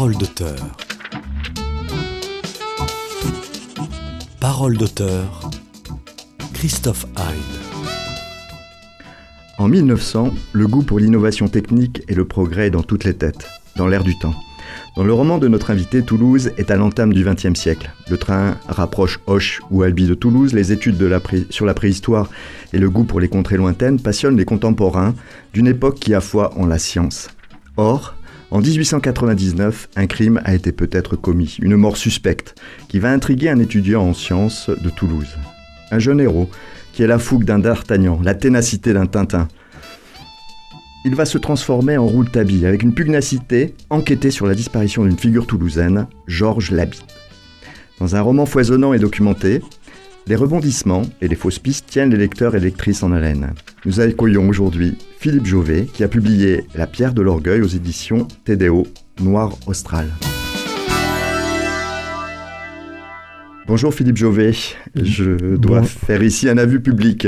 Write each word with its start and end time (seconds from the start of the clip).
Parole 0.00 0.16
d'auteur. 0.16 0.56
Parole 4.40 4.78
d'auteur. 4.78 5.50
Christophe 6.54 7.04
Hyde. 7.18 7.84
En 9.58 9.68
1900, 9.68 10.32
le 10.54 10.66
goût 10.66 10.82
pour 10.82 11.00
l'innovation 11.00 11.48
technique 11.48 12.02
et 12.08 12.14
le 12.14 12.24
progrès 12.24 12.68
est 12.68 12.70
dans 12.70 12.82
toutes 12.82 13.04
les 13.04 13.12
têtes, 13.12 13.46
dans 13.76 13.86
l'air 13.86 14.02
du 14.02 14.18
temps. 14.18 14.32
Dans 14.96 15.04
le 15.04 15.12
roman 15.12 15.36
de 15.36 15.48
notre 15.48 15.70
invité, 15.70 16.02
Toulouse 16.02 16.50
est 16.56 16.70
à 16.70 16.76
l'entame 16.76 17.12
du 17.12 17.22
XXe 17.22 17.52
siècle. 17.52 17.90
Le 18.08 18.16
train 18.16 18.56
rapproche 18.68 19.20
Hoche 19.26 19.60
ou 19.70 19.82
Albi 19.82 20.06
de 20.06 20.14
Toulouse, 20.14 20.54
les 20.54 20.72
études 20.72 20.96
sur 21.50 21.66
la 21.66 21.74
préhistoire 21.74 22.30
et 22.72 22.78
le 22.78 22.88
goût 22.88 23.04
pour 23.04 23.20
les 23.20 23.28
contrées 23.28 23.58
lointaines 23.58 24.00
passionnent 24.00 24.38
les 24.38 24.46
contemporains 24.46 25.14
d'une 25.52 25.66
époque 25.66 26.00
qui 26.00 26.14
a 26.14 26.22
foi 26.22 26.58
en 26.58 26.64
la 26.64 26.78
science. 26.78 27.28
Or, 27.76 28.14
en 28.50 28.60
1899, 28.60 29.90
un 29.94 30.06
crime 30.06 30.40
a 30.44 30.54
été 30.54 30.72
peut-être 30.72 31.14
commis, 31.14 31.56
une 31.60 31.76
mort 31.76 31.96
suspecte, 31.96 32.54
qui 32.88 32.98
va 32.98 33.12
intriguer 33.12 33.48
un 33.48 33.60
étudiant 33.60 34.02
en 34.02 34.14
sciences 34.14 34.70
de 34.70 34.90
Toulouse. 34.90 35.36
Un 35.92 36.00
jeune 36.00 36.20
héros, 36.20 36.50
qui 36.92 37.02
est 37.04 37.06
la 37.06 37.20
fougue 37.20 37.44
d'un 37.44 37.60
D'Artagnan, 37.60 38.20
la 38.22 38.34
ténacité 38.34 38.92
d'un 38.92 39.06
Tintin, 39.06 39.46
il 41.04 41.14
va 41.14 41.24
se 41.24 41.38
transformer 41.38 41.96
en 41.96 42.06
Rouletabille 42.06 42.66
avec 42.66 42.82
une 42.82 42.92
pugnacité, 42.92 43.74
enquêter 43.88 44.30
sur 44.30 44.46
la 44.46 44.54
disparition 44.54 45.04
d'une 45.04 45.16
figure 45.16 45.46
toulousaine, 45.46 46.06
Georges 46.26 46.72
Labitte. 46.72 47.06
Dans 48.00 48.16
un 48.16 48.20
roman 48.20 48.46
foisonnant 48.46 48.92
et 48.92 48.98
documenté, 48.98 49.62
les 50.30 50.36
rebondissements 50.36 51.02
et 51.20 51.26
les 51.26 51.34
fausses 51.34 51.58
pistes 51.58 51.86
tiennent 51.88 52.10
les 52.10 52.16
lecteurs 52.16 52.54
et 52.54 52.60
lectrices 52.60 53.02
en 53.02 53.10
haleine. 53.10 53.52
Nous 53.84 53.98
accueillons 53.98 54.48
aujourd'hui 54.48 54.96
Philippe 55.18 55.44
Jauvet 55.44 55.86
qui 55.92 56.04
a 56.04 56.08
publié 56.08 56.66
La 56.76 56.86
pierre 56.86 57.14
de 57.14 57.20
l'orgueil 57.20 57.62
aux 57.62 57.66
éditions 57.66 58.28
TDO 58.44 58.86
Noir 59.20 59.58
Austral. 59.66 60.06
Bonjour 63.66 63.92
Philippe 63.92 64.18
Jauvet, 64.18 64.52
je 64.94 65.56
dois 65.56 65.82
faire 65.82 66.22
ici 66.22 66.48
un 66.48 66.58
avis 66.58 66.78
public. 66.78 67.26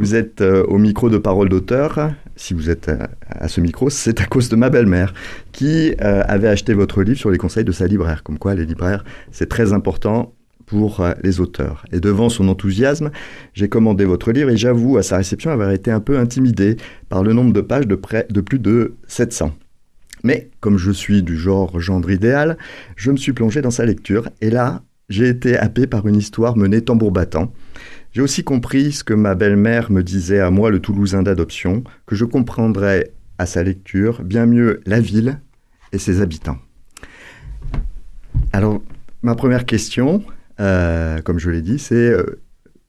Vous 0.00 0.16
êtes 0.16 0.40
euh, 0.40 0.64
au 0.64 0.78
micro 0.78 1.10
de 1.10 1.18
Parole 1.18 1.48
d'auteur. 1.48 2.10
Si 2.34 2.54
vous 2.54 2.70
êtes 2.70 2.90
à, 3.28 3.46
ce 3.46 3.60
micro, 3.60 3.88
c'est 3.88 4.20
à 4.20 4.24
cause 4.24 4.48
de 4.48 4.56
ma 4.56 4.68
belle-mère 4.68 5.14
qui 5.52 5.94
euh, 6.00 6.24
avait 6.26 6.48
acheté 6.48 6.74
votre 6.74 7.04
livre 7.04 7.18
sur 7.18 7.30
les 7.30 7.38
conseils 7.38 7.64
de 7.64 7.70
sa 7.70 7.86
libraire. 7.86 8.24
Comme 8.24 8.38
quoi, 8.38 8.56
les 8.56 8.66
libraires, 8.66 9.04
c'est 9.30 9.48
très 9.48 9.72
important 9.72 10.34
pour 10.72 11.00
euh, 11.00 11.12
les 11.22 11.38
auteurs. 11.38 11.84
Et 11.92 12.00
devant 12.00 12.30
son 12.30 12.48
enthousiasme, 12.48 13.10
j'ai 13.52 13.68
commandé 13.68 14.06
votre 14.06 14.32
livre 14.32 14.48
et 14.48 14.56
j'avoue 14.56 14.96
à 14.96 15.02
sa 15.02 15.18
réception 15.18 15.50
avoir 15.50 15.70
été 15.70 15.90
un 15.90 16.00
peu 16.00 16.18
intimidé 16.18 16.78
par 17.10 17.22
le 17.22 17.34
nombre 17.34 17.52
de 17.52 17.60
pages 17.60 17.86
de, 17.86 17.94
près, 17.94 18.26
de 18.30 18.40
plus 18.40 18.58
de 18.58 18.94
700. 19.06 19.52
Mais 20.24 20.48
comme 20.60 20.78
je 20.78 20.90
suis 20.90 21.22
du 21.22 21.36
genre 21.36 21.78
gendre 21.78 22.10
idéal, 22.10 22.56
je 22.96 23.10
me 23.10 23.18
suis 23.18 23.34
plongé 23.34 23.60
dans 23.60 23.70
sa 23.70 23.84
lecture 23.84 24.30
et 24.40 24.48
là, 24.48 24.82
j'ai 25.10 25.28
été 25.28 25.58
happé 25.58 25.86
par 25.86 26.06
une 26.06 26.16
histoire 26.16 26.56
menée 26.56 26.80
tambour 26.80 27.12
battant. 27.12 27.52
J'ai 28.12 28.22
aussi 28.22 28.42
compris 28.42 28.92
ce 28.92 29.04
que 29.04 29.12
ma 29.12 29.34
belle-mère 29.34 29.92
me 29.92 30.02
disait 30.02 30.40
à 30.40 30.50
moi, 30.50 30.70
le 30.70 30.80
Toulousain 30.80 31.22
d'adoption, 31.22 31.84
que 32.06 32.16
je 32.16 32.24
comprendrais 32.24 33.12
à 33.36 33.44
sa 33.44 33.62
lecture 33.62 34.22
bien 34.22 34.46
mieux 34.46 34.80
la 34.86 35.00
ville 35.00 35.38
et 35.92 35.98
ses 35.98 36.22
habitants. 36.22 36.56
Alors, 38.54 38.80
ma 39.22 39.34
première 39.34 39.66
question, 39.66 40.22
euh, 40.60 41.20
comme 41.22 41.38
je 41.38 41.50
l'ai 41.50 41.62
dit, 41.62 41.78
c'est 41.78 41.94
euh, 41.94 42.42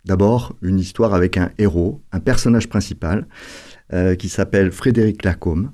d'abord 0.06 0.56
une 0.62 0.80
histoire 0.80 1.14
avec 1.14 1.38
un 1.38 1.52
héros, 1.58 2.02
un 2.12 2.20
personnage 2.20 2.70
principal, 2.70 3.28
euh, 3.94 4.16
qui 4.16 4.30
s'appelle 4.30 4.72
Frédéric 4.72 5.24
Lacombe. 5.24 5.72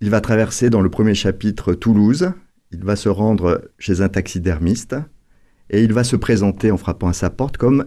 Il 0.00 0.10
va 0.10 0.20
traverser 0.20 0.70
dans 0.70 0.80
le 0.80 0.90
premier 0.90 1.14
chapitre 1.14 1.74
Toulouse, 1.74 2.32
il 2.72 2.84
va 2.84 2.96
se 2.96 3.08
rendre 3.08 3.70
chez 3.78 4.00
un 4.00 4.08
taxidermiste 4.08 4.96
et 5.70 5.82
il 5.82 5.92
va 5.92 6.04
se 6.04 6.16
présenter 6.16 6.70
en 6.70 6.76
frappant 6.76 7.08
à 7.08 7.12
sa 7.12 7.30
porte 7.30 7.56
comme 7.56 7.86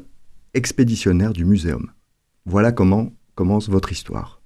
expéditionnaire 0.53 1.34
du 1.34 1.46
muséum. 1.46 1.92
Voilà 2.46 2.72
comment 2.72 3.12
commence 3.36 3.69
votre 3.69 3.92
histoire. 3.92 4.37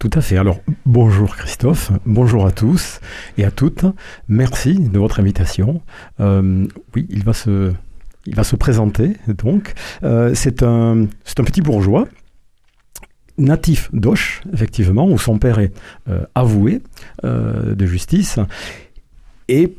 Tout 0.00 0.10
à 0.14 0.22
fait. 0.22 0.38
Alors, 0.38 0.60
bonjour 0.86 1.36
Christophe, 1.36 1.92
bonjour 2.06 2.46
à 2.46 2.52
tous 2.52 3.00
et 3.36 3.44
à 3.44 3.50
toutes. 3.50 3.84
Merci 4.28 4.78
de 4.78 4.98
votre 4.98 5.20
invitation. 5.20 5.82
Euh, 6.20 6.66
oui, 6.96 7.06
il 7.10 7.22
va 7.22 7.34
se, 7.34 7.74
il 8.24 8.34
va 8.34 8.42
se 8.42 8.56
présenter. 8.56 9.18
Donc, 9.28 9.74
euh, 10.02 10.32
c'est 10.32 10.62
un, 10.62 11.02
un 11.02 11.44
petit 11.44 11.60
bourgeois 11.60 12.08
natif 13.36 13.90
d'Auch, 13.92 14.40
effectivement, 14.54 15.06
où 15.06 15.18
son 15.18 15.38
père 15.38 15.58
est 15.58 15.74
euh, 16.08 16.24
avoué 16.34 16.80
de 17.22 17.86
justice 17.86 18.38
et 19.48 19.76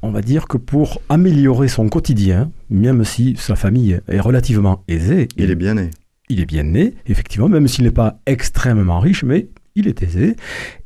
on 0.00 0.12
va 0.12 0.20
dire 0.20 0.46
que 0.46 0.58
pour 0.58 1.00
améliorer 1.08 1.66
son 1.66 1.88
quotidien, 1.88 2.52
même 2.70 3.02
si 3.02 3.34
sa 3.36 3.56
famille 3.56 4.00
est 4.06 4.20
relativement 4.20 4.84
aisée, 4.86 5.26
il, 5.36 5.50
est 5.50 5.56
bien 5.56 5.74
né. 5.74 5.90
Il 6.28 6.38
est 6.38 6.46
bien 6.46 6.62
né, 6.62 6.94
effectivement, 7.06 7.48
même 7.48 7.66
s'il 7.66 7.84
n'est 7.84 7.90
pas 7.90 8.20
extrêmement 8.26 9.00
riche, 9.00 9.24
mais 9.24 9.48
il 9.76 9.86
est 9.86 10.02
aisé. 10.02 10.34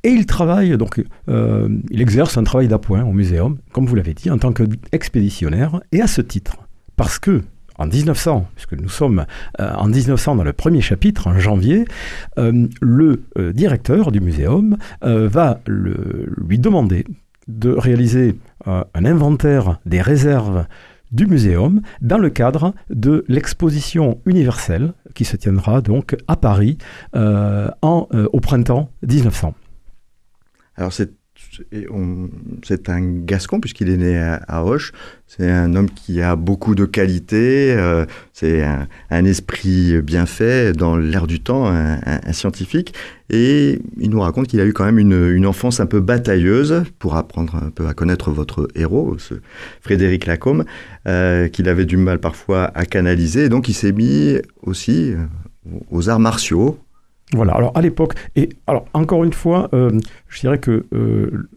Et 0.02 0.10
il 0.10 0.26
travaille, 0.26 0.76
donc, 0.76 1.02
euh, 1.28 1.68
il 1.90 2.02
exerce 2.02 2.36
un 2.36 2.44
travail 2.44 2.68
d'appoint 2.68 3.04
au 3.04 3.12
muséum, 3.12 3.56
comme 3.72 3.86
vous 3.86 3.94
l'avez 3.94 4.12
dit, 4.12 4.30
en 4.30 4.36
tant 4.36 4.52
qu'expéditionnaire, 4.52 5.80
et 5.92 6.02
à 6.02 6.06
ce 6.06 6.20
titre, 6.20 6.56
parce 6.96 7.18
que 7.18 7.42
en 7.78 7.86
1900, 7.86 8.46
puisque 8.54 8.74
nous 8.74 8.90
sommes 8.90 9.24
euh, 9.58 9.72
en 9.74 9.86
1900 9.86 10.36
dans 10.36 10.44
le 10.44 10.52
premier 10.52 10.82
chapitre, 10.82 11.28
en 11.28 11.38
janvier, 11.38 11.86
euh, 12.38 12.66
le 12.82 13.22
directeur 13.54 14.12
du 14.12 14.20
muséum 14.20 14.76
va 15.02 15.60
lui 15.66 16.58
demander 16.58 17.06
de 17.48 17.70
réaliser 17.70 18.36
un 18.66 19.04
inventaire 19.04 19.80
des 19.86 20.02
réserves 20.02 20.66
du 21.12 21.26
muséum 21.26 21.82
dans 22.00 22.18
le 22.18 22.30
cadre 22.30 22.74
de 22.88 23.24
l'exposition 23.28 24.20
universelle 24.26 24.92
qui 25.14 25.24
se 25.24 25.36
tiendra 25.36 25.80
donc 25.80 26.16
à 26.28 26.36
Paris 26.36 26.78
euh, 27.14 27.68
euh, 27.84 28.28
au 28.32 28.40
printemps 28.40 28.90
1900. 29.02 29.54
Alors 30.76 30.92
c'est 30.92 31.19
c'est 32.62 32.88
un 32.88 33.00
Gascon 33.00 33.60
puisqu'il 33.60 33.90
est 33.90 33.96
né 33.96 34.16
à, 34.18 34.64
Hoche. 34.64 34.92
C'est 35.26 35.50
un 35.50 35.74
homme 35.74 35.90
qui 35.90 36.20
a 36.20 36.36
beaucoup 36.36 36.74
de 36.74 36.84
qualités. 36.84 37.72
Euh, 37.72 38.06
c'est 38.32 38.64
un, 39.10 39.24
esprit 39.24 40.00
bien 40.00 40.26
fait 40.26 40.72
dans 40.72 40.96
l'air 40.96 41.26
du 41.26 41.40
temps, 41.40 41.66
un, 41.66 42.32
scientifique. 42.32 42.94
Et 43.30 43.80
il 43.98 44.10
nous 44.10 44.20
raconte 44.20 44.48
qu'il 44.48 44.60
a 44.60 44.64
eu 44.64 44.72
quand 44.72 44.84
même 44.84 44.98
une, 44.98 45.46
enfance 45.46 45.80
un 45.80 45.86
peu 45.86 46.00
batailleuse 46.00 46.84
pour 46.98 47.16
apprendre 47.16 47.56
un 47.56 47.70
peu 47.70 47.86
à 47.86 47.94
connaître 47.94 48.30
votre 48.30 48.68
héros, 48.74 49.16
Frédéric 49.80 50.26
Lacombe, 50.26 50.64
euh, 51.06 51.48
qu'il 51.48 51.68
avait 51.68 51.86
du 51.86 51.96
mal 51.96 52.18
parfois 52.18 52.70
à 52.74 52.84
canaliser. 52.84 53.48
donc 53.48 53.68
il 53.68 53.74
s'est 53.74 53.92
mis 53.92 54.36
aussi 54.62 55.12
euh, 55.12 55.16
aux 55.90 56.08
arts 56.08 56.20
martiaux 56.20 56.78
voilà, 57.34 57.52
alors 57.52 57.72
à 57.76 57.80
l'époque, 57.80 58.14
et 58.36 58.48
alors 58.66 58.86
encore 58.92 59.24
une 59.24 59.32
fois, 59.32 59.68
euh, 59.72 59.90
je 60.28 60.40
dirais 60.40 60.58
que 60.58 60.86
euh, 60.92 61.48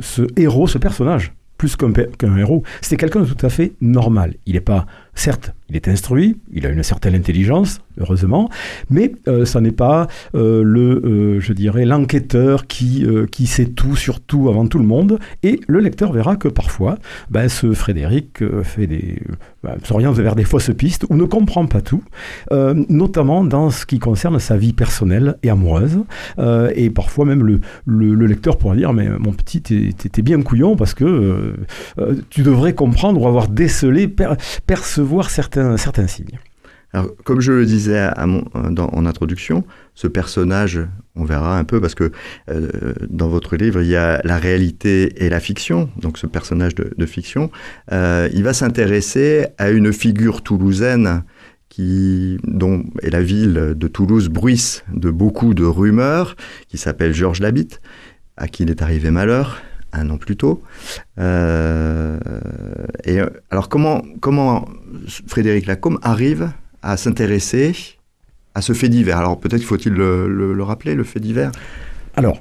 ce 0.00 0.22
héros, 0.36 0.66
ce 0.66 0.78
personnage, 0.78 1.32
plus 1.56 1.76
qu'un 1.76 2.36
héros, 2.36 2.62
c'est 2.80 2.96
quelqu'un 2.96 3.20
de 3.20 3.26
tout 3.26 3.46
à 3.46 3.48
fait 3.48 3.72
normal. 3.80 4.34
Il 4.46 4.54
n'est 4.54 4.60
pas, 4.60 4.86
certes, 5.14 5.54
il 5.70 5.76
est 5.76 5.88
instruit, 5.88 6.36
il 6.52 6.66
a 6.66 6.68
une 6.68 6.82
certaine 6.82 7.14
intelligence, 7.14 7.80
heureusement, 7.98 8.50
mais 8.90 9.12
euh, 9.28 9.44
ça 9.44 9.60
n'est 9.60 9.72
pas 9.72 10.08
euh, 10.34 10.62
le, 10.62 11.02
euh, 11.04 11.40
je 11.40 11.52
dirais, 11.52 11.84
l'enquêteur 11.84 12.66
qui, 12.66 13.06
qui 13.30 13.46
sait 13.46 13.66
tout 13.66 13.96
sur 13.96 14.20
tout 14.20 14.48
avant 14.48 14.66
tout 14.66 14.78
le 14.78 14.84
monde. 14.84 15.18
Et 15.42 15.60
le 15.66 15.80
lecteur 15.80 16.12
verra 16.12 16.36
que 16.36 16.48
parfois, 16.48 16.98
ben, 17.30 17.48
ce 17.48 17.72
Frédéric 17.72 18.42
fait 18.62 18.86
des, 18.86 19.22
ben, 19.62 19.76
s'oriente 19.84 20.16
vers 20.16 20.34
des 20.34 20.44
fausses 20.44 20.72
pistes 20.76 21.06
ou 21.08 21.16
ne 21.16 21.24
comprend 21.24 21.66
pas 21.66 21.80
tout, 21.80 22.02
notamment 22.50 23.44
dans 23.44 23.70
ce 23.70 23.86
qui 23.86 23.98
concerne 23.98 24.38
sa 24.38 24.56
vie 24.56 24.72
personnelle 24.72 25.36
et 25.42 25.50
amoureuse. 25.50 25.98
et 26.74 26.90
parfois 26.90 27.24
même 27.24 27.44
le, 27.44 27.60
le, 27.86 28.26
lecteur 28.26 28.58
pourra 28.58 28.76
dire, 28.76 28.92
mais 28.92 29.08
mon 29.08 29.32
petit, 29.32 29.60
t'es 29.60 30.22
bien 30.22 30.42
couillon 30.42 30.76
parce 30.76 30.94
que 30.94 31.54
tu 32.30 32.42
devrais 32.42 32.74
comprendre 32.74 33.20
ou 33.20 33.26
avoir 33.26 33.48
décelé, 33.48 34.08
percevoir 35.04 35.30
certains, 35.30 35.76
certains 35.76 36.06
signes. 36.06 36.38
Alors, 36.94 37.10
comme 37.24 37.40
je 37.40 37.52
le 37.52 37.66
disais 37.66 38.08
dans, 38.70 38.86
en 38.86 39.06
introduction, 39.06 39.64
ce 39.94 40.06
personnage, 40.06 40.80
on 41.16 41.24
verra 41.24 41.58
un 41.58 41.64
peu, 41.64 41.80
parce 41.80 41.94
que 41.94 42.12
euh, 42.48 42.94
dans 43.10 43.28
votre 43.28 43.56
livre, 43.56 43.82
il 43.82 43.88
y 43.88 43.96
a 43.96 44.20
la 44.24 44.38
réalité 44.38 45.24
et 45.24 45.28
la 45.28 45.40
fiction, 45.40 45.90
donc 46.00 46.18
ce 46.18 46.26
personnage 46.26 46.74
de, 46.74 47.06
fiction, 47.06 47.50
euh, 47.92 48.28
il 48.32 48.44
va 48.44 48.54
s'intéresser 48.54 49.46
à 49.58 49.70
une 49.70 49.92
figure 49.92 50.42
toulousaine 50.42 51.24
qui, 51.68 52.38
dont 52.44 52.84
et 53.02 53.10
la 53.10 53.22
ville 53.22 53.74
de 53.76 53.88
Toulouse 53.88 54.28
bruisse 54.28 54.84
de 54.92 55.10
beaucoup 55.10 55.52
de 55.52 55.64
rumeurs, 55.64 56.36
qui 56.68 56.78
s'appelle 56.78 57.12
Georges 57.12 57.40
Labitte, 57.40 57.82
à 58.36 58.46
qui 58.46 58.62
il 58.62 58.70
est 58.70 58.82
arrivé 58.82 59.10
malheur 59.10 59.60
un 59.94 60.10
an 60.10 60.18
plus 60.18 60.36
tôt. 60.36 60.62
Euh, 61.18 62.18
et 63.04 63.20
alors 63.50 63.68
comment, 63.68 64.02
comment 64.20 64.66
Frédéric 65.26 65.66
Lacombe 65.66 65.98
arrive 66.02 66.50
à 66.82 66.96
s'intéresser 66.96 67.74
à 68.54 68.62
ce 68.62 68.72
fait 68.72 68.88
divers? 68.88 69.18
Alors 69.18 69.38
peut-être 69.38 69.62
faut-il 69.62 69.92
le, 69.92 70.62
rappeler, 70.62 70.94
le 70.94 71.04
fait 71.04 71.20
divers? 71.20 71.52
Alors, 72.16 72.38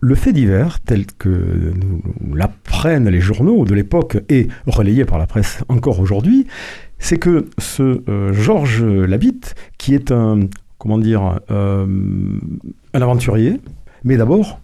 le 0.00 0.16
fait 0.16 0.32
divers, 0.32 0.80
tel 0.80 1.06
que 1.06 1.28
nous 1.28 2.34
l'apprennent 2.34 3.08
les 3.08 3.20
journaux 3.20 3.64
de 3.64 3.74
l'époque 3.74 4.18
et 4.28 4.48
relayé 4.66 5.04
par 5.04 5.18
la 5.18 5.26
presse 5.26 5.62
encore 5.68 6.00
aujourd'hui, 6.00 6.48
c'est 6.98 7.18
que 7.18 7.46
ce 7.58 8.02
euh, 8.08 8.32
Georges 8.32 8.82
Labitte, 8.82 9.54
qui 9.78 9.94
est 9.94 10.10
un, 10.10 10.40
comment 10.78 10.98
dire, 10.98 11.38
euh, 11.52 11.86
un 12.94 13.02
aventurier, 13.02 13.60
mais 14.02 14.16
d'abord, 14.16 14.60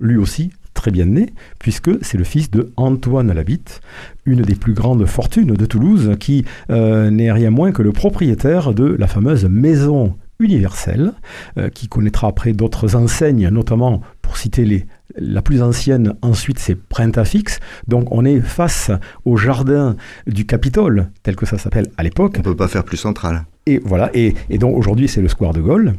lui 0.00 0.16
aussi, 0.16 0.50
très 0.78 0.92
bien 0.92 1.06
né, 1.06 1.26
puisque 1.58 1.90
c'est 2.02 2.16
le 2.16 2.22
fils 2.22 2.52
de 2.52 2.72
Antoine 2.76 3.32
Labitte, 3.32 3.80
une 4.24 4.42
des 4.42 4.54
plus 4.54 4.74
grandes 4.74 5.04
fortunes 5.06 5.54
de 5.54 5.66
Toulouse, 5.66 6.12
qui 6.20 6.44
euh, 6.70 7.10
n'est 7.10 7.32
rien 7.32 7.50
moins 7.50 7.72
que 7.72 7.82
le 7.82 7.90
propriétaire 7.90 8.72
de 8.74 8.84
la 8.84 9.08
fameuse 9.08 9.44
maison 9.46 10.14
universelle, 10.38 11.14
euh, 11.58 11.68
qui 11.68 11.88
connaîtra 11.88 12.28
après 12.28 12.52
d'autres 12.52 12.94
enseignes, 12.94 13.48
notamment, 13.48 14.02
pour 14.22 14.36
citer 14.36 14.64
les, 14.64 14.86
la 15.16 15.42
plus 15.42 15.62
ancienne, 15.62 16.14
ensuite, 16.22 16.60
c'est 16.60 16.76
Printafix. 16.76 17.58
Donc, 17.88 18.12
on 18.12 18.24
est 18.24 18.40
face 18.40 18.92
au 19.24 19.36
jardin 19.36 19.96
du 20.28 20.46
Capitole, 20.46 21.10
tel 21.24 21.34
que 21.34 21.44
ça 21.44 21.58
s'appelle 21.58 21.88
à 21.96 22.04
l'époque. 22.04 22.34
On 22.36 22.38
ne 22.38 22.44
peut 22.44 22.54
pas 22.54 22.68
faire 22.68 22.84
plus 22.84 22.98
central. 22.98 23.46
Et 23.66 23.80
voilà, 23.84 24.10
et, 24.14 24.34
et 24.48 24.58
donc 24.58 24.76
aujourd'hui, 24.76 25.08
c'est 25.08 25.22
le 25.22 25.28
Square 25.28 25.54
de 25.54 25.60
Gaulle. 25.60 25.94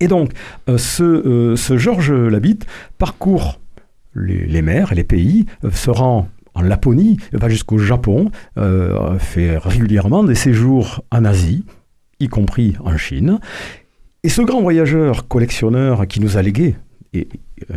Et 0.00 0.08
donc, 0.08 0.32
euh, 0.68 0.76
ce, 0.76 1.02
euh, 1.02 1.56
ce 1.56 1.78
Georges 1.78 2.12
Labitte 2.12 2.66
parcourt 2.98 3.58
les, 4.16 4.62
mers 4.62 4.92
et 4.92 4.94
les 4.94 5.04
pays, 5.04 5.46
euh, 5.64 5.70
se 5.70 5.90
rend 5.90 6.28
en 6.54 6.62
Laponie, 6.62 7.18
va 7.32 7.48
jusqu'au 7.48 7.78
Japon, 7.78 8.30
euh, 8.56 9.18
fait 9.18 9.58
régulièrement 9.58 10.24
des 10.24 10.34
séjours 10.34 11.04
en 11.10 11.24
Asie, 11.24 11.64
y 12.18 12.28
compris 12.28 12.76
en 12.82 12.96
Chine. 12.96 13.38
Et 14.22 14.28
ce 14.28 14.42
grand 14.42 14.62
voyageur, 14.62 15.28
collectionneur 15.28 16.06
qui 16.06 16.20
nous 16.20 16.36
a 16.36 16.42
légué, 16.42 16.76
et 17.12 17.28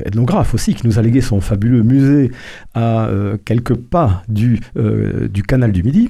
ethnographe 0.06 0.54
aussi, 0.54 0.74
qui 0.74 0.88
nous 0.88 1.00
a 1.00 1.02
légué 1.02 1.22
son 1.22 1.42
fabuleux 1.42 1.84
musée 1.84 2.32
à 2.74 3.08
euh, 3.08 3.38
quelques 3.44 3.76
pas 3.76 4.24
du, 4.28 4.60
euh, 4.78 5.28
canal 5.48 5.72
du 5.72 5.84
Midi, 5.84 6.10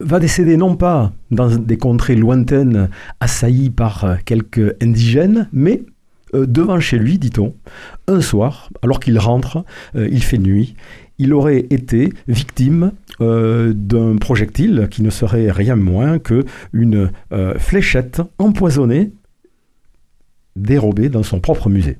va 0.00 0.18
décéder 0.18 0.56
non 0.56 0.76
pas 0.76 1.12
dans 1.30 1.56
des 1.56 1.76
contrées 1.76 2.16
lointaines 2.16 2.88
assaillies 3.20 3.70
par 3.70 4.04
euh, 4.04 4.16
quelques 4.24 4.74
indigènes, 4.82 5.48
mais 5.52 5.82
euh, 6.34 6.46
devant 6.46 6.80
chez 6.80 6.98
lui, 6.98 7.18
dit-on, 7.18 7.54
un 8.08 8.20
soir, 8.20 8.70
alors 8.82 9.00
qu'il 9.00 9.18
rentre, 9.18 9.64
euh, 9.94 10.08
il 10.10 10.22
fait 10.22 10.38
nuit, 10.38 10.74
il 11.18 11.34
aurait 11.34 11.66
été 11.70 12.12
victime 12.26 12.92
euh, 13.20 13.72
d'un 13.74 14.16
projectile 14.16 14.88
qui 14.90 15.02
ne 15.02 15.10
serait 15.10 15.50
rien 15.50 15.76
moins 15.76 16.18
que 16.18 16.44
une 16.72 17.10
fléchette 17.58 18.22
empoisonnée 18.38 19.12
dérobée 20.56 21.08
dans 21.08 21.22
son 21.22 21.40
propre 21.40 21.68
musée. 21.68 21.98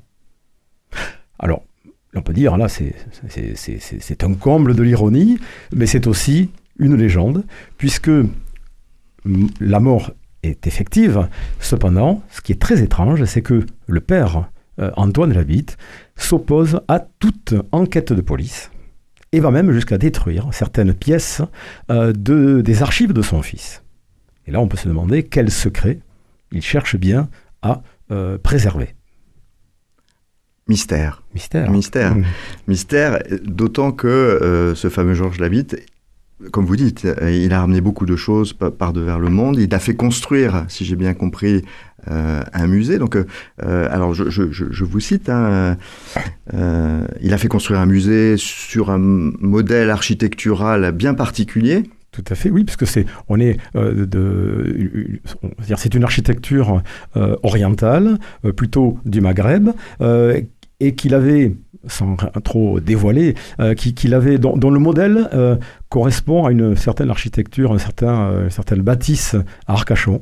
Alors, 1.39 1.63
on 2.15 2.21
peut 2.21 2.33
dire, 2.33 2.57
là, 2.57 2.67
c'est 2.69 4.23
un 4.23 4.33
comble 4.33 4.75
de 4.75 4.83
l'ironie, 4.83 5.39
mais 5.75 5.85
c'est 5.85 6.07
aussi 6.07 6.49
une 6.77 6.95
légende, 6.95 7.45
puisque 7.77 8.09
mm, 8.09 9.47
la 9.59 9.79
mort 9.79 10.11
est 10.43 10.67
effective. 10.67 11.27
Cependant, 11.59 12.21
ce 12.29 12.41
qui 12.41 12.51
est 12.51 12.61
très 12.61 12.81
étrange, 12.81 13.23
c'est 13.25 13.41
que 13.41 13.65
le 13.87 13.99
père, 14.01 14.49
euh, 14.79 14.91
Antoine 14.95 15.33
Labitte, 15.33 15.77
s'oppose 16.15 16.81
à 16.87 16.99
toute 16.99 17.55
enquête 17.71 18.13
de 18.13 18.21
police 18.21 18.69
et 19.33 19.39
va 19.39 19.51
même 19.51 19.71
jusqu'à 19.71 19.97
détruire 19.97 20.47
certaines 20.51 20.93
pièces 20.93 21.41
euh, 21.89 22.13
de, 22.13 22.61
des 22.61 22.83
archives 22.83 23.13
de 23.13 23.21
son 23.21 23.41
fils. 23.41 23.83
Et 24.45 24.51
là, 24.51 24.59
on 24.61 24.67
peut 24.67 24.77
se 24.77 24.87
demander 24.87 25.23
quel 25.23 25.49
secret 25.49 25.99
il 26.51 26.61
cherche 26.61 26.95
bien 26.95 27.29
à 27.61 27.81
euh, 28.11 28.37
préserver. 28.37 28.95
Mystère. 30.67 31.23
Mystère. 31.33 31.69
Mystère. 31.71 32.15
Mmh. 32.15 32.25
Mystère, 32.67 33.19
d'autant 33.43 33.91
que 33.91 34.07
euh, 34.07 34.75
ce 34.75 34.89
fameux 34.89 35.13
Georges 35.13 35.39
Labitte, 35.39 35.75
comme 36.51 36.65
vous 36.65 36.75
dites, 36.75 37.07
il 37.21 37.53
a 37.53 37.61
ramené 37.61 37.81
beaucoup 37.81 38.05
de 38.05 38.15
choses 38.15 38.53
pa- 38.53 38.71
par 38.71 38.93
devers 38.93 39.19
le 39.19 39.29
monde. 39.29 39.57
Il 39.57 39.73
a 39.73 39.79
fait 39.79 39.95
construire, 39.95 40.65
si 40.67 40.85
j'ai 40.85 40.95
bien 40.95 41.13
compris, 41.13 41.63
euh, 42.11 42.41
un 42.53 42.67
musée. 42.67 42.97
Donc, 42.97 43.15
euh, 43.15 43.25
alors 43.89 44.13
je, 44.13 44.83
vous 44.83 44.99
cite, 44.99 45.29
hein, 45.29 45.77
euh, 46.53 47.05
il 47.21 47.33
a 47.33 47.37
fait 47.37 47.47
construire 47.47 47.79
un 47.79 47.85
musée 47.85 48.35
sur 48.37 48.89
un 48.89 48.97
modèle 48.97 49.89
architectural 49.89 50.91
bien 50.91 51.13
particulier. 51.13 51.83
Tout 52.11 52.23
à 52.29 52.35
fait, 52.35 52.51
oui, 52.51 52.63
parce 52.63 52.75
que 52.75 52.85
c'est, 52.85 53.05
on 53.27 53.39
est 53.39 53.57
c'est 55.75 55.95
une 55.95 56.03
architecture 56.03 56.83
orientale, 57.41 58.19
plutôt 58.55 58.99
du 59.05 59.19
Maghreb, 59.21 59.69
et 60.85 60.93
qu'il 60.95 61.13
avait, 61.13 61.55
sans 61.87 62.15
trop 62.43 62.79
dévoiler, 62.79 63.35
euh, 63.59 63.73
qui- 63.73 63.93
qu'il 63.93 64.13
avait, 64.13 64.37
dont, 64.37 64.55
dont 64.57 64.69
le 64.71 64.79
modèle 64.79 65.29
euh, 65.33 65.55
correspond 65.89 66.45
à 66.45 66.51
une 66.51 66.75
certaine 66.75 67.09
architecture, 67.09 67.71
un 67.73 67.77
certain, 67.77 68.29
euh, 68.29 68.43
une 68.45 68.49
certaine 68.49 68.81
bâtisse 68.81 69.35
à 69.67 69.73
Arcachon. 69.73 70.21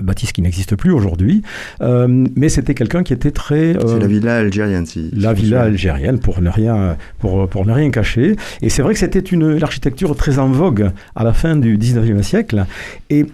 Bâtisse 0.00 0.30
qui 0.32 0.42
n'existe 0.42 0.76
plus 0.76 0.92
aujourd'hui, 0.92 1.42
Euh, 1.80 2.06
mais 2.36 2.48
c'était 2.48 2.74
quelqu'un 2.74 3.02
qui 3.02 3.12
était 3.12 3.32
très. 3.32 3.76
euh, 3.76 3.80
C'est 3.94 3.98
la 3.98 4.06
villa 4.06 4.36
algérienne, 4.36 4.86
si. 4.86 5.10
la 5.12 5.34
si 5.34 5.42
villa 5.42 5.62
algérienne 5.62 6.20
pour 6.20 6.40
ne 6.40 6.50
rien 6.50 6.96
pour, 7.18 7.48
pour 7.48 7.66
ne 7.66 7.72
rien 7.72 7.90
cacher 7.90 8.36
et 8.62 8.68
c'est 8.70 8.82
vrai 8.82 8.92
que 8.94 9.00
c'était 9.00 9.18
une 9.18 9.60
architecture 9.62 10.14
très 10.14 10.38
en 10.38 10.48
vogue 10.50 10.90
à 11.16 11.24
la 11.24 11.32
fin 11.32 11.56
du 11.56 11.78
19e 11.78 12.22
siècle 12.22 12.64
et 13.10 13.26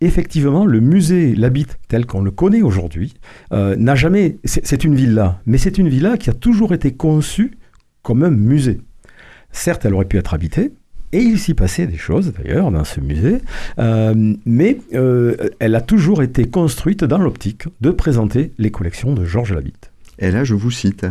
effectivement 0.00 0.64
le 0.64 0.80
musée 0.80 1.34
Labitte 1.34 1.78
tel 1.88 2.06
qu'on 2.06 2.22
le 2.22 2.30
connaît 2.30 2.62
aujourd'hui 2.62 3.14
euh, 3.52 3.74
n'a 3.76 3.94
jamais 3.94 4.38
c'est 4.44 4.84
une 4.84 4.94
villa 4.94 5.40
mais 5.46 5.58
c'est 5.58 5.78
une 5.78 5.88
villa 5.88 6.16
qui 6.16 6.30
a 6.30 6.34
toujours 6.34 6.72
été 6.72 6.92
conçue 6.92 7.58
comme 8.02 8.22
un 8.22 8.30
musée 8.30 8.80
certes 9.50 9.84
elle 9.84 9.94
aurait 9.94 10.04
pu 10.04 10.18
être 10.18 10.34
habitée 10.34 10.72
et 11.12 11.20
il 11.20 11.38
s'y 11.38 11.54
passait 11.54 11.86
des 11.86 11.96
choses 11.96 12.32
d'ailleurs 12.34 12.70
dans 12.70 12.84
ce 12.84 13.00
musée, 13.00 13.38
euh, 13.78 14.34
mais 14.44 14.78
euh, 14.92 15.36
elle 15.58 15.74
a 15.74 15.80
toujours 15.80 16.22
été 16.22 16.44
construite 16.44 17.02
dans 17.02 17.18
l'optique 17.18 17.64
de 17.80 17.90
présenter 17.90 18.52
les 18.58 18.70
collections 18.70 19.14
de 19.14 19.24
Georges 19.24 19.54
Labitte. 19.54 19.90
Et 20.18 20.30
là, 20.30 20.44
je 20.44 20.54
vous 20.54 20.70
cite. 20.70 21.06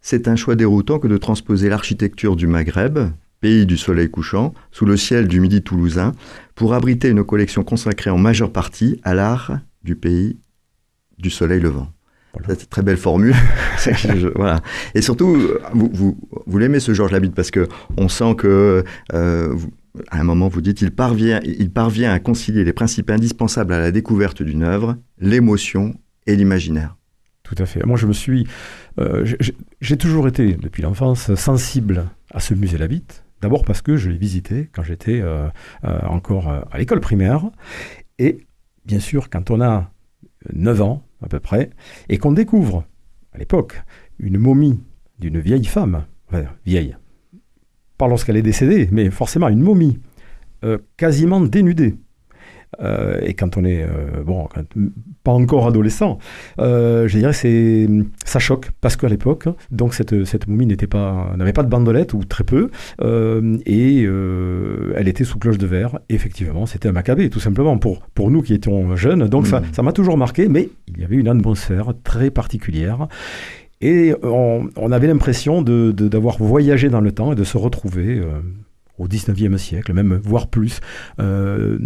C'est 0.00 0.28
un 0.28 0.36
choix 0.36 0.54
déroutant 0.54 0.98
que 0.98 1.08
de 1.08 1.16
transposer 1.16 1.68
l'architecture 1.68 2.36
du 2.36 2.46
Maghreb, 2.46 3.10
pays 3.44 3.66
du 3.66 3.76
soleil 3.76 4.08
couchant, 4.10 4.54
sous 4.72 4.86
le 4.86 4.96
ciel 4.96 5.28
du 5.28 5.38
midi 5.38 5.60
toulousain, 5.60 6.12
pour 6.54 6.72
abriter 6.72 7.08
une 7.10 7.22
collection 7.24 7.62
consacrée 7.62 8.08
en 8.10 8.16
majeure 8.16 8.50
partie 8.52 8.98
à 9.02 9.12
l'art 9.14 9.58
du 9.82 9.96
pays 9.96 10.38
du 11.18 11.28
soleil 11.28 11.60
levant. 11.60 11.88
Voilà. 12.32 12.48
C'est 12.54 12.62
une 12.62 12.68
très 12.68 12.82
belle 12.82 12.96
formule. 12.96 13.34
Je- 13.84 14.32
voilà. 14.34 14.60
Et 14.94 15.02
surtout, 15.02 15.36
vous, 15.74 15.90
vous, 15.92 16.16
vous 16.46 16.58
l'aimez 16.58 16.80
ce 16.80 16.94
Georges 16.94 17.12
Labitte 17.12 17.34
parce 17.34 17.50
que 17.50 17.68
on 17.98 18.08
sent 18.08 18.34
que 18.38 18.82
euh, 19.12 19.48
vous- 19.52 19.72
à 20.10 20.20
un 20.20 20.24
moment 20.24 20.48
vous 20.48 20.62
dites 20.62 20.80
il 20.80 20.90
parvient, 20.90 21.40
il 21.44 21.70
parvient 21.70 22.12
à 22.12 22.18
concilier 22.20 22.64
les 22.64 22.72
principes 22.72 23.10
indispensables 23.10 23.74
à 23.74 23.78
la 23.78 23.90
découverte 23.90 24.42
d'une 24.42 24.62
œuvre, 24.62 24.96
l'émotion 25.18 25.94
et 26.26 26.34
l'imaginaire. 26.34 26.96
Tout 27.42 27.56
à 27.58 27.66
fait. 27.66 27.84
Moi, 27.84 27.98
je 27.98 28.06
me 28.06 28.14
suis. 28.14 28.46
euh, 28.98 29.26
J'ai 29.82 29.96
toujours 29.98 30.26
été, 30.28 30.54
depuis 30.54 30.82
l'enfance, 30.82 31.34
sensible 31.34 32.06
à 32.32 32.40
ce 32.40 32.54
musée 32.54 32.78
Labitte. 32.78 33.23
D'abord 33.44 33.62
parce 33.66 33.82
que 33.82 33.98
je 33.98 34.08
l'ai 34.08 34.16
visité 34.16 34.70
quand 34.72 34.82
j'étais 34.82 35.20
euh, 35.20 35.50
euh, 35.84 36.00
encore 36.08 36.48
euh, 36.48 36.62
à 36.70 36.78
l'école 36.78 37.00
primaire. 37.00 37.50
Et 38.18 38.46
bien 38.86 39.00
sûr, 39.00 39.28
quand 39.28 39.50
on 39.50 39.60
a 39.60 39.92
9 40.54 40.80
ans, 40.80 41.02
à 41.22 41.28
peu 41.28 41.40
près, 41.40 41.68
et 42.08 42.16
qu'on 42.16 42.32
découvre, 42.32 42.86
à 43.34 43.38
l'époque, 43.38 43.82
une 44.18 44.38
momie 44.38 44.80
d'une 45.18 45.38
vieille 45.40 45.66
femme, 45.66 46.06
vieille, 46.64 46.96
pas 47.98 48.08
lorsqu'elle 48.08 48.38
est 48.38 48.42
décédée, 48.42 48.88
mais 48.90 49.10
forcément 49.10 49.50
une 49.50 49.60
momie, 49.60 50.00
quasiment 50.96 51.42
dénudée. 51.42 51.96
Euh, 52.80 53.20
et 53.22 53.34
quand 53.34 53.56
on 53.56 53.64
est, 53.64 53.82
euh, 53.82 54.22
bon, 54.24 54.46
quand- 54.52 54.64
pas 55.22 55.32
encore 55.32 55.66
adolescent, 55.66 56.18
euh, 56.58 57.08
je 57.08 57.18
dirais 57.18 57.32
c'est 57.32 57.88
ça 58.24 58.38
choque 58.38 58.70
parce 58.80 58.96
qu'à 58.96 59.08
l'époque 59.08 59.48
donc 59.70 59.94
cette, 59.94 60.24
cette 60.24 60.46
momie 60.48 60.66
n'était 60.66 60.86
pas 60.86 61.32
n'avait 61.36 61.52
pas 61.52 61.62
de 61.62 61.68
bandelette 61.68 62.12
ou 62.14 62.24
très 62.24 62.44
peu 62.44 62.70
et 63.66 64.02
elle 64.02 65.08
était 65.08 65.24
sous 65.24 65.38
cloche 65.38 65.58
de 65.58 65.66
verre. 65.66 65.98
Effectivement 66.08 66.66
c'était 66.66 66.88
un 66.88 66.92
macabé 66.92 67.30
tout 67.30 67.40
simplement 67.40 67.78
pour 67.78 68.00
pour 68.14 68.30
nous 68.30 68.42
qui 68.42 68.54
étions 68.54 68.96
jeunes. 68.96 69.28
Donc 69.28 69.46
ça 69.46 69.60
Mhm. 69.60 69.66
ça 69.72 69.82
m'a 69.82 69.92
toujours 69.92 70.16
marqué 70.16 70.48
mais 70.48 70.68
il 70.88 71.00
y 71.00 71.04
avait 71.04 71.16
une 71.16 71.28
atmosphère 71.28 71.92
très 72.02 72.30
particulière. 72.30 73.08
Et 73.80 74.14
on, 74.22 74.68
on 74.76 74.92
avait 74.92 75.06
l'impression 75.08 75.60
de- 75.60 75.92
de- 75.92 76.08
d'avoir 76.08 76.38
voyagé 76.38 76.88
dans 76.88 77.00
le 77.02 77.12
temps 77.12 77.32
et 77.32 77.34
de 77.34 77.44
se 77.44 77.58
retrouver 77.58 78.20
au 78.98 79.08
19e 79.08 79.56
siècle, 79.58 79.92
même 79.92 80.20
voire 80.22 80.46
plus, 80.48 80.80
euh, 81.20 81.78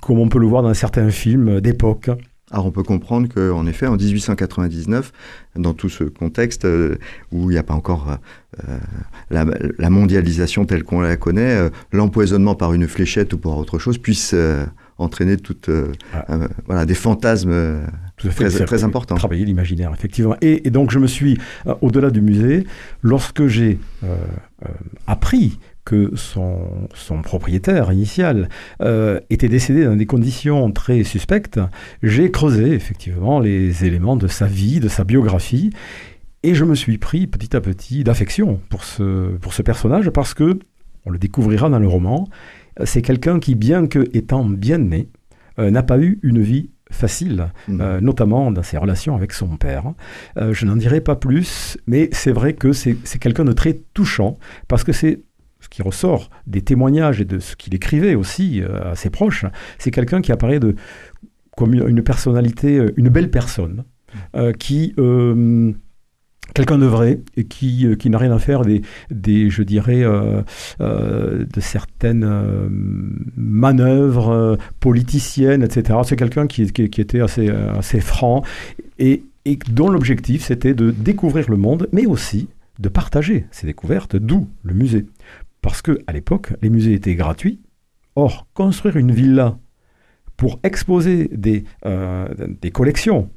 comme 0.00 0.18
on 0.18 0.28
peut 0.28 0.38
le 0.38 0.46
voir 0.46 0.62
dans 0.62 0.74
certains 0.74 1.10
films 1.10 1.60
d'époque. 1.60 2.10
Alors 2.50 2.66
on 2.66 2.70
peut 2.70 2.82
comprendre 2.82 3.28
qu'en 3.28 3.66
effet, 3.66 3.86
en 3.86 3.96
1899, 3.96 5.12
dans 5.56 5.72
tout 5.72 5.88
ce 5.88 6.04
contexte 6.04 6.66
euh, 6.66 6.96
où 7.32 7.50
il 7.50 7.54
n'y 7.54 7.58
a 7.58 7.62
pas 7.62 7.72
encore 7.74 8.18
euh, 8.68 8.78
la, 9.30 9.46
la 9.78 9.90
mondialisation 9.90 10.66
telle 10.66 10.84
qu'on 10.84 11.00
la 11.00 11.16
connaît, 11.16 11.70
l'empoisonnement 11.92 12.54
par 12.54 12.74
une 12.74 12.86
fléchette 12.86 13.32
ou 13.32 13.38
par 13.38 13.56
autre 13.56 13.78
chose 13.78 13.96
puisse 13.96 14.34
entraîner 14.98 15.38
toute, 15.38 15.70
euh, 15.70 15.92
Ah. 16.12 16.26
voilà, 16.66 16.84
des 16.84 16.94
fantasmes 16.94 17.80
tout 18.22 18.28
à 18.28 18.30
fait. 18.30 18.48
Très, 18.48 18.64
très 18.64 18.84
important. 18.84 19.16
Travailler 19.16 19.44
l'imaginaire, 19.44 19.92
effectivement. 19.92 20.36
Et, 20.40 20.66
et, 20.66 20.70
donc, 20.70 20.90
je 20.92 20.98
me 20.98 21.06
suis, 21.06 21.38
euh, 21.66 21.74
au-delà 21.80 22.10
du 22.10 22.20
musée, 22.20 22.64
lorsque 23.02 23.46
j'ai 23.46 23.78
euh, 24.04 24.14
euh, 24.64 24.68
appris 25.06 25.58
que 25.84 26.12
son, 26.14 26.88
son, 26.94 27.22
propriétaire 27.22 27.92
initial 27.92 28.48
euh, 28.82 29.20
était 29.30 29.48
décédé 29.48 29.84
dans 29.84 29.96
des 29.96 30.06
conditions 30.06 30.70
très 30.70 31.02
suspectes, 31.02 31.60
j'ai 32.02 32.30
creusé 32.30 32.72
effectivement 32.72 33.40
les 33.40 33.84
éléments 33.84 34.16
de 34.16 34.28
sa 34.28 34.46
vie, 34.46 34.80
de 34.80 34.88
sa 34.88 35.04
biographie, 35.04 35.70
et 36.42 36.54
je 36.54 36.64
me 36.64 36.74
suis 36.74 36.98
pris 36.98 37.26
petit 37.26 37.56
à 37.56 37.60
petit 37.60 38.04
d'affection 38.04 38.60
pour 38.68 38.84
ce, 38.84 39.36
pour 39.38 39.54
ce 39.54 39.62
personnage 39.62 40.10
parce 40.10 40.34
que, 40.34 40.58
on 41.04 41.10
le 41.10 41.18
découvrira 41.18 41.68
dans 41.68 41.80
le 41.80 41.88
roman, 41.88 42.28
c'est 42.84 43.02
quelqu'un 43.02 43.40
qui, 43.40 43.54
bien 43.54 43.86
que 43.86 44.08
étant 44.12 44.44
bien 44.44 44.78
né, 44.78 45.08
euh, 45.58 45.70
n'a 45.70 45.82
pas 45.82 45.98
eu 45.98 46.18
une 46.22 46.40
vie 46.40 46.70
facile, 46.90 47.48
mmh. 47.68 47.80
euh, 47.80 48.00
notamment 48.00 48.50
dans 48.52 48.62
ses 48.62 48.78
relations 48.78 49.16
avec 49.16 49.32
son 49.32 49.56
père. 49.56 49.92
Euh, 50.36 50.52
je 50.52 50.66
n'en 50.66 50.76
dirai 50.76 51.00
pas 51.00 51.16
plus, 51.16 51.78
mais 51.86 52.08
c'est 52.12 52.32
vrai 52.32 52.52
que 52.52 52.72
c'est 52.72 52.96
quelqu'un 53.18 53.44
de 53.44 53.52
très 53.52 53.80
touchant, 53.94 54.38
parce 54.68 54.84
que 54.84 54.92
c'est 54.92 55.20
ce 55.31 55.31
qui 55.72 55.82
ressort 55.82 56.30
des 56.46 56.62
témoignages 56.62 57.20
et 57.20 57.24
de 57.24 57.38
ce 57.38 57.56
qu'il 57.56 57.74
écrivait 57.74 58.14
aussi 58.14 58.62
euh, 58.62 58.92
à 58.92 58.94
ses 58.94 59.10
proches, 59.10 59.44
c'est 59.78 59.90
quelqu'un 59.90 60.20
qui 60.20 60.30
apparaît 60.30 60.60
de, 60.60 60.76
comme 61.56 61.74
une, 61.74 62.02
personnalité, 62.02 62.80
une 62.96 63.08
belle 63.08 63.30
personne, 63.30 63.84
euh, 64.36 64.52
qui 64.52 64.94
quelqu'un 66.54 66.78
de 66.78 66.86
vrai 66.86 67.20
et 67.36 67.44
qui, 67.44 67.86
euh, 67.86 67.94
qui 67.94 68.10
n'a 68.10 68.18
rien 68.18 68.32
à 68.32 68.38
faire 68.38 68.62
des, 68.62 68.82
des 69.10 69.50
je 69.50 69.62
dirais, 69.62 70.02
euh, 70.02 70.42
euh, 70.80 71.44
de 71.52 71.60
certaines 71.60 72.24
euh, 72.24 72.68
manœuvres 73.36 74.30
euh, 74.30 74.56
politiciennes, 74.80 75.62
etc. 75.62 75.98
C'est 76.04 76.16
quelqu'un 76.16 76.46
qui, 76.46 76.70
qui, 76.72 77.00
était 77.00 77.20
assez, 77.20 77.48
assez 77.48 78.00
franc 78.00 78.42
et, 78.98 79.24
et 79.44 79.58
dont 79.70 79.88
l'objectif 79.88 80.44
c'était 80.44 80.74
de 80.74 80.90
découvrir 80.90 81.50
le 81.50 81.56
monde, 81.56 81.88
mais 81.92 82.06
aussi 82.06 82.48
de 82.78 82.88
partager 82.88 83.46
ces 83.50 83.66
découvertes, 83.66 84.16
d'où 84.16 84.48
le 84.62 84.74
musée. 84.74 85.06
Parce 85.62 85.80
que 85.80 85.98
à 86.06 86.12
l'époque, 86.12 86.52
les 86.60 86.68
musées 86.68 86.92
étaient 86.92 87.14
gratuits. 87.14 87.60
Or, 88.14 88.46
construire 88.52 88.98
une 88.98 89.12
villa 89.12 89.58
pour 90.36 90.60
exposer 90.62 91.30
des, 91.32 91.64
des 92.60 92.70
collections 92.70 93.30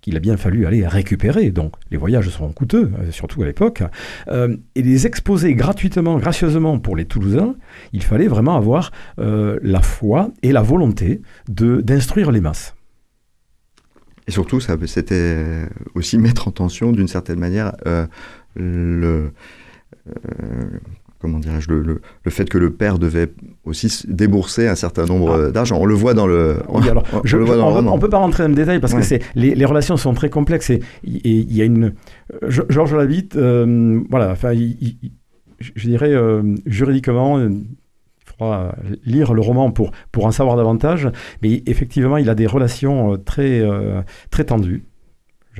qu'il 0.00 0.16
a 0.16 0.20
bien 0.20 0.36
fallu 0.36 0.66
aller 0.66 0.86
récupérer. 0.86 1.50
Donc 1.50 1.74
les 1.90 1.96
voyages 1.96 2.28
seront 2.28 2.52
coûteux, 2.52 2.90
surtout 3.10 3.42
à 3.42 3.46
l'époque. 3.46 3.82
Euh, 4.28 4.56
et 4.74 4.82
les 4.82 5.06
exposer 5.06 5.54
gratuitement, 5.54 6.18
gracieusement 6.18 6.78
pour 6.78 6.96
les 6.96 7.04
Toulousains, 7.04 7.54
il 7.92 8.02
fallait 8.02 8.28
vraiment 8.28 8.56
avoir 8.56 8.92
euh, 9.18 9.58
la 9.62 9.82
foi 9.82 10.30
et 10.42 10.52
la 10.52 10.62
volonté 10.62 11.22
d'instruire 11.48 12.30
les 12.30 12.40
masses. 12.40 12.74
Et 14.26 14.30
surtout, 14.30 14.60
c'était 14.60 15.66
aussi 15.94 16.18
mettre 16.18 16.48
en 16.48 16.52
tension, 16.52 16.92
d'une 16.92 17.08
certaine 17.08 17.38
manière, 17.38 17.72
euh, 17.86 18.06
le, 18.54 19.32
comment 21.20 21.38
dirais-je, 21.38 21.70
le, 21.70 21.82
le, 21.82 22.00
le, 22.24 22.30
fait 22.30 22.48
que 22.48 22.58
le 22.58 22.70
père 22.70 22.98
devait 22.98 23.32
aussi 23.64 24.04
débourser 24.08 24.66
un 24.66 24.74
certain 24.74 25.04
nombre 25.04 25.48
ah. 25.48 25.50
d'argent. 25.50 25.78
On 25.78 25.84
le 25.84 25.94
voit 25.94 26.14
dans 26.14 26.26
le, 26.26 26.56
oui, 26.68 26.88
alors, 26.88 27.04
on, 27.12 27.20
je, 27.24 27.36
le 27.36 27.44
voit 27.44 27.56
dans 27.56 27.66
on, 27.66 27.70
le 27.70 27.74
roman. 27.76 27.94
On 27.94 27.98
peut 27.98 28.08
pas 28.08 28.18
rentrer 28.18 28.44
dans 28.44 28.48
le 28.48 28.54
détail 28.54 28.80
parce 28.80 28.94
ouais. 28.94 29.00
que 29.00 29.06
c'est 29.06 29.22
les, 29.34 29.54
les, 29.54 29.64
relations 29.64 29.96
sont 29.96 30.14
très 30.14 30.30
complexes 30.30 30.70
et 30.70 30.80
il 31.04 31.54
y 31.54 31.60
a 31.60 31.64
une 31.64 31.92
Georges 32.48 32.94
Labitte, 32.94 33.36
euh, 33.36 34.00
voilà, 34.08 34.30
enfin, 34.30 34.52
il, 34.52 34.76
il, 34.80 35.12
je 35.60 35.88
dirais 35.88 36.12
euh, 36.12 36.42
juridiquement. 36.66 37.38
Il 37.38 37.64
faudra 38.24 38.74
lire 39.04 39.34
le 39.34 39.42
roman 39.42 39.70
pour, 39.70 39.90
pour 40.12 40.24
en 40.24 40.30
savoir 40.30 40.56
davantage, 40.56 41.10
mais 41.42 41.62
effectivement, 41.66 42.16
il 42.16 42.30
a 42.30 42.34
des 42.34 42.46
relations 42.46 43.18
très, 43.18 43.60
euh, 43.60 44.00
très 44.30 44.44
tendues. 44.44 44.84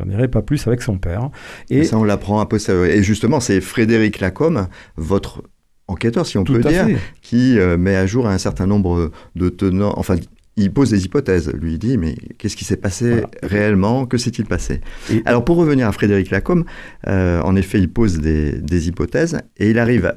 J'en 0.01 0.09
dirai 0.09 0.29
pas 0.29 0.43
plus 0.43 0.67
avec 0.67 0.83
son 0.83 0.99
père. 0.99 1.31
Et 1.69 1.85
ça, 1.85 1.99
on 1.99 2.05
l'apprend 2.05 2.41
un 2.41 2.47
peu. 2.47 2.59
Et 2.89 3.03
justement, 3.03 3.41
c'est 3.41 3.61
Frédéric 3.61 4.21
Lacombe, 4.21 4.67
votre 4.97 5.43
enquêteur, 5.89 6.27
si 6.27 6.39
on 6.39 6.45
Tout 6.45 6.55
peut 6.55 6.61
dire, 6.61 6.87
fait. 6.87 6.99
qui 7.21 7.59
euh, 7.59 7.77
met 7.77 7.97
à 7.97 8.07
jour 8.07 8.27
un 8.27 8.39
certain 8.39 8.67
nombre 8.67 9.11
de 9.37 9.49
tenants. 9.51 9.93
Enfin, 9.97 10.17
il 10.57 10.73
pose 10.73 10.91
des 10.91 11.05
hypothèses. 11.05 11.53
Lui, 11.53 11.73
il 11.73 11.79
dit 11.79 11.99
Mais 11.99 12.15
qu'est-ce 12.39 12.57
qui 12.57 12.65
s'est 12.65 12.77
passé 12.77 13.11
voilà. 13.11 13.29
réellement? 13.43 14.07
Que 14.07 14.17
s'est-il 14.17 14.47
passé? 14.47 14.81
Et... 15.11 15.23
Alors, 15.27 15.45
pour 15.45 15.57
revenir 15.57 15.87
à 15.87 15.93
Frédéric 15.93 16.31
Lacombe, 16.31 16.65
euh, 17.07 17.43
en 17.43 17.55
effet, 17.57 17.79
il 17.79 17.93
pose 17.93 18.21
des, 18.21 18.53
des, 18.53 18.89
hypothèses 18.89 19.39
et 19.59 19.71
il 19.71 19.79
arrive 19.79 20.15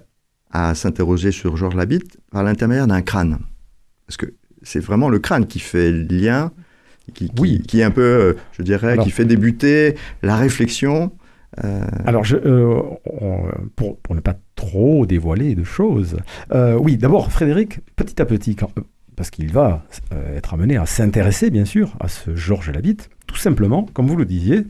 à 0.52 0.76
s'interroger 0.76 1.32
sur 1.32 1.58
Georges 1.58 1.76
Labitte 1.76 2.18
par 2.32 2.44
l'intermédiaire 2.44 2.88
d'un 2.88 3.02
crâne. 3.02 3.40
Parce 4.08 4.18
que 4.18 4.28
c'est 4.62 4.80
vraiment 4.80 5.10
le 5.10 5.20
crâne 5.20 5.46
qui 5.46 5.60
fait 5.60 5.92
lien 5.92 6.52
qui, 7.14 7.30
qui, 7.30 7.32
oui. 7.40 7.62
qui, 7.68 7.82
est 7.82 7.84
un 7.84 7.92
peu, 7.92 8.02
euh, 8.02 8.34
je 8.54 8.62
dirais, 8.62 8.94
Alors, 8.94 9.06
qui 9.06 9.12
fait 9.12 9.26
débuter 9.26 9.96
la 10.22 10.36
réflexion. 10.36 11.12
Euh... 11.64 11.86
Alors, 12.06 12.24
je, 12.24 12.38
euh, 12.38 12.82
on, 13.06 13.48
pour, 13.76 13.98
pour, 14.00 14.16
ne 14.16 14.22
pas 14.22 14.36
trop 14.56 15.06
dévoiler 15.06 15.56
de 15.56 15.64
choses, 15.64 16.18
euh, 16.54 16.76
oui, 16.76 16.98
d'abord, 16.98 17.32
Frédéric, 17.32 17.80
petit 17.96 18.22
à 18.22 18.26
petit, 18.26 18.56
quand, 18.56 18.72
parce 19.16 19.30
qu'il 19.30 19.52
va 19.52 19.84
être 20.36 20.54
amené 20.54 20.78
à 20.78 20.86
s'intéresser, 20.86 21.52
bien 21.52 21.66
sûr, 21.66 21.96
à 22.00 22.08
ce 22.08 22.36
Georges 22.36 22.72
Labitte, 22.72 23.10
tout 23.28 23.36
simplement, 23.36 23.86
comme 23.94 24.08
vous 24.08 24.16
le 24.16 24.26
disiez, 24.26 24.66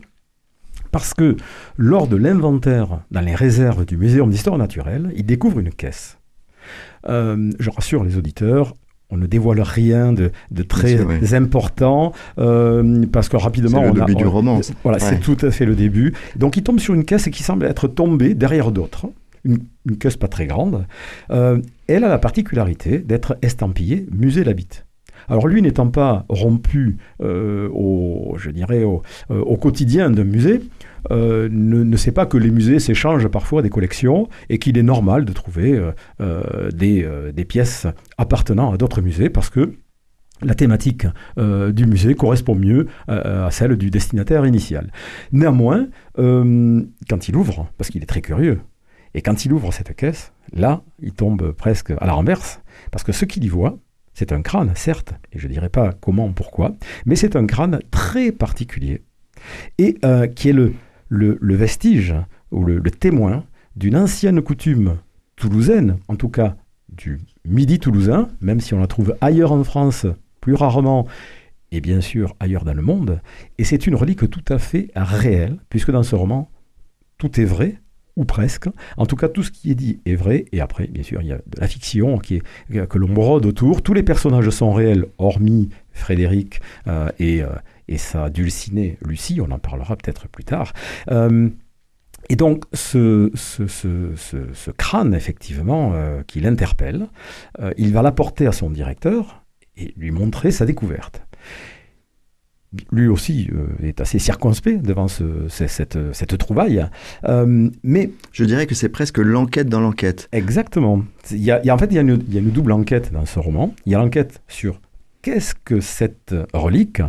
parce 0.90 1.14
que 1.14 1.36
lors 1.76 2.06
de 2.06 2.16
l'inventaire 2.16 3.00
dans 3.10 3.20
les 3.20 3.34
réserves 3.34 3.84
du 3.86 3.96
Muséum 3.96 4.30
d'histoire 4.30 4.58
naturelle, 4.58 5.12
il 5.16 5.24
découvre 5.24 5.60
une 5.60 5.70
caisse. 5.70 6.18
Je 7.06 7.70
rassure 7.70 8.04
les 8.04 8.16
auditeurs, 8.16 8.74
on 9.10 9.16
ne 9.16 9.26
dévoile 9.26 9.60
rien 9.60 10.12
de, 10.12 10.32
de 10.50 10.62
très 10.62 10.96
sûr, 10.96 11.06
oui. 11.08 11.34
important 11.34 12.12
euh, 12.38 13.04
parce 13.12 13.28
que 13.28 13.36
rapidement 13.36 13.80
c'est 13.80 13.84
le 13.84 13.90
on 13.90 13.94
début 13.94 14.12
a, 14.12 14.14
du 14.16 14.26
roman. 14.26 14.60
voilà 14.82 14.98
ouais. 14.98 15.04
c'est 15.04 15.20
tout 15.20 15.36
à 15.44 15.50
fait 15.50 15.66
le 15.66 15.74
début. 15.74 16.14
Donc 16.36 16.56
il 16.56 16.62
tombe 16.62 16.80
sur 16.80 16.94
une 16.94 17.04
caisse 17.04 17.28
qui 17.28 17.42
semble 17.42 17.66
être 17.66 17.88
tombée 17.88 18.34
derrière 18.34 18.72
d'autres. 18.72 19.06
Une, 19.44 19.58
une, 19.88 19.98
caisse 19.98 20.16
pas 20.16 20.28
très 20.28 20.46
grande. 20.46 20.86
Euh, 21.30 21.60
elle 21.86 22.04
a 22.04 22.08
la 22.08 22.18
particularité 22.18 22.98
d'être 22.98 23.36
estampillée 23.42 24.06
musée 24.10 24.42
l'habite 24.42 24.86
alors 25.28 25.46
lui 25.46 25.62
n'étant 25.62 25.88
pas 25.88 26.26
rompu 26.28 26.98
euh, 27.22 27.68
au, 27.72 28.34
je 28.36 28.50
dirais 28.50 28.84
au, 28.84 29.02
au 29.30 29.56
quotidien 29.56 30.10
d'un 30.10 30.24
musée, 30.24 30.60
euh, 31.10 31.48
ne, 31.50 31.82
ne, 31.82 31.96
sait 31.96 32.12
pas 32.12 32.26
que 32.26 32.36
les 32.36 32.50
musées 32.50 32.78
s'échangent 32.78 33.28
parfois 33.28 33.62
des 33.62 33.70
collections 33.70 34.28
et 34.48 34.58
qu'il 34.58 34.78
est 34.78 34.82
normal 34.82 35.24
de 35.24 35.32
trouver 35.32 35.72
euh, 35.72 35.92
euh 36.20 36.70
des, 36.72 37.06
des, 37.32 37.44
pièces 37.44 37.86
appartenant 38.18 38.72
à 38.72 38.76
d'autres 38.76 39.00
musées 39.00 39.28
parce 39.28 39.50
que 39.50 39.74
la 40.42 40.54
thématique 40.54 41.06
du 41.36 41.86
musée 41.86 42.14
correspond 42.14 42.54
mieux 42.54 42.88
à 43.08 43.50
celle 43.50 43.76
du 43.76 43.90
destinataire 43.90 44.44
initial. 44.44 44.90
Néanmoins, 45.32 45.86
quand 46.16 47.28
il 47.28 47.36
ouvre, 47.36 47.70
parce 47.78 47.90
qu'il 47.90 48.02
est 48.02 48.06
très 48.06 48.20
curieux, 48.20 48.60
et 49.14 49.22
quand 49.22 49.44
il 49.44 49.52
ouvre 49.52 49.72
cette 49.72 49.94
caisse, 49.94 50.32
là, 50.52 50.82
il 51.00 51.12
tombe 51.12 51.52
presque 51.52 51.92
à 51.92 52.06
la 52.06 52.12
renverse, 52.12 52.60
parce 52.90 53.04
que 53.04 53.12
ce 53.12 53.24
qu'il 53.24 53.44
y 53.44 53.48
voit, 53.48 53.78
c'est 54.12 54.32
un 54.32 54.42
crâne, 54.42 54.72
certes, 54.74 55.14
et 55.32 55.38
je 55.38 55.46
ne 55.46 55.52
dirais 55.52 55.70
pas 55.70 55.92
comment, 55.92 56.32
pourquoi, 56.32 56.72
mais 57.06 57.16
c'est 57.16 57.36
un 57.36 57.46
crâne 57.46 57.78
très 57.90 58.32
particulier, 58.32 59.02
et 59.78 59.98
qui 60.34 60.48
est 60.48 60.54
le, 60.54 60.74
le, 61.08 61.38
vestige 61.54 62.14
ou 62.50 62.64
le, 62.64 62.80
témoin 62.82 63.44
d'une 63.76 63.96
ancienne 63.96 64.42
coutume 64.42 64.98
toulousaine, 65.36 65.98
en 66.08 66.16
tout 66.16 66.28
cas 66.28 66.56
du 66.88 67.20
midi 67.44 67.78
toulousain, 67.78 68.28
même 68.40 68.60
si 68.60 68.74
on 68.74 68.80
la 68.80 68.86
trouve 68.86 69.16
ailleurs 69.20 69.52
en 69.52 69.64
France, 69.64 70.06
plus 70.40 70.54
rarement, 70.54 71.06
et 71.72 71.80
bien 71.80 72.00
sûr 72.00 72.36
ailleurs 72.38 72.64
dans 72.64 72.74
le 72.74 72.82
monde, 72.82 73.20
et 73.58 73.64
c'est 73.64 73.86
une 73.86 73.96
relique 73.96 74.30
tout 74.30 74.44
à 74.48 74.58
fait 74.58 74.90
réelle, 74.94 75.58
puisque 75.70 75.90
dans 75.90 76.04
ce 76.04 76.14
roman, 76.14 76.50
tout 77.18 77.40
est 77.40 77.44
vrai, 77.44 77.80
ou 78.16 78.24
presque. 78.24 78.68
En 78.96 79.06
tout 79.06 79.16
cas, 79.16 79.28
tout 79.28 79.42
ce 79.42 79.50
qui 79.50 79.70
est 79.70 79.74
dit 79.74 80.00
est 80.06 80.14
vrai. 80.14 80.44
Et 80.52 80.60
après, 80.60 80.86
bien 80.86 81.02
sûr, 81.02 81.20
il 81.22 81.28
y 81.28 81.32
a 81.32 81.36
de 81.36 81.60
la 81.60 81.66
fiction 81.66 82.18
que 82.18 82.98
l'on 82.98 83.08
brode 83.08 83.46
autour. 83.46 83.82
Tous 83.82 83.94
les 83.94 84.02
personnages 84.02 84.50
sont 84.50 84.72
réels, 84.72 85.06
hormis 85.18 85.68
Frédéric 85.92 86.60
euh, 86.86 87.08
et, 87.18 87.42
euh, 87.42 87.48
et 87.88 87.98
sa 87.98 88.30
dulcinée 88.30 88.98
Lucie. 89.04 89.40
On 89.40 89.50
en 89.50 89.58
parlera 89.58 89.96
peut-être 89.96 90.28
plus 90.28 90.44
tard. 90.44 90.72
Euh, 91.10 91.48
et 92.30 92.36
donc, 92.36 92.64
ce, 92.72 93.30
ce, 93.34 93.66
ce, 93.66 94.14
ce 94.16 94.70
crâne, 94.70 95.14
effectivement, 95.14 95.92
euh, 95.94 96.22
qui 96.26 96.40
l'interpelle, 96.40 97.08
euh, 97.60 97.72
il 97.76 97.92
va 97.92 98.02
l'apporter 98.02 98.46
à 98.46 98.52
son 98.52 98.70
directeur 98.70 99.44
et 99.76 99.92
lui 99.96 100.10
montrer 100.10 100.50
sa 100.50 100.66
découverte 100.66 101.22
lui 102.90 103.06
aussi 103.06 103.48
est 103.84 104.00
assez 104.00 104.18
circonspect 104.18 104.82
devant 104.82 105.06
ce, 105.06 105.46
cette, 105.48 105.96
cette, 106.12 106.36
trouvaille. 106.38 106.84
Mais 107.84 108.10
je 108.32 108.44
dirais 108.44 108.66
que 108.66 108.74
c'est 108.74 108.88
presque 108.88 109.18
l'enquête 109.18 109.68
dans 109.68 109.78
l'enquête. 109.78 110.28
Exactement. 110.32 111.04
Il 111.30 111.38
y 111.38 111.52
a, 111.52 111.60
il 111.62 111.66
y 111.66 111.70
a, 111.70 111.74
en 111.76 111.78
fait, 111.78 111.86
il 111.86 111.94
y, 111.94 111.98
a 111.98 112.00
une, 112.00 112.20
il 112.26 112.34
y, 112.34 112.36
a 112.36 112.40
une, 112.40 112.50
double 112.50 112.72
enquête 112.72 113.12
dans 113.12 113.26
ce 113.26 113.38
roman. 113.38 113.72
Il 113.86 113.92
y 113.92 113.94
a 113.94 113.98
l'enquête 113.98 114.42
sur 114.48 114.80
qu'est-ce 115.22 115.54
que 115.54 115.80
cette 115.80 116.34
relique, 116.52 117.00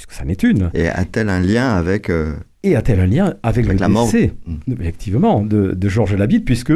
puisque 0.00 0.12
ça 0.18 0.24
n'est 0.24 0.32
une. 0.32 0.70
Et 0.72 0.88
a-t-elle 0.88 1.28
un 1.28 1.40
lien 1.40 1.68
avec 1.74 2.08
euh, 2.08 2.32
Et 2.62 2.74
a-t-elle 2.74 3.00
un 3.00 3.06
lien 3.06 3.34
avec, 3.42 3.66
avec 3.66 3.80
le 3.80 3.86
la 3.86 3.88
décès, 4.04 4.32
mmh. 4.46 4.72
effectivement, 4.80 5.42
de, 5.44 5.72
de 5.72 5.88
Georges 5.90 6.14
Labitte, 6.16 6.46
puisque 6.46 6.72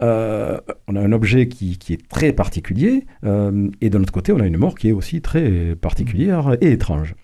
euh, 0.00 0.58
on 0.86 0.96
a 0.96 1.00
un 1.00 1.12
objet 1.12 1.48
qui, 1.48 1.76
qui 1.76 1.92
est 1.92 2.08
très 2.08 2.32
particulier, 2.32 3.04
euh, 3.24 3.68
et 3.82 3.90
de 3.90 3.98
l'autre 3.98 4.12
côté, 4.12 4.32
on 4.32 4.40
a 4.40 4.46
une 4.46 4.56
mort 4.56 4.76
qui 4.76 4.88
est 4.88 4.92
aussi 4.92 5.20
très 5.20 5.74
particulière 5.76 6.56
et 6.62 6.72
étrange. 6.72 7.14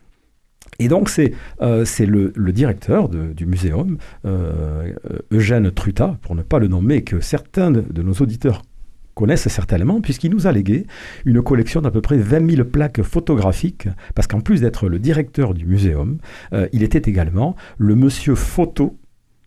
Et 0.79 0.89
donc 0.89 1.09
c'est 1.09 1.33
euh, 1.63 1.85
le, 2.01 2.33
le 2.35 2.53
directeur 2.53 3.09
de- 3.09 3.33
du 3.33 3.47
muséum, 3.47 3.97
Eugène 5.33 5.71
Truta, 5.71 6.19
pour 6.21 6.35
ne 6.35 6.43
pas 6.43 6.59
le 6.59 6.69
nommer, 6.69 7.03
que 7.03 7.21
certains 7.21 7.71
de, 7.71 7.81
de 7.81 8.03
nos 8.03 8.13
auditeurs 8.15 8.61
connaissent 9.15 9.49
certainement, 9.49 10.01
puisqu'il 10.01 10.31
nous 10.31 10.47
a 10.47 10.53
légué 10.53 10.87
une 11.25 11.43
collection 11.43 11.81
d'à 11.81 11.91
peu 11.91 12.01
près 12.01 12.17
20 12.17 12.51
000 12.51 12.65
plaques 12.65 13.03
photographiques, 13.03 13.89
parce 14.15 14.27
qu'en 14.27 14.41
plus 14.41 14.61
d'être 14.61 14.89
le 14.89 14.99
directeur 14.99 15.55
du 15.55 15.67
muséum, 15.67 16.19
euh, 16.53 16.69
il 16.73 16.83
était 16.83 17.11
également 17.11 17.57
le 17.79 17.95
monsieur 17.95 18.35
photo 18.35 18.99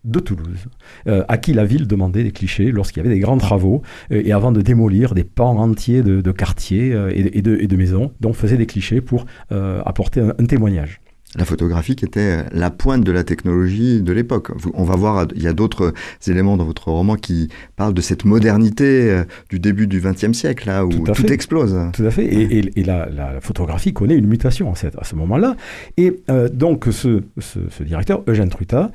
de 0.03 0.19
Toulouse, 0.19 0.67
euh, 1.07 1.25
à 1.27 1.37
qui 1.37 1.53
la 1.53 1.65
ville 1.65 1.85
demandait 1.85 2.23
des 2.23 2.31
clichés 2.31 2.71
lorsqu'il 2.71 3.03
y 3.03 3.05
avait 3.05 3.13
des 3.13 3.19
grands 3.19 3.37
travaux, 3.37 3.81
euh, 4.11 4.21
et 4.23 4.31
avant 4.31 4.53
de 4.53 4.61
démolir 4.61 5.13
des 5.13 5.25
pans 5.25 5.57
entiers 5.57 6.01
de, 6.01 6.31
quartiers 6.31 6.95
et, 7.13 7.41
de, 7.41 7.75
maisons, 7.75 8.13
donc 8.21 8.35
faisait 8.35 8.57
des 8.57 8.67
clichés 8.67 9.01
pour 9.01 9.25
apporter 9.49 10.21
un 10.21 10.45
témoignage. 10.45 11.01
La 11.37 11.45
photographie 11.45 11.95
qui 11.95 12.03
était 12.03 12.43
la 12.51 12.69
pointe 12.71 13.03
de 13.03 13.11
la 13.11 13.23
technologie 13.23 14.01
de 14.01 14.11
l'époque. 14.11 14.51
On 14.73 14.83
va 14.83 14.95
voir, 14.95 15.27
il 15.35 15.43
y 15.43 15.47
a 15.47 15.53
d'autres 15.53 15.93
éléments 16.27 16.57
dans 16.57 16.65
votre 16.65 16.89
roman 16.89 17.15
qui 17.15 17.47
parlent 17.75 17.93
de 17.93 18.01
cette 18.01 18.25
modernité 18.25 19.11
euh, 19.11 19.23
du 19.49 19.59
début 19.59 19.85
du 19.87 20.01
XXe 20.01 20.33
siècle, 20.33 20.67
là 20.67 20.83
où 20.85 20.89
Tout 20.89 21.31
explose. 21.31 21.77
Tout 21.93 22.05
à 22.05 22.11
fait. 22.11 22.25
Et, 22.25 22.57
et- 22.57 22.79
et 22.79 22.83
la, 22.83 23.07
la 23.09 23.39
photographie 23.39 23.93
connaît 23.93 24.15
une 24.17 24.25
mutation 24.27 24.71
à, 24.71 24.75
cette- 24.75 24.97
à 24.97 25.03
ce 25.03 25.15
moment-là. 25.15 25.55
Et 25.97 26.23
euh, 26.31 26.49
donc, 26.49 26.85
ce, 26.91 27.21
ce- 27.37 27.69
ce 27.69 27.83
directeur, 27.83 28.23
Eugène 28.27 28.49
Truta, 28.49 28.91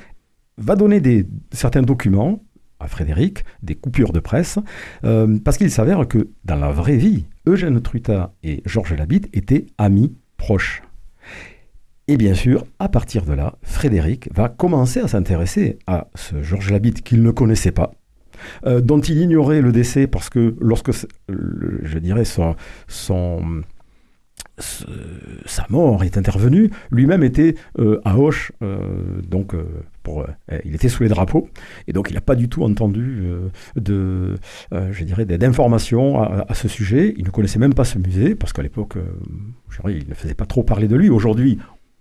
va 0.58 0.74
donner 0.76 1.00
des, 1.00 1.26
certains 1.52 1.82
documents 1.82 2.42
à 2.80 2.88
Frédéric, 2.88 3.44
des 3.62 3.76
coupures 3.76 4.12
de 4.12 4.18
presse, 4.18 4.58
euh, 5.04 5.38
parce 5.44 5.56
qu'il 5.56 5.70
s'avère 5.70 6.08
que 6.08 6.26
dans 6.44 6.56
la 6.56 6.72
vraie 6.72 6.96
vie, 6.96 7.26
Eugène 7.46 7.80
Truta 7.80 8.34
et 8.42 8.60
Georges 8.66 8.94
Labitte 8.94 9.28
étaient 9.32 9.66
amis 9.78 10.12
proches. 10.36 10.82
Et 12.08 12.16
bien 12.16 12.34
sûr, 12.34 12.64
à 12.80 12.88
partir 12.88 13.24
de 13.24 13.32
là, 13.32 13.54
Frédéric 13.62 14.28
va 14.34 14.48
commencer 14.48 14.98
à 15.00 15.06
s'intéresser 15.06 15.78
à 15.86 16.08
ce 16.16 16.42
Georges 16.42 16.70
Labitte 16.70 17.02
qu'il 17.02 17.22
ne 17.22 17.30
connaissait 17.30 17.70
pas, 17.70 17.92
euh, 18.66 18.80
dont 18.80 19.00
il 19.00 19.18
ignorait 19.18 19.60
le 19.60 19.70
décès 19.70 20.08
parce 20.08 20.28
que 20.28 20.56
lorsque, 20.60 20.90
je 21.28 21.98
dirais, 21.98 22.24
sa 22.24 22.56
mort 25.70 26.02
est 26.02 26.18
intervenue, 26.18 26.70
lui-même 26.90 27.22
était 27.22 27.54
euh, 27.78 28.00
à 28.04 28.18
Auch, 28.18 28.50
euh, 28.62 28.78
donc 29.22 29.54
il 30.64 30.74
était 30.74 30.88
sous 30.88 31.04
les 31.04 31.08
drapeaux, 31.08 31.48
et 31.86 31.92
donc 31.92 32.10
il 32.10 32.14
n'a 32.14 32.20
pas 32.20 32.34
du 32.34 32.48
tout 32.48 32.64
entendu 32.64 33.22
je 33.76 35.04
dirais, 35.04 35.24
d'informations 35.24 36.20
à, 36.20 36.46
à 36.48 36.54
ce 36.54 36.66
sujet. 36.66 37.14
Il 37.16 37.24
ne 37.24 37.30
connaissait 37.30 37.60
même 37.60 37.74
pas 37.74 37.84
ce 37.84 37.98
musée 37.98 38.34
parce 38.34 38.52
qu'à 38.52 38.62
l'époque, 38.62 38.96
il 39.88 40.08
ne 40.08 40.14
faisait 40.14 40.34
pas 40.34 40.46
trop 40.46 40.64
parler 40.64 40.88
de 40.88 40.96
lui. 40.96 41.08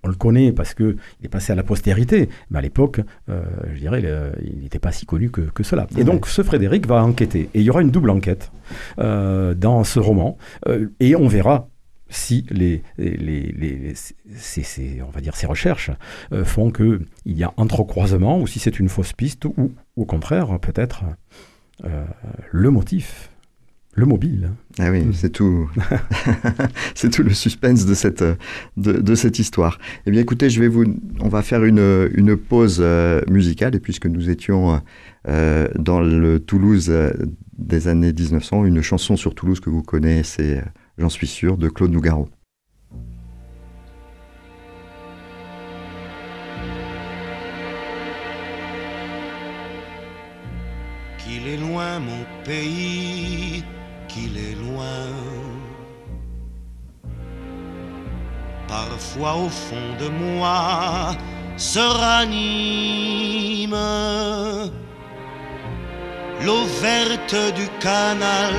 On 0.04 0.08
le 0.08 0.16
connaît 0.16 0.52
parce 0.52 0.74
qu'il 0.74 0.96
est 1.24 1.28
passé 1.30 1.52
à 1.52 1.56
la 1.56 1.64
postérité, 1.64 2.30
mais 2.50 2.60
à 2.60 2.62
l'époque, 2.62 3.02
euh, 3.30 3.44
je 3.74 3.80
dirais, 3.80 4.02
le- 4.02 4.32
il 4.44 4.60
n'était 4.64 4.80
pas 4.80 4.92
si 4.92 5.06
connu 5.06 5.30
que, 5.30 5.42
que 5.42 5.64
cela. 5.64 5.88
Et 5.98 6.04
donc, 6.04 6.28
ce 6.28 6.42
Frédéric 6.44 6.88
va 6.88 7.04
enquêter. 7.04 7.50
Et 7.54 7.60
il 7.60 7.64
y 7.64 7.70
aura 7.70 7.82
une 7.82 7.92
double 7.92 8.10
enquête 8.10 8.52
euh, 9.00 9.54
dans 9.54 9.84
ce 9.84 10.00
roman. 10.00 10.38
Euh, 10.68 10.88
et 11.00 11.16
on 11.16 11.28
verra 11.28 11.68
si 12.10 12.46
les, 12.50 12.84
les, 12.98 13.12
les- 13.16 13.52
les- 13.54 13.94
ces, 13.96 14.64
ces- 14.64 15.02
on 15.02 15.10
va 15.12 15.22
dire 15.22 15.36
ces 15.36 15.46
recherches 15.48 15.92
euh, 16.34 16.44
font 16.44 16.70
qu'il 16.72 17.00
y 17.26 17.44
a 17.44 17.54
entrecroisement, 17.58 18.40
ou 18.40 18.48
si 18.48 18.60
c'est 18.60 18.80
une 18.80 18.90
fausse 18.90 19.14
piste, 19.14 19.46
ou 19.46 19.72
au 19.96 20.06
contraire, 20.06 20.60
peut-être 20.60 21.04
euh, 21.86 22.04
le 22.52 22.70
motif, 22.70 23.31
le 23.94 24.06
mobile. 24.06 24.52
Ah 24.80 24.90
oui, 24.92 25.02
Mm. 25.04 25.14
c'est 25.14 25.30
tout, 25.32 25.70
c'est 26.96 27.10
tout 27.10 27.24
le 27.24 27.34
suspense 27.34 27.86
de 27.86 27.94
cette, 27.94 28.24
de, 28.78 28.94
de 28.94 29.16
cette 29.16 29.38
histoire. 29.40 29.80
Eh 30.06 30.12
bien, 30.12 30.22
écoutez, 30.22 30.50
je 30.50 30.60
vais 30.62 30.70
vous, 30.70 30.86
on 31.20 31.28
va 31.28 31.42
faire 31.42 31.64
une, 31.66 32.10
une 32.14 32.38
pause 32.38 32.78
euh, 32.82 33.22
musicale, 33.30 33.76
et 33.76 33.80
puisque 33.80 34.06
nous 34.06 34.30
étions 34.30 34.82
euh, 35.28 35.68
dans 35.78 36.00
le 36.02 36.40
Toulouse 36.40 36.88
euh, 36.90 37.12
des 37.58 37.88
années 37.90 38.14
1900, 38.14 38.66
une 38.66 38.82
chanson 38.82 39.18
sur 39.18 39.36
Toulouse 39.36 39.60
que 39.60 39.70
vous 39.70 39.84
connaissez, 39.84 40.62
j'en 40.98 41.10
suis 41.10 41.28
sûr, 41.28 41.58
de 41.58 41.68
Claude 41.68 41.92
Nougaro. 41.92 42.30
Qu'il 51.20 51.48
est 51.48 51.58
loin 51.58 52.00
mon 52.00 52.24
pays, 52.44 53.31
Parfois 58.92 59.36
au 59.36 59.50
fond 59.50 59.90
de 60.02 60.10
moi 60.10 61.16
se 61.56 61.80
ranime 61.80 63.78
l'eau 66.46 66.66
verte 66.82 67.36
du 67.56 67.70
canal 67.80 68.54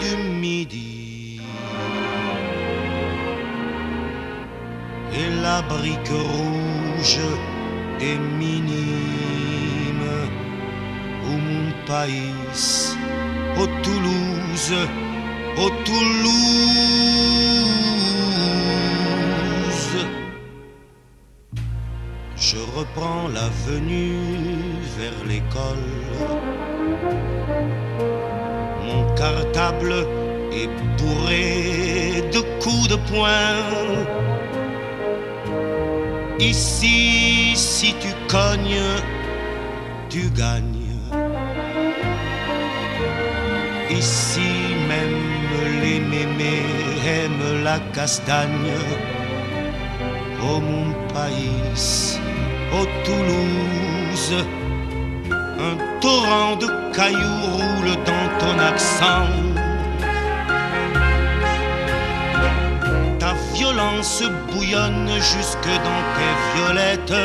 du 0.00 0.16
Midi 0.40 1.40
et 5.14 5.30
la 5.42 5.62
brique 5.62 6.10
rouge 6.10 7.20
des 8.00 8.18
minimes 8.18 8.72
au 11.24 11.36
mon 11.48 11.70
pays, 11.86 12.34
au 13.60 13.66
Toulouse, 13.84 14.74
au 15.56 15.70
Toulouse. 15.84 16.98
Je 22.50 22.56
reprends 22.78 23.28
l'avenue 23.28 24.16
vers 24.96 25.20
l'école. 25.28 25.90
Mon 28.86 29.02
cartable 29.14 29.92
est 30.50 30.70
bourré 30.96 32.24
de 32.32 32.40
coups 32.62 32.88
de 32.88 32.96
poing. 33.10 33.52
Ici, 36.40 37.52
si 37.54 37.94
tu 38.00 38.08
cognes, 38.28 38.96
tu 40.08 40.30
gagnes. 40.30 40.96
Ici 43.90 44.50
même 44.88 45.20
les 45.82 46.00
mémés 46.00 46.64
aiment 47.06 47.62
la 47.62 47.78
castagne. 47.92 48.72
Oh 50.40 50.60
mon 50.60 50.92
pays, 51.12 52.16
oh 52.72 52.86
Toulouse, 53.04 54.44
un 55.30 55.76
torrent 56.00 56.56
de 56.56 56.66
cailloux 56.94 57.46
roule 57.56 57.94
dans 58.04 58.28
ton 58.38 58.58
accent. 58.58 59.28
Ta 63.18 63.34
violence 63.54 64.22
bouillonne 64.52 65.10
jusque 65.16 65.72
dans 65.88 66.02
tes 66.16 66.34
violettes. 66.54 67.22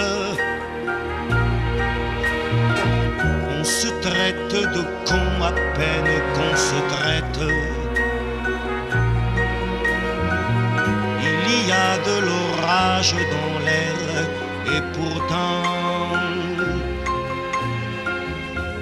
On 3.59 3.63
se 3.63 3.87
traite 4.01 4.53
de 4.75 4.81
con 5.05 5.43
à 5.43 5.51
peine 5.77 6.13
qu'on 6.33 6.55
se 6.55 6.79
traite. 6.95 7.41
Il 11.21 11.67
y 11.67 11.71
a 11.71 11.97
de 12.07 12.15
l'orage 12.25 13.15
dans 13.31 13.52
et 14.75 14.81
pourtant 14.97 15.63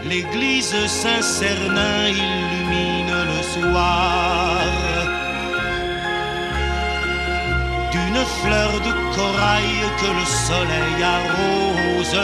l'église 0.08 0.76
Saint-Cernin 0.88 2.08
illumine 2.10 3.16
le 3.32 3.42
soir 3.54 4.62
d'une 7.92 8.24
fleur 8.42 8.72
de 8.88 8.92
corail 9.16 9.76
que 10.00 10.10
le 10.20 10.26
soleil 10.48 10.98
arrose. 11.18 12.22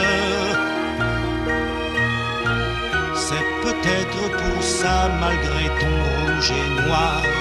C'est 3.26 3.48
peut-être 3.64 4.22
pour 4.40 4.62
ça, 4.62 5.10
malgré 5.20 5.64
ton 5.80 5.96
rouge 6.08 6.50
et 6.62 6.88
noir. 6.88 7.37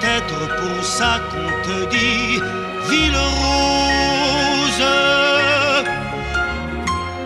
Peut-être 0.00 0.38
pour 0.60 0.84
ça 0.84 1.20
qu'on 1.30 1.50
te 1.66 1.90
dit 1.90 2.40
ville 2.90 3.16
rose. 3.42 4.84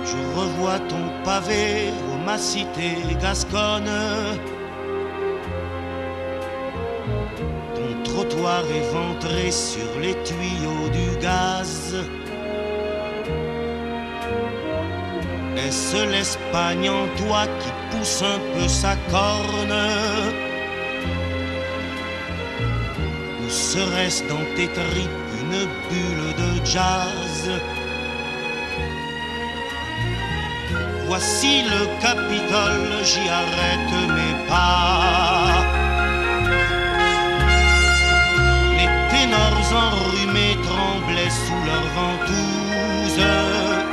Je 0.04 0.38
revois 0.38 0.78
ton 0.88 1.04
pavé 1.24 1.90
ô 2.12 2.24
ma 2.24 2.38
cité 2.38 2.96
gasconne. 3.20 3.90
Ton 7.74 8.02
trottoir 8.04 8.62
éventré 8.82 9.50
sur 9.50 10.00
les 10.00 10.14
tuyaux 10.24 10.88
du 10.92 11.18
gaz. 11.20 11.94
Est-ce 15.56 15.96
l'Espagne 16.10 16.90
en 16.90 17.06
toi 17.16 17.46
qui 17.60 17.70
pousse 17.90 18.22
un 18.22 18.38
peu 18.54 18.68
sa 18.68 18.94
corne? 19.10 20.45
Serait-ce 23.76 24.22
dans 24.24 24.46
tes 24.56 24.68
tripes 24.68 25.22
une 25.40 25.58
bulle 25.88 26.28
de 26.42 26.50
jazz? 26.64 27.42
Voici 31.06 31.62
le 31.72 31.80
Capitole, 32.04 32.92
j'y 33.10 33.26
arrête 33.42 33.92
mes 34.16 34.36
pas. 34.48 35.58
Les 38.78 38.90
ténors 39.12 39.68
enrhumés 39.86 40.56
tremblaient 40.68 41.34
sous 41.44 41.62
leurs 41.68 41.90
ventouses. 42.00 43.85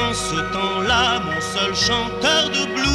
En 0.00 0.12
ce 0.14 0.40
temps-là 0.52 1.20
mon 1.20 1.40
seul 1.40 1.74
chanteur 1.74 2.42
de 2.56 2.62
blues. 2.74 2.88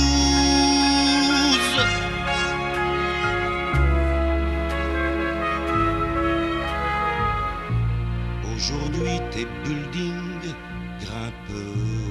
Aujourd'hui 8.56 9.18
tes 9.32 9.48
buildings 9.64 10.54
grimpent 11.02 11.64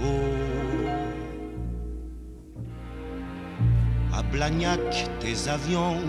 haut. 0.05 0.89
À 4.15 4.23
Blagnac, 4.23 5.09
tes 5.21 5.49
avions 5.49 6.03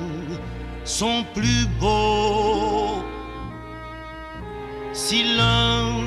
sont 0.84 1.24
plus 1.34 1.66
beaux. 1.80 3.02
Si 4.94 5.24
l'un 5.36 6.02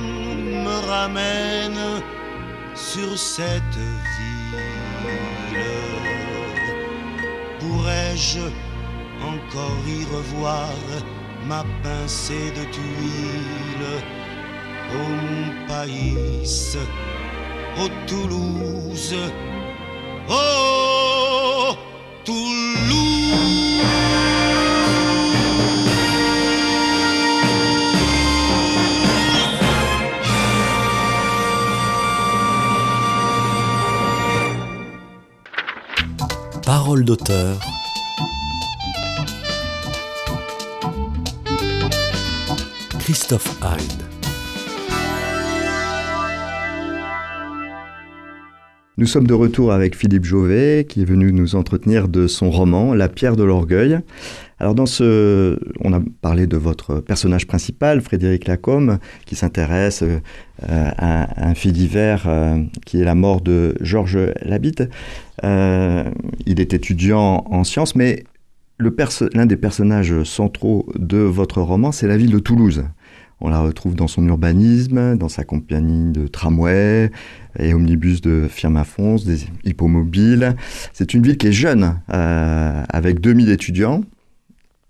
me 0.64 0.76
ramène 0.88 1.80
sur 2.96 3.18
cette 3.18 3.78
ville, 4.16 4.56
pourrais-je 7.60 8.46
encore 9.32 9.82
y 9.86 10.00
revoir 10.16 10.78
ma 11.46 11.62
pincée 11.82 12.50
de 12.58 12.64
tuiles? 12.76 13.96
Ô 14.94 15.02
mon 15.28 15.48
pays, 15.68 16.48
ô 17.82 17.88
Toulouse, 18.06 19.14
ô 20.30 20.65
d'auteur. 37.06 37.56
Christophe 42.98 43.48
Hyde. 43.62 44.05
Nous 48.98 49.04
sommes 49.04 49.26
de 49.26 49.34
retour 49.34 49.72
avec 49.72 49.94
Philippe 49.94 50.24
Jauvet 50.24 50.86
qui 50.88 51.02
est 51.02 51.04
venu 51.04 51.30
nous 51.30 51.54
entretenir 51.54 52.08
de 52.08 52.26
son 52.26 52.50
roman 52.50 52.94
La 52.94 53.10
pierre 53.10 53.36
de 53.36 53.44
l'orgueil. 53.44 53.98
Alors 54.58 54.74
on 54.74 55.92
a 55.92 56.00
parlé 56.22 56.46
de 56.46 56.56
votre 56.56 57.00
personnage 57.00 57.46
principal, 57.46 58.00
Frédéric 58.00 58.46
Lacombe, 58.46 58.96
qui 59.26 59.34
s'intéresse 59.34 60.02
euh, 60.02 60.18
à 60.62 61.46
un 61.46 61.54
fait 61.54 61.72
divers 61.72 62.24
euh, 62.26 62.62
qui 62.86 62.98
est 62.98 63.04
la 63.04 63.14
mort 63.14 63.42
de 63.42 63.74
Georges 63.82 64.32
Labitte. 64.40 64.84
Euh, 65.44 66.04
il 66.46 66.58
est 66.58 66.72
étudiant 66.72 67.44
en 67.50 67.64
sciences, 67.64 67.96
mais 67.96 68.24
l'un 68.78 69.44
des 69.44 69.58
personnages 69.58 70.22
centraux 70.22 70.88
de 70.98 71.18
votre 71.18 71.60
roman, 71.60 71.92
c'est 71.92 72.08
la 72.08 72.16
ville 72.16 72.32
de 72.32 72.38
Toulouse. 72.38 72.84
On 73.40 73.48
la 73.48 73.60
retrouve 73.60 73.94
dans 73.94 74.08
son 74.08 74.26
urbanisme, 74.26 75.16
dans 75.16 75.28
sa 75.28 75.44
compagnie 75.44 76.10
de 76.10 76.26
tramway 76.26 77.10
et 77.58 77.74
omnibus 77.74 78.20
de 78.22 78.46
firme 78.48 78.76
Afonso, 78.76 79.26
des 79.26 79.40
hippomobiles. 79.64 80.56
C'est 80.92 81.12
une 81.12 81.22
ville 81.22 81.36
qui 81.36 81.48
est 81.48 81.52
jeune, 81.52 82.00
euh, 82.12 82.82
avec 82.88 83.20
2000 83.20 83.50
étudiants, 83.50 84.02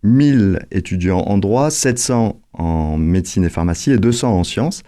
1000 0.04 0.66
étudiants 0.70 1.20
en 1.20 1.38
droit, 1.38 1.70
700 1.70 2.40
en 2.52 2.96
médecine 2.96 3.44
et 3.44 3.50
pharmacie 3.50 3.90
et 3.90 3.98
200 3.98 4.38
en 4.38 4.44
sciences. 4.44 4.82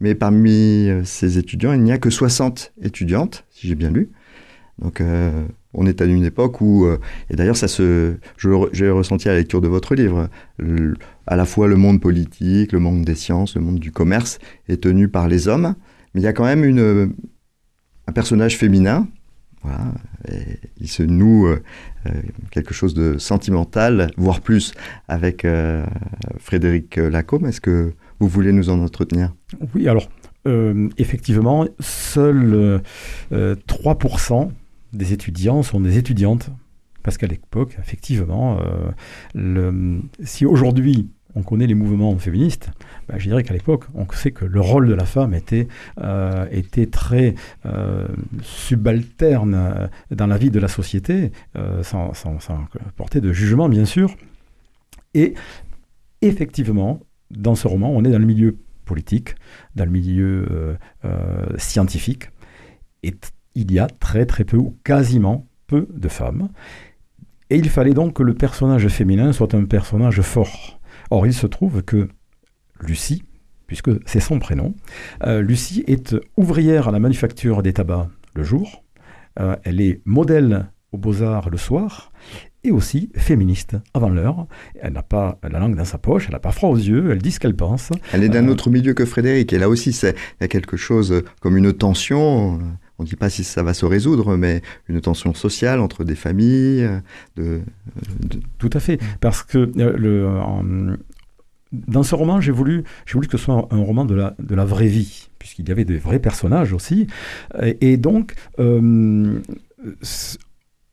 Mais 0.00 0.16
parmi 0.16 0.90
ces 1.04 1.38
étudiants, 1.38 1.72
il 1.72 1.82
n'y 1.82 1.92
a 1.92 1.98
que 1.98 2.10
60 2.10 2.72
étudiantes, 2.82 3.44
si 3.50 3.68
j'ai 3.68 3.76
bien 3.76 3.90
lu. 3.90 4.10
Donc 4.78 5.00
euh, 5.00 5.46
on 5.72 5.86
est 5.86 6.00
à 6.00 6.04
une 6.04 6.24
époque 6.24 6.60
où, 6.60 6.84
euh, 6.84 6.98
et 7.30 7.36
d'ailleurs 7.36 7.56
ça 7.56 7.68
se, 7.68 8.14
j'ai 8.72 8.90
ressenti 8.90 9.28
à 9.28 9.32
la 9.32 9.38
lecture 9.38 9.60
de 9.60 9.68
votre 9.68 9.94
livre, 9.94 10.28
à 11.26 11.36
la 11.36 11.44
fois 11.44 11.68
le 11.68 11.76
monde 11.76 12.00
politique, 12.00 12.72
le 12.72 12.78
monde 12.78 13.04
des 13.04 13.14
sciences, 13.14 13.54
le 13.54 13.62
monde 13.62 13.78
du 13.78 13.92
commerce 13.92 14.38
est 14.68 14.82
tenu 14.82 15.08
par 15.08 15.28
les 15.28 15.48
hommes, 15.48 15.74
mais 16.14 16.20
il 16.20 16.24
y 16.24 16.28
a 16.28 16.32
quand 16.32 16.44
même 16.44 16.64
une, 16.64 17.12
un 18.06 18.12
personnage 18.12 18.56
féminin, 18.56 19.08
et 20.28 20.58
il 20.78 20.88
se 20.88 21.02
noue 21.02 21.46
euh, 21.46 21.58
quelque 22.50 22.74
chose 22.74 22.92
de 22.92 23.16
sentimental, 23.16 24.10
voire 24.18 24.42
plus, 24.42 24.74
avec 25.08 25.46
euh, 25.46 25.86
Frédéric 26.38 26.96
Lacombe. 26.96 27.46
Est-ce 27.46 27.62
que 27.62 27.94
vous 28.20 28.28
voulez 28.28 28.52
nous 28.52 28.68
en 28.68 28.80
entretenir? 28.80 29.34
Oui, 29.74 29.88
alors 29.88 30.10
euh, 30.46 30.90
effectivement, 30.98 31.66
seuls 31.80 32.82
3% 33.32 34.50
des 34.92 35.12
étudiants 35.12 35.62
sont 35.62 35.80
des 35.80 35.98
étudiantes. 35.98 36.50
Parce 37.02 37.18
qu'à 37.18 37.26
l'époque, 37.26 37.76
effectivement, 37.78 38.58
euh, 39.36 40.00
si 40.22 40.46
aujourd'hui 40.46 41.10
on 41.34 41.42
connaît 41.42 41.66
les 41.66 41.74
mouvements 41.74 42.16
féministes, 42.18 42.70
ben, 43.08 43.18
je 43.18 43.28
dirais 43.28 43.42
qu'à 43.42 43.54
l'époque, 43.54 43.84
on 43.94 44.06
sait 44.12 44.30
que 44.30 44.44
le 44.44 44.60
rôle 44.60 44.88
de 44.88 44.94
la 44.94 45.04
femme 45.04 45.34
était, 45.34 45.68
euh, 46.00 46.46
très 46.90 47.34
euh, 47.66 48.06
subalterne 48.42 49.90
dans 50.10 50.26
la 50.26 50.38
vie 50.38 50.50
de 50.50 50.60
la 50.60 50.68
société, 50.68 51.32
euh, 51.56 51.82
sans, 51.82 52.14
sans, 52.14 52.38
sans, 52.40 52.66
porter 52.96 53.20
de 53.20 53.32
jugement, 53.32 53.68
bien 53.68 53.84
sûr. 53.84 54.14
Et 55.14 55.34
effectivement, 56.22 57.00
dans 57.30 57.54
ce 57.54 57.68
roman, 57.68 57.90
on 57.90 58.04
est 58.04 58.10
dans 58.10 58.18
le 58.18 58.26
milieu 58.26 58.56
politique, 58.84 59.34
dans 59.74 59.84
le 59.84 59.90
milieu 59.90 60.46
euh, 60.50 60.74
euh, 61.04 61.46
scientifique, 61.58 62.30
et 63.02 63.14
il 63.54 63.72
y 63.72 63.78
a 63.78 63.86
très 63.86 64.26
très 64.26 64.44
peu 64.44 64.56
ou 64.56 64.76
quasiment 64.84 65.46
peu 65.66 65.86
de 65.92 66.08
femmes. 66.08 66.48
Et 67.50 67.56
il 67.56 67.68
fallait 67.68 67.94
donc 67.94 68.14
que 68.14 68.22
le 68.22 68.34
personnage 68.34 68.88
féminin 68.88 69.32
soit 69.32 69.54
un 69.54 69.64
personnage 69.64 70.20
fort. 70.22 70.80
Or, 71.10 71.26
il 71.26 71.34
se 71.34 71.46
trouve 71.46 71.82
que 71.82 72.08
Lucie, 72.80 73.24
puisque 73.66 73.90
c'est 74.06 74.20
son 74.20 74.38
prénom, 74.38 74.74
euh, 75.24 75.40
Lucie 75.40 75.84
est 75.86 76.16
ouvrière 76.36 76.88
à 76.88 76.92
la 76.92 76.98
manufacture 76.98 77.62
des 77.62 77.72
tabacs 77.72 78.08
le 78.34 78.42
jour, 78.42 78.84
euh, 79.40 79.56
elle 79.64 79.80
est 79.80 80.00
modèle 80.04 80.66
aux 80.92 80.98
beaux-arts 80.98 81.50
le 81.50 81.56
soir, 81.56 82.12
et 82.64 82.70
aussi 82.70 83.10
féministe 83.16 83.76
avant 83.92 84.08
l'heure. 84.08 84.46
Elle 84.80 84.94
n'a 84.94 85.02
pas 85.02 85.38
la 85.42 85.58
langue 85.58 85.76
dans 85.76 85.84
sa 85.84 85.98
poche, 85.98 86.24
elle 86.26 86.32
n'a 86.32 86.40
pas 86.40 86.50
froid 86.50 86.70
aux 86.70 86.76
yeux, 86.76 87.10
elle 87.12 87.18
dit 87.18 87.30
ce 87.30 87.38
qu'elle 87.38 87.54
pense. 87.54 87.90
Elle 88.12 88.24
est 88.24 88.28
d'un 88.28 88.48
euh, 88.48 88.52
autre 88.52 88.70
milieu 88.70 88.94
que 88.94 89.04
Frédéric, 89.04 89.52
et 89.52 89.58
là 89.58 89.68
aussi, 89.68 89.90
il 89.90 90.14
y 90.40 90.44
a 90.44 90.48
quelque 90.48 90.76
chose 90.76 91.22
comme 91.40 91.56
une 91.56 91.72
tension 91.72 92.58
on 92.98 93.02
ne 93.02 93.08
dit 93.08 93.16
pas 93.16 93.30
si 93.30 93.44
ça 93.44 93.62
va 93.62 93.74
se 93.74 93.84
résoudre, 93.84 94.36
mais 94.36 94.62
une 94.88 95.00
tension 95.00 95.34
sociale 95.34 95.80
entre 95.80 96.04
des 96.04 96.14
familles. 96.14 96.88
De, 97.36 97.60
de... 98.20 98.40
Tout 98.58 98.70
à 98.72 98.80
fait, 98.80 99.00
parce 99.20 99.42
que 99.42 99.70
euh, 99.78 100.96
dans 101.72 102.02
ce 102.02 102.14
roman, 102.14 102.40
j'ai 102.40 102.52
voulu, 102.52 102.84
que 103.06 103.30
ce 103.30 103.38
soit 103.38 103.68
un, 103.70 103.82
roman 103.82 104.04
de 104.04 104.14
la, 104.14 104.64
vraie 104.64 104.86
vie, 104.86 105.28
puisqu'il 105.38 105.68
y 105.68 105.72
avait 105.72 105.84
des 105.84 105.98
vrais 105.98 106.20
personnages 106.20 106.72
aussi. 106.72 107.08
Et, 107.80 107.96
donc, 107.96 108.34
euh, 108.60 109.40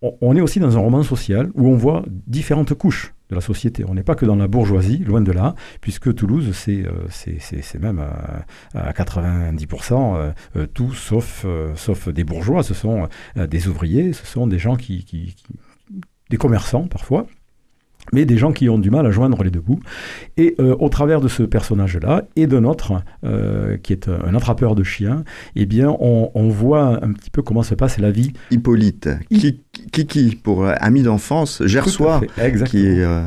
on 0.01 0.35
est 0.35 0.41
aussi 0.41 0.59
dans 0.59 0.77
un 0.77 0.79
roman 0.79 1.03
social 1.03 1.49
où 1.53 1.67
on 1.67 1.75
voit 1.75 2.03
différentes 2.27 2.73
couches 2.73 3.13
de 3.29 3.35
la 3.35 3.41
société. 3.41 3.85
On 3.87 3.93
n'est 3.93 4.03
pas 4.03 4.15
que 4.15 4.25
dans 4.25 4.35
la 4.35 4.47
bourgeoisie, 4.47 4.97
loin 4.99 5.21
de 5.21 5.31
là, 5.31 5.55
puisque 5.79 6.13
Toulouse, 6.13 6.51
c'est 6.53 6.85
euh, 6.85 7.79
même 7.79 7.99
à, 7.99 8.45
à 8.79 8.91
90% 8.91 10.33
euh, 10.55 10.67
tout 10.67 10.93
sauf, 10.93 11.43
euh, 11.45 11.73
sauf 11.75 12.09
des 12.09 12.23
bourgeois. 12.23 12.63
Ce 12.63 12.73
sont 12.73 13.07
euh, 13.37 13.47
des 13.47 13.67
ouvriers, 13.67 14.13
ce 14.13 14.25
sont 14.25 14.47
des 14.47 14.59
gens 14.59 14.75
qui, 14.75 15.05
qui 15.05 15.35
des 16.29 16.37
commerçants 16.37 16.87
parfois, 16.87 17.25
mais 18.12 18.26
des 18.26 18.38
gens 18.38 18.52
qui 18.52 18.69
ont 18.69 18.78
du 18.78 18.89
mal 18.89 19.06
à 19.06 19.12
joindre 19.12 19.43
les 19.43 19.52
deux 19.52 19.62
bouts. 19.62 19.80
Et 20.38 20.56
euh, 20.60 20.76
au 20.80 20.89
travers 20.89 21.21
de 21.21 21.28
ce 21.28 21.43
personnage-là 21.43 22.24
et 22.36 22.47
de 22.47 22.60
notre, 22.60 23.04
euh, 23.24 23.78
qui 23.78 23.93
est 23.93 24.08
un 24.08 24.36
attrapeur 24.36 24.76
de 24.76 24.84
chiens, 24.84 25.24
eh 25.56 25.65
bien, 25.65 25.95
on, 26.00 26.32
on, 26.34 26.50
voit 26.50 27.04
un 27.04 27.13
petit 27.13 27.30
peu 27.30 27.41
comment 27.41 27.63
se 27.63 27.76
passe 27.76 27.97
la 27.97 28.12
vie. 28.12 28.34
Hippolyte, 28.52 29.10
Kiki, 29.30 29.62
Kiki 29.91 30.39
pour 30.41 30.65
euh, 30.65 30.74
ami 30.80 31.04
d'enfance, 31.04 31.65
Gersois, 31.65 32.21
qui 32.65 32.86
euh, 32.88 33.24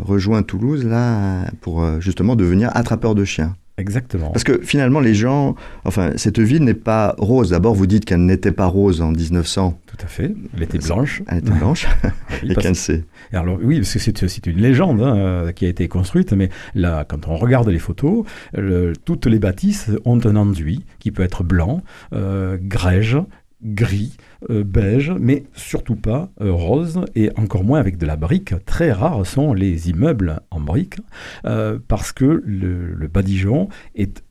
rejoint 0.00 0.42
Toulouse 0.42 0.84
là 0.84 1.50
pour 1.60 2.00
justement 2.00 2.36
devenir 2.36 2.70
attrapeur 2.74 3.14
de 3.14 3.24
chiens. 3.24 3.56
Exactement. 3.78 4.30
Parce 4.30 4.44
que 4.44 4.58
finalement, 4.62 5.00
les 5.00 5.14
gens, 5.14 5.54
enfin, 5.84 6.12
cette 6.16 6.38
ville 6.38 6.64
n'est 6.64 6.72
pas 6.74 7.14
rose. 7.18 7.50
D'abord, 7.50 7.74
vous 7.74 7.86
dites 7.86 8.06
qu'elle 8.06 8.24
n'était 8.24 8.52
pas 8.52 8.66
rose 8.66 9.02
en 9.02 9.10
1900. 9.12 9.78
Tout 9.86 9.96
à 10.02 10.06
fait. 10.06 10.34
Elle 10.56 10.62
était 10.62 10.78
blanche. 10.78 11.22
Elle 11.28 11.38
était 11.38 11.50
blanche. 11.50 11.86
Oui, 12.42 12.50
et 12.50 12.54
qu'elle. 12.54 13.04
Et 13.32 13.36
alors 13.36 13.58
oui, 13.62 13.78
parce 13.78 13.92
que 13.94 13.98
c'est 14.28 14.46
une 14.46 14.58
légende 14.58 15.00
hein, 15.00 15.16
euh, 15.16 15.52
qui 15.52 15.64
a 15.64 15.68
été 15.68 15.88
construite, 15.88 16.32
mais 16.32 16.48
là, 16.74 17.04
quand 17.08 17.28
on 17.28 17.36
regarde 17.36 17.68
les 17.68 17.78
photos, 17.78 18.24
le- 18.54 18.92
toutes 19.04 19.26
les 19.26 19.38
bâtisses 19.38 19.90
ont 20.04 20.18
un 20.26 20.36
enduit 20.36 20.84
qui 20.98 21.12
peut 21.12 21.22
être 21.22 21.44
blanc, 21.44 21.82
euh, 22.12 22.58
grège, 22.60 23.16
gris, 23.64 24.16
euh, 24.50 24.64
beige, 24.64 25.12
mais 25.18 25.44
surtout 25.54 25.96
pas 25.96 26.30
euh, 26.40 26.52
rose, 26.52 27.00
et 27.14 27.30
encore 27.36 27.64
moins 27.64 27.80
avec 27.80 27.96
de 27.98 28.06
la 28.06 28.16
brique. 28.16 28.54
Très 28.64 28.92
rares 28.92 29.26
sont 29.26 29.54
les 29.54 29.90
immeubles 29.90 30.40
en 30.50 30.60
brique, 30.60 30.96
euh, 31.44 31.78
parce 31.88 32.12
que 32.12 32.42
le, 32.44 32.92
le 32.94 33.08
badigeon 33.08 33.68
est 33.94 34.22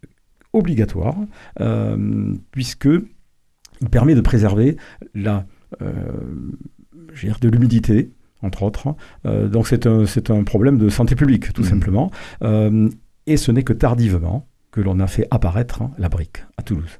obligatoire, 0.53 1.17
puisque 2.51 2.87
il 3.81 3.89
permet 3.89 4.15
de 4.15 4.21
préserver 4.21 4.77
la, 5.13 5.45
de 5.81 7.49
l'humidité, 7.49 8.11
entre 8.41 8.63
autres. 8.63 8.95
Donc 9.25 9.67
c'est 9.67 9.85
un, 9.85 10.05
c'est 10.05 10.29
un 10.31 10.45
problème 10.45 10.77
de 10.77 10.87
santé 10.87 11.15
publique, 11.15 11.51
tout 11.51 11.63
Mhm. 11.63 11.67
simplement. 11.67 12.11
Et 13.27 13.35
ce 13.35 13.51
n'est 13.51 13.63
que 13.63 13.73
tardivement 13.73 14.47
que 14.71 14.79
l'on 14.79 14.99
a 15.01 15.07
fait 15.07 15.27
apparaître 15.29 15.81
hein, 15.81 15.91
la 15.97 16.07
brique 16.07 16.45
à 16.57 16.61
Toulouse. 16.63 16.99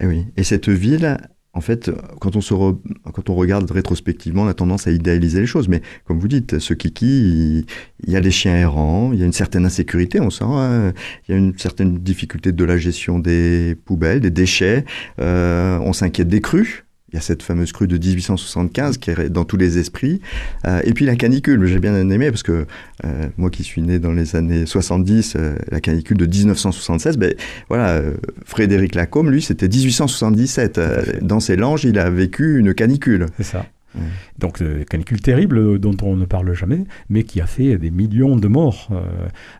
Eh 0.00 0.06
oui. 0.06 0.26
Et 0.36 0.42
cette 0.42 0.68
ville, 0.68 1.16
en 1.54 1.60
fait, 1.60 1.90
quand 2.20 2.34
on, 2.36 2.40
se 2.40 2.54
re- 2.54 2.78
quand 3.12 3.28
regarde 3.28 3.70
rétrospectivement, 3.70 4.42
on 4.42 4.46
a 4.48 4.54
tendance 4.54 4.86
à 4.86 4.90
idéaliser 4.90 5.40
les 5.40 5.46
choses. 5.46 5.68
Mais 5.68 5.82
comme 6.06 6.18
vous 6.18 6.28
dites, 6.28 6.58
ce 6.58 6.72
kiki, 6.72 7.06
il, 7.06 7.66
il 8.06 8.12
y 8.12 8.16
a 8.16 8.20
des 8.22 8.30
chiens 8.30 8.56
errants, 8.56 9.12
il 9.12 9.18
y 9.18 9.22
a 9.22 9.26
une 9.26 9.32
certaine 9.34 9.66
insécurité, 9.66 10.20
on 10.20 10.30
sent. 10.30 10.44
hein. 10.46 10.92
il 11.28 11.32
y 11.32 11.34
a 11.34 11.38
une 11.38 11.56
certaine 11.58 11.98
difficulté 11.98 12.52
de 12.52 12.64
la 12.64 12.78
gestion 12.78 13.18
des 13.18 13.76
poubelles, 13.84 14.20
des 14.20 14.30
déchets. 14.30 14.84
Euh, 15.20 15.78
on 15.82 15.92
s'inquiète 15.92 16.28
des 16.28 16.40
crues. 16.40 16.84
Il 17.12 17.16
y 17.16 17.18
a 17.18 17.22
cette 17.22 17.42
fameuse 17.42 17.72
crue 17.72 17.88
de 17.88 17.98
1875 17.98 18.98
qui 18.98 19.10
est 19.10 19.28
dans 19.28 19.44
tous 19.44 19.56
les 19.56 19.78
esprits. 19.78 20.20
Euh, 20.66 20.80
et 20.84 20.92
puis 20.94 21.04
la 21.04 21.16
canicule, 21.16 21.64
j'ai 21.66 21.78
bien 21.78 21.94
aimé 21.94 22.30
parce 22.30 22.42
que 22.42 22.66
euh, 23.04 23.28
moi 23.36 23.50
qui 23.50 23.64
suis 23.64 23.82
né 23.82 23.98
dans 23.98 24.12
les 24.12 24.36
années 24.36 24.66
70, 24.66 25.34
euh, 25.36 25.54
la 25.70 25.80
canicule 25.80 26.16
de 26.16 26.26
1976, 26.26 27.18
ben, 27.18 27.34
voilà, 27.68 28.00
Frédéric 28.44 28.94
Lacombe, 28.94 29.28
lui, 29.28 29.42
c'était 29.42 29.68
1877. 29.68 30.78
Euh, 30.78 30.94
Tout 30.94 31.00
à 31.00 31.02
fait. 31.02 31.24
dans 31.24 31.40
ses 31.40 31.56
langes, 31.56 31.84
il 31.84 31.98
a 31.98 32.10
vécu 32.10 32.58
une 32.58 32.74
canicule. 32.74 33.26
C'est 33.36 33.44
ça. 33.44 33.66
Ouais. 33.94 34.02
Donc, 34.38 34.62
euh, 34.62 34.84
canicule 34.84 35.20
terrible 35.20 35.78
dont 35.78 35.96
on 36.02 36.16
ne 36.16 36.24
parle 36.24 36.52
jamais, 36.54 36.84
mais 37.08 37.24
qui 37.24 37.40
a 37.40 37.46
fait 37.46 37.76
des 37.76 37.90
millions 37.90 38.36
de 38.36 38.48
morts 38.48 38.88
euh, 38.90 39.02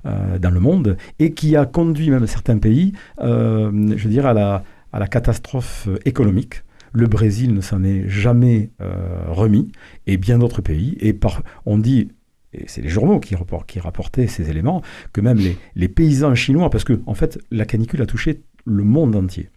euh, 0.06 0.38
dans 0.38 0.50
le 0.50 0.60
monde 0.60 0.96
et 1.18 1.32
qui 1.32 1.56
a 1.56 1.66
conduit 1.66 2.10
même 2.10 2.26
certains 2.26 2.58
pays, 2.58 2.92
je 3.20 3.68
veux 3.68 4.10
dire, 4.10 4.26
à 4.26 4.32
la, 4.32 4.64
à 4.92 4.98
la 4.98 5.06
catastrophe 5.06 5.88
économique. 6.04 6.62
Le 6.92 7.06
Brésil 7.06 7.54
ne 7.54 7.60
s'en 7.60 7.82
est 7.82 8.08
jamais 8.08 8.70
euh, 8.80 9.24
remis, 9.28 9.72
et 10.06 10.16
bien 10.16 10.38
d'autres 10.38 10.62
pays. 10.62 10.96
Et 11.00 11.18
on 11.66 11.78
dit, 11.78 12.08
et 12.52 12.64
c'est 12.66 12.82
les 12.82 12.88
journaux 12.88 13.20
qui, 13.20 13.34
rapport- 13.34 13.66
qui 13.66 13.80
rapportaient 13.80 14.26
ces 14.26 14.50
éléments, 14.50 14.82
que 15.12 15.20
même 15.20 15.38
les, 15.74 15.88
paysans 15.88 16.34
chinois, 16.34 16.70
parce 16.70 16.84
que 16.84 17.00
en 17.06 17.14
fait, 17.14 17.38
la 17.50 17.64
canicule 17.64 18.02
a 18.02 18.06
touché 18.06 18.42
le 18.64 18.84
monde 18.84 19.16
entier. 19.16 19.48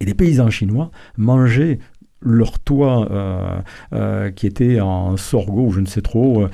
Et 0.00 0.04
les 0.04 0.14
paysans 0.14 0.50
chinois 0.50 0.90
mangeaient 1.16 1.78
leur 2.20 2.58
toit 2.58 3.10
euh, 3.10 3.60
euh, 3.92 4.30
qui 4.30 4.46
était 4.46 4.80
en 4.80 5.16
sorgho 5.16 5.66
ou 5.66 5.72
je 5.72 5.80
ne 5.80 5.86
sais 5.86 6.00
trop. 6.02 6.46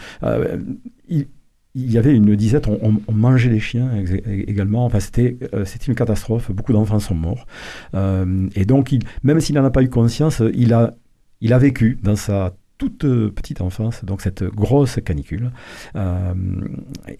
Il, 1.74 1.90
y 1.92 1.98
avait 1.98 2.14
une 2.14 2.35
disette, 2.37 2.66
on, 2.68 2.78
on- 2.83 3.00
on 3.09 3.12
mangeait 3.12 3.50
les 3.50 3.61
chiens 3.61 3.90
également. 4.26 4.85
Enfin, 4.87 5.00
c'était 5.00 5.37
euh, 5.54 5.64
une 5.87 5.94
catastrophe. 5.94 6.50
Beaucoup 6.50 6.72
d'enfants 6.72 6.98
sont 7.00 7.14
morts. 7.14 7.46
Euh, 7.94 8.48
et 8.54 8.64
donc, 8.64 8.92
il, 8.92 9.02
même 9.22 9.40
s'il 9.40 9.54
n'en 9.56 9.64
a 9.64 9.70
pas 9.70 9.83
eu 9.83 9.88
conscience, 9.88 10.42
il 10.54 10.72
a, 10.72 10.94
il 11.40 11.52
a 11.52 11.59
vécu 11.59 11.98
dans 12.02 12.16
sa 12.16 12.54
toute 12.78 13.04
petite 13.30 13.61
enfance, 13.61 14.04
donc 14.04 14.22
cette 14.22 14.42
grosse 14.44 14.98
canicule. 15.04 15.50
Euh, 15.96 16.35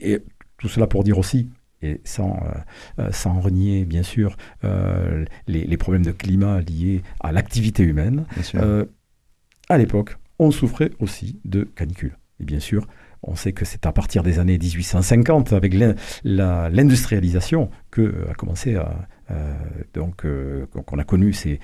et 0.01 0.21
tout 0.57 0.69
cela 0.69 0.87
pour 0.87 1.05
dire 1.05 1.19
aussi, 1.19 1.49
et 1.83 2.01
sans, 2.05 2.39
euh, 2.99 3.11
sans 3.13 3.41
renier 3.41 3.85
bien 3.85 4.03
sûr 4.03 4.37
euh, 4.65 5.25
les, 5.47 5.65
les 5.65 5.77
problèmes 5.77 6.05
de 6.05 6.13
climat 6.13 6.61
liés 6.61 7.03
à 7.21 7.33
l'activité 7.33 7.83
humaine, 7.83 8.25
Bien 8.35 8.43
sûr. 8.43 8.61
euh, 8.63 8.85
à 9.69 9.79
l'époque, 9.79 10.17
on 10.39 10.51
souffrait 10.51 10.91
aussi 10.99 11.39
de 11.45 11.65
canicule. 11.65 12.17
Et 12.41 12.45
bien 12.45 12.61
sûr, 12.61 12.87
on 13.23 13.35
sait 13.35 13.53
que 13.53 13.65
c'est 13.65 13.87
à 13.87 13.93
partir 13.93 14.23
des 14.23 14.39
années 14.39 14.59
1850, 14.59 15.53
avec 15.53 15.75
l'industrialisation, 16.25 17.71
que 17.91 18.01
euh, 18.01 18.31
a 18.31 18.35
commencé 18.35 18.77
euh, 19.31 19.55
donc 19.95 20.25
euh, 20.25 20.67
qu'on 20.87 20.99
a 20.99 21.05
connu 21.05 21.33
ces, 21.33 21.61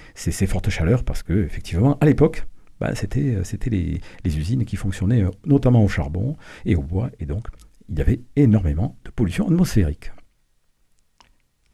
fortes 0.46 0.70
chaleurs, 0.70 1.04
parce 1.04 1.22
que 1.22 1.44
effectivement, 1.44 1.96
à 2.00 2.06
l'époque, 2.06 2.46
bah, 2.80 2.94
c'était 2.94 3.40
les, 3.70 4.00
usines 4.24 4.64
qui 4.64 4.76
fonctionnaient 4.76 5.24
notamment 5.46 5.82
au 5.82 5.88
charbon 5.88 6.36
et 6.66 6.76
au 6.76 6.82
bois, 6.82 7.10
et 7.20 7.26
donc 7.26 7.46
il 7.88 7.98
y 7.98 8.02
avait 8.02 8.20
énormément 8.34 8.96
de 9.04 9.10
pollution 9.10 9.46
atmosphérique. 9.46 10.12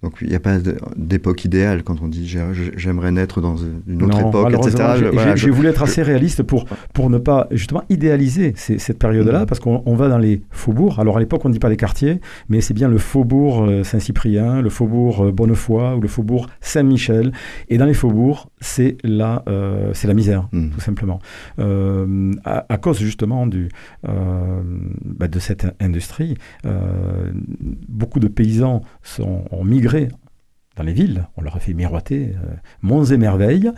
Donc 0.03 0.15
il 0.21 0.29
n'y 0.29 0.35
a 0.35 0.41
pas 0.41 0.59
d'époque 0.97 1.45
idéale 1.45 1.83
quand 1.85 2.03
on 2.03 2.09
dit 2.09 2.27
j'ai- 2.27 2.43
j'aimerais 2.77 3.13
naître 3.13 3.41
dans 3.41 3.57
une 3.57 4.03
autre 4.03 4.21
Non, 4.21 4.29
époque, 4.29 4.53
etc. 4.53 4.85
j'ai- 4.99 5.11
voilà, 5.11 5.35
voulu 5.35 5.69
être 5.69 5.83
assez 5.83 6.03
réaliste 6.03 6.43
pour, 6.43 6.65
pour 6.93 7.09
ne 7.09 7.19
pas 7.19 7.47
justement 7.53 7.83
idéaliser 7.89 8.53
ces- 8.57 8.79
cette 8.79 8.99
période-là, 8.99 9.41
Mhm. 9.41 9.47
parce 9.47 9.61
qu'on 9.61 9.83
on 9.87 9.95
va 9.95 10.09
dans 10.09 10.19
les 10.19 10.43
faubourgs. 10.51 10.99
Alors 10.99 11.17
à 11.19 11.21
l'époque, 11.21 11.45
on 11.45 11.49
ne 11.49 11.53
dit 11.53 11.61
pas 11.61 11.69
les 11.69 11.77
quartiers, 11.77 12.21
mais 12.49 12.61
c'est 12.61 12.75
bien 12.75 12.89
le 12.89 12.99
faubourg 12.99 13.65
euh, 13.65 13.85
Saint-Cyprien, 13.85 14.61
le 14.61 14.71
faubourg 14.71 15.25
euh, 15.27 15.31
Bonnefoy 15.33 15.95
ou 15.97 16.01
le 16.01 16.09
faubourg 16.09 16.49
Saint-Michel. 16.61 17.31
Et 17.69 17.79
dans 17.79 17.87
les 17.87 17.95
faubourgs, 17.95 18.47
c'est 18.63 18.97
la, 19.05 19.43
euh, 19.49 19.91
c'est 19.93 20.09
la 20.09 20.15
misère, 20.15 20.49
Mhm. 20.53 20.71
tout 20.71 20.81
simplement. 20.81 21.19
Euh, 21.59 22.33
à, 22.45 22.65
à 22.69 22.79
cause 22.79 22.99
justement 23.01 23.47
du, 23.47 23.69
euh, 24.09 24.63
bah, 25.05 25.29
de 25.29 25.39
cette 25.39 25.67
industrie, 25.81 26.37
beaucoup 27.89 28.21
de 28.21 28.29
paysans 28.29 28.83
sont, 29.03 29.45
ont 29.51 29.65
migré 29.65 30.09
dans 30.77 30.85
les 30.85 30.93
villes. 30.93 31.27
On 31.37 31.43
leur 31.43 31.57
a 31.57 31.61
fait 31.61 31.75
miroiter 31.75 32.35
monts 32.81 33.05
et 33.05 33.17
merveilles. 33.19 33.71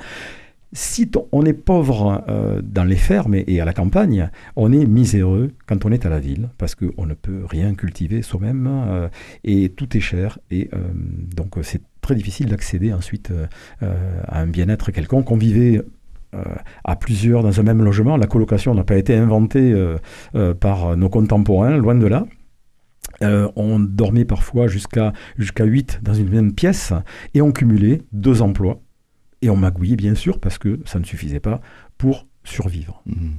Si 0.72 1.08
on 1.32 1.44
est 1.44 1.52
pauvre 1.52 2.24
dans 2.62 2.84
les 2.84 2.96
fermes 2.96 3.34
et, 3.34 3.44
et 3.46 3.60
à 3.60 3.64
la 3.64 3.72
campagne, 3.72 4.28
on 4.56 4.72
est 4.72 4.86
miséreux 4.86 5.52
quand 5.66 5.84
on 5.86 5.92
est 5.92 6.04
à 6.04 6.10
la 6.10 6.18
ville, 6.18 6.50
parce 6.58 6.74
qu'on 6.74 7.06
ne 7.06 7.14
peut 7.14 7.42
rien 7.48 7.74
cultiver 7.74 8.22
soi-même, 8.22 9.08
et 9.44 9.68
tout 9.70 9.96
est 9.96 10.00
cher, 10.00 10.38
et 10.50 10.68
donc 11.36 11.54
c'est 11.62 11.80
très 12.04 12.14
difficile 12.14 12.46
d'accéder 12.46 12.92
ensuite 12.92 13.30
euh, 13.30 13.46
euh, 13.82 14.20
à 14.28 14.40
un 14.40 14.46
bien-être 14.46 14.90
quelconque. 14.90 15.30
On 15.30 15.36
vivait 15.36 15.82
euh, 16.34 16.42
à 16.84 16.96
plusieurs 16.96 17.42
dans 17.42 17.58
un 17.58 17.62
même 17.62 17.82
logement, 17.82 18.16
la 18.18 18.26
colocation 18.26 18.74
n'a 18.74 18.84
pas 18.84 18.96
été 18.96 19.16
inventée 19.16 19.74
par 20.60 20.96
nos 20.96 21.08
contemporains, 21.08 21.76
loin 21.76 21.94
de 21.94 22.06
là. 22.06 22.26
On 23.56 23.78
dormait 23.78 24.24
parfois 24.24 24.66
jusqu'à 24.66 25.12
jusqu'à 25.38 25.64
8 25.64 26.00
dans 26.02 26.14
une 26.14 26.28
même 26.28 26.52
pièce 26.52 26.92
et 27.32 27.40
on 27.40 27.52
cumulait 27.52 28.02
deux 28.12 28.42
emplois. 28.42 28.80
Et 29.42 29.50
on 29.50 29.56
magouillait 29.56 29.96
bien 29.96 30.14
sûr 30.14 30.40
parce 30.40 30.58
que 30.58 30.80
ça 30.84 30.98
ne 30.98 31.04
suffisait 31.04 31.40
pas 31.40 31.60
pour 31.96 32.26
survivre. 32.42 33.02
Mhm. 33.06 33.34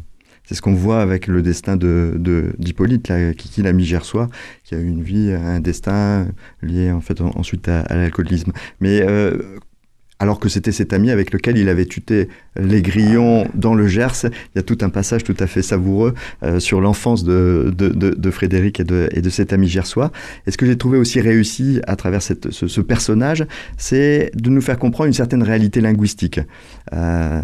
C'est 0.47 0.55
ce 0.55 0.61
qu'on 0.61 0.73
voit 0.75 1.01
avec 1.01 1.27
le 1.27 1.41
destin 1.41 1.75
de 1.75 2.13
de- 2.17 2.53
d'Hippolyte, 2.59 3.07
là, 3.07 3.33
Kiki 3.33 3.61
la 3.63 3.73
Migersois, 3.73 4.29
qui 4.63 4.75
a 4.75 4.79
eu 4.79 4.87
une 4.87 5.03
vie, 5.03 5.31
un 5.31 5.59
destin 5.59 6.27
lié 6.61 6.91
en 6.91 7.01
fait 7.01 7.19
en- 7.21 7.31
ensuite 7.35 7.67
à, 7.67 7.83
l'alcoolisme. 7.95 8.51
Mais 8.79 9.01
euh, 9.01 9.37
alors 10.17 10.39
que 10.39 10.47
c'était 10.47 10.71
cet 10.71 10.93
ami 10.93 11.11
avec 11.11 11.33
lequel 11.33 11.57
il 11.57 11.67
avait 11.67 11.85
tuté 11.85 12.29
les 12.57 12.81
grillons 12.81 13.49
dans 13.53 13.75
le 13.75 13.85
Gers, 13.85 14.23
il 14.23 14.55
y 14.55 14.59
a 14.59 14.63
tout 14.63 14.77
un 14.79 14.87
passage 14.89 15.25
tout 15.25 15.35
à 15.39 15.45
fait 15.47 15.61
savoureux 15.61 16.13
euh, 16.43 16.61
sur 16.61 16.79
l'enfance 16.79 17.25
de, 17.25 17.73
de, 17.77 17.89
de- 17.89 18.11
de 18.11 18.31
Frédéric 18.31 18.79
et 18.79 18.85
de, 18.85 19.09
et 19.11 19.21
de 19.21 19.29
cet 19.29 19.51
ami 19.51 19.67
gersois. 19.67 20.11
Et 20.47 20.51
ce 20.51 20.57
que 20.57 20.65
j'ai 20.65 20.77
trouvé 20.77 20.97
aussi 20.97 21.19
réussi 21.19 21.81
à 21.85 21.97
travers 21.97 22.21
ce 22.21 22.81
personnage, 22.81 23.45
c'est 23.77 24.31
de 24.35 24.49
nous 24.49 24.61
faire 24.61 24.79
comprendre 24.79 25.07
une 25.07 25.13
certaine 25.13 25.43
réalité 25.43 25.81
linguistique. 25.81 26.39
Euh, 26.93 27.41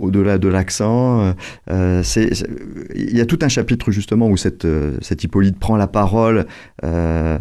au-delà 0.00 0.38
de 0.38 0.48
l'accent, 0.48 1.34
euh, 1.70 2.02
c'est- 2.02 2.46
il 2.94 3.16
y 3.16 3.20
a 3.20 3.26
tout 3.26 3.38
un 3.42 3.48
chapitre 3.48 3.90
justement 3.90 4.28
où 4.28 4.36
cette, 4.36 4.64
euh, 4.64 4.96
cette 5.00 5.24
Hippolyte 5.24 5.58
prend 5.58 5.76
la 5.76 5.86
parole 5.86 6.46
euh, 6.84 7.38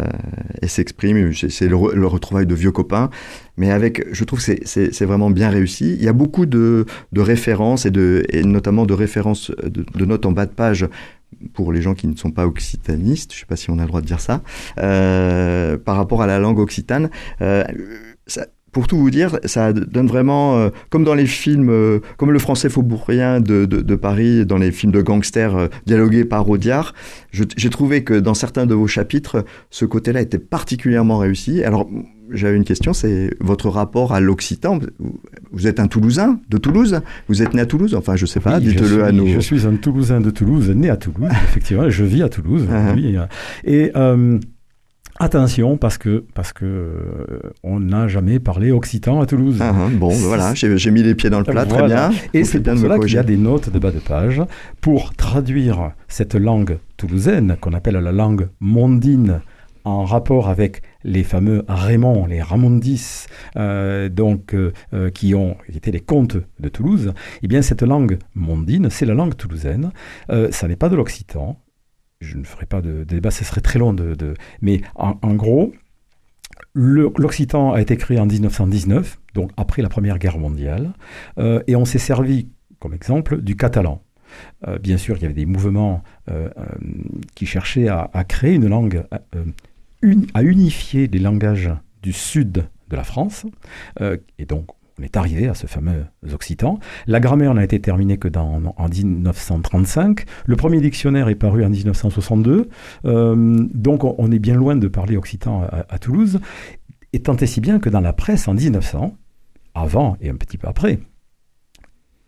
et 0.62 0.67
s'exprime. 0.67 1.34
C'est, 1.34 1.67
le, 1.67 1.77
le 1.93 2.45
de 2.45 2.55
vieux 2.55 2.71
copains, 2.71 3.10
mais 3.58 3.71
avec, 3.71 4.05
je 4.12 4.23
trouve 4.23 4.43
que 4.43 4.55
c'est, 4.65 5.05
vraiment 5.05 5.29
bien 5.29 5.49
réussi. 5.49 5.95
Il 5.97 6.03
y 6.03 6.08
a 6.08 6.13
beaucoup 6.13 6.45
de, 6.45 6.86
de 7.12 7.21
références 7.21 7.86
et, 7.86 7.91
de, 7.91 8.25
notamment 8.43 8.86
de 8.86 8.93
références 8.93 9.51
de, 9.63 10.05
notes 10.05 10.25
en 10.25 10.31
bas 10.31 10.45
de 10.45 10.51
page 10.51 10.88
pour 11.53 11.73
les 11.73 11.81
gens 11.81 11.93
qui 11.93 12.08
ne 12.08 12.15
sont 12.15 12.31
pas 12.31 12.45
occitanistes, 12.47 13.34
je 13.34 13.38
ne 13.38 13.39
sais 13.41 13.45
pas 13.45 13.55
si 13.55 13.69
on 13.69 13.77
a 13.77 13.81
le 13.81 13.88
droit 13.88 14.01
de 14.01 14.05
dire 14.05 14.21
ça, 14.21 14.41
euh, 14.79 15.77
par 15.77 15.97
rapport 15.97 16.21
à 16.21 16.27
la 16.27 16.39
langue 16.39 16.60
occitane. 16.60 17.10
Euh, 17.41 17.63
pour 18.75 18.88
tout 18.88 18.97
vous 18.97 19.09
dire, 19.09 19.39
ça 19.45 19.71
donne 19.71 20.07
vraiment, 20.07 20.57
euh, 20.57 20.69
comme 20.89 21.05
dans 21.05 21.13
les 21.13 21.27
films, 21.27 21.69
euh, 21.69 21.99
comme 22.17 22.31
le 22.31 22.39
français 22.39 22.67
faubourien 22.67 23.39
de, 23.39 23.63
de, 23.63 23.79
de, 23.79 23.95
Paris, 23.95 24.45
dans 24.45 24.57
les 24.57 24.69
films 24.73 24.91
de 24.91 25.01
gangsters 25.01 25.55
euh, 25.55 25.67
dialogués 25.85 26.25
par 26.25 26.49
Audiard, 26.49 26.93
j'ai 27.31 27.69
trouvé 27.69 28.03
que 28.03 28.13
dans 28.15 28.33
certains 28.33 28.65
de 28.65 28.73
vos 28.73 28.88
chapitres, 28.88 29.45
ce 29.69 29.85
côté-là 29.85 30.19
était 30.19 30.39
particulièrement 30.39 31.19
réussi. 31.19 31.63
Alors, 31.63 31.89
j'avais 32.31 32.57
une 32.57 32.65
question, 32.65 32.91
c'est 32.91 33.29
votre 33.39 33.69
rapport 33.69 34.13
à 34.13 34.19
l'Occitan. 34.19 34.79
Vous 35.53 35.67
êtes 35.67 35.79
un 35.79 35.88
Toulousain 35.88 36.41
de 36.49 36.57
Toulouse? 36.57 36.99
Vous 37.29 37.41
êtes 37.41 37.53
né 37.53 37.61
à 37.61 37.65
Toulouse? 37.65 37.95
Enfin, 37.95 38.17
je 38.17 38.25
sais 38.25 38.41
pas, 38.41 38.57
oui, 38.57 38.65
dites-le 38.65 39.05
à 39.05 39.13
nous. 39.13 39.27
Je 39.27 39.39
suis 39.39 39.65
un 39.65 39.75
Toulousain 39.77 40.19
de 40.19 40.31
Toulouse, 40.31 40.69
né 40.71 40.89
à 40.89 40.97
Toulouse, 40.97 41.29
effectivement, 41.45 41.89
je 41.89 42.03
vis 42.03 42.23
à 42.23 42.29
Toulouse. 42.29 42.67
Ah. 42.75 42.91
oui, 42.93 43.15
et 43.63 43.91
euh, 43.95 44.38
Attention, 45.19 45.78
parce 45.78 45.97
que 45.97 46.25
parce 46.34 46.51
que 46.51 46.65
euh, 46.65 47.39
on 47.63 47.80
n'a 47.80 48.08
jamais 48.08 48.39
parlé 48.39 48.71
occitan 48.71 49.21
à 49.21 49.25
Toulouse. 49.25 49.58
Ah, 49.62 49.73
ah, 49.73 49.89
bon, 49.93 50.10
voilà, 50.10 50.54
j'ai 50.54 50.91
mis 50.91 51.04
les 51.04 51.15
pieds 51.15 51.30
dans 51.30 51.39
le 51.39 51.45
plat, 51.45 51.63
voilà. 51.63 51.88
très 51.88 51.88
bien. 51.88 52.21
Et 52.34 52.43
c'est 52.43 52.60
pour 52.60 52.78
cela 52.78 52.99
qu'il 52.99 53.13
y 53.13 53.17
a 53.17 53.23
des 53.23 53.38
notes 53.38 53.69
de 53.69 53.80
bas 53.80 53.91
de 53.91 53.99
page 53.99 54.41
pour 54.82 55.13
traduire 55.13 55.91
cette 56.10 56.36
langue 56.36 56.80
toulousaine 56.97 57.56
qu'on 57.62 57.73
appelle 57.73 57.95
la 57.95 58.12
langue 58.12 58.49
mondine 58.60 59.39
en 59.86 60.04
rapport 60.04 60.49
avec 60.49 60.82
les 61.04 61.23
fameux 61.23 61.63
Raymond, 61.67 62.25
les 62.25 62.41
Ramondis, 62.41 63.28
euh, 63.56 64.10
donc 64.10 64.54
euh, 64.54 64.71
qui 65.12 65.36
ont 65.36 65.56
étaient 65.73 65.91
les 65.91 66.01
comtes 66.01 66.38
de 66.60 66.69
Toulouse. 66.69 67.13
Eh 67.43 67.47
bien, 67.47 67.62
cette 67.62 67.84
langue 67.84 68.17
mondine, 68.34 68.89
c'est 68.89 69.06
la 69.06 69.13
langue 69.13 69.38
toulousaine. 69.38 69.91
Euh, 70.32 70.49
ça 70.51 70.67
n'est 70.67 70.75
pas 70.75 70.89
de 70.89 70.95
l'occitan, 70.95 71.58
je 72.25 72.38
ne 72.38 72.43
ferai 72.43 72.65
pas 72.65 72.81
de, 72.81 73.03
débat, 73.03 73.31
ce 73.31 73.43
serait 73.43 73.61
très 73.61 73.79
long 73.79 73.93
de... 73.93 74.33
mais 74.61 74.81
en, 74.95 75.33
gros, 75.35 75.73
l'Occitan 76.73 77.73
a 77.73 77.81
été 77.81 77.97
créé 77.97 78.19
en 78.19 78.25
1919, 78.25 79.19
donc 79.33 79.51
après 79.57 79.81
la 79.81 79.89
Première 79.89 80.19
Guerre 80.19 80.38
mondiale, 80.38 80.93
euh, 81.38 81.61
et 81.67 81.75
on 81.75 81.85
s'est 81.85 81.99
servi, 81.99 82.49
comme 82.79 82.93
exemple, 82.93 83.41
du 83.41 83.55
catalan. 83.55 84.01
Euh, 84.67 84.79
bien 84.79 84.97
sûr, 84.97 85.15
il 85.17 85.21
y 85.21 85.25
avait 85.25 85.33
des 85.33 85.45
mouvements 85.45 86.03
euh, 86.29 86.49
qui 87.35 87.45
cherchaient 87.45 87.88
à, 87.88 88.09
à, 88.13 88.23
créer 88.23 88.55
une 88.55 88.67
langue, 88.67 89.03
une, 90.01 90.27
à 90.33 90.43
unifier 90.43 91.07
les 91.07 91.19
langages 91.19 91.69
du 92.01 92.11
sud 92.11 92.65
de 92.89 92.95
la 92.95 93.03
France, 93.03 93.45
et 94.38 94.45
donc 94.45 94.67
on 94.99 95.03
est 95.03 95.17
arrivé 95.17 95.47
à 95.47 95.53
ce 95.53 95.67
fameux 95.67 96.05
occitan. 96.31 96.79
La 97.05 97.19
grammaire 97.19 97.53
n'a 97.53 97.63
été 97.63 97.79
terminée 97.79 98.17
que 98.17 98.27
dans, 98.27 98.62
en 98.77 98.88
1935. 98.88 100.25
Le 100.45 100.55
premier 100.55 100.79
dictionnaire 100.79 101.27
est 101.27 101.36
paru 101.36 101.65
en 101.65 101.69
1962. 101.69 102.69
Euh, 103.05 103.67
donc 103.73 104.03
on, 104.03 104.15
on, 104.17 104.31
est 104.31 104.39
bien 104.39 104.55
loin 104.55 104.75
de 104.75 104.88
parler 104.88 105.17
occitan 105.17 105.63
à, 105.63 105.86
à, 105.89 105.99
Toulouse. 105.99 106.39
Et 107.12 107.21
tant 107.21 107.36
et 107.36 107.45
si 107.45 107.60
bien 107.60 107.79
que 107.79 107.89
dans 107.89 107.99
la 107.99 108.13
presse 108.13 108.47
en 108.47 108.53
1900, 108.53 109.17
avant 109.73 110.15
et 110.21 110.29
un 110.29 110.36
petit 110.36 110.58
peu 110.58 110.67
après, 110.67 110.99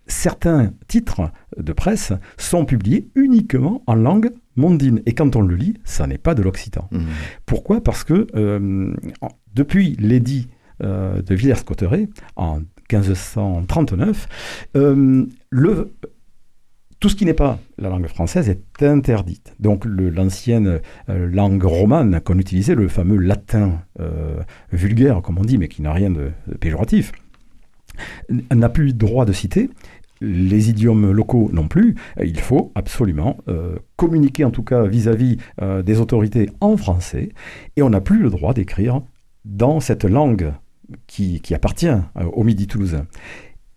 certains 0.08 0.74
titres 0.88 1.32
de 1.58 1.74
presse 1.74 2.14
sont 2.38 2.66
publiés 2.66 3.10
uniquement 3.16 3.84
en 3.88 3.96
langue 3.96 4.32
mondine. 4.56 5.02
Et 5.06 5.14
quand 5.14 5.36
on 5.36 5.42
le 5.42 5.56
lit, 5.56 5.76
ça 5.86 6.08
n'est 6.08 6.18
pas 6.18 6.36
de 6.36 6.42
l'occitan. 6.42 6.90
Mmh. 6.92 7.00
Pourquoi? 7.46 7.82
Parce 7.82 8.04
que 8.04 8.28
euh, 8.36 8.94
depuis 9.54 9.96
l'édit 10.00 10.50
euh, 10.84 11.24
de 11.24 11.34
Villers-Cotterêts 11.34 12.08
en 12.36 12.60
1539, 12.92 14.70
euh, 14.76 15.26
tout 17.00 17.10
ce 17.10 17.16
qui 17.16 17.26
n'est 17.26 17.34
pas 17.34 17.58
la 17.80 17.90
langue 17.90 18.06
française 18.06 18.48
est 18.48 18.84
interdite. 18.84 19.56
Donc 19.60 19.86
l'ancienne 19.86 20.80
euh, 21.10 21.30
langue 21.32 21.64
romane 21.64 22.22
qu'on 22.22 22.38
utilisait, 22.38 22.76
le 22.76 22.88
fameux 22.90 23.18
latin 23.18 23.82
vulgaire, 24.72 25.24
comme 25.24 25.40
on 25.40 25.44
dit, 25.44 25.58
mais 25.58 25.68
qui 25.68 25.82
n'a 25.82 25.94
rien 25.94 26.12
de, 26.12 26.30
péjoratif, 26.60 27.12
n'a 28.30 28.70
plus 28.70 28.94
droit 28.94 29.26
de 29.26 29.34
citer. 29.34 29.72
Les 30.22 30.70
idiomes 30.70 31.12
locaux 31.12 31.50
non 31.52 31.68
plus. 31.68 31.96
Il 32.24 32.40
faut 32.40 32.72
absolument 32.76 33.38
communiquer, 33.96 34.46
en 34.46 34.52
tout 34.52 34.64
cas 34.64 34.86
vis-à-vis 34.86 35.38
-vis, 35.60 35.84
des 35.84 36.00
autorités 36.00 36.50
en 36.62 36.78
français, 36.78 37.30
et 37.76 37.82
on 37.82 37.90
n'a 37.90 38.02
plus 38.02 38.20
le 38.20 38.30
droit 38.30 38.54
d'écrire 38.54 39.02
dans 39.46 39.80
cette 39.80 40.04
langue 40.04 40.52
qui, 41.08 41.42
appartient 41.54 41.88
euh, 41.88 42.24
au 42.34 42.44
Midi 42.44 42.68
toulousain. 42.68 43.06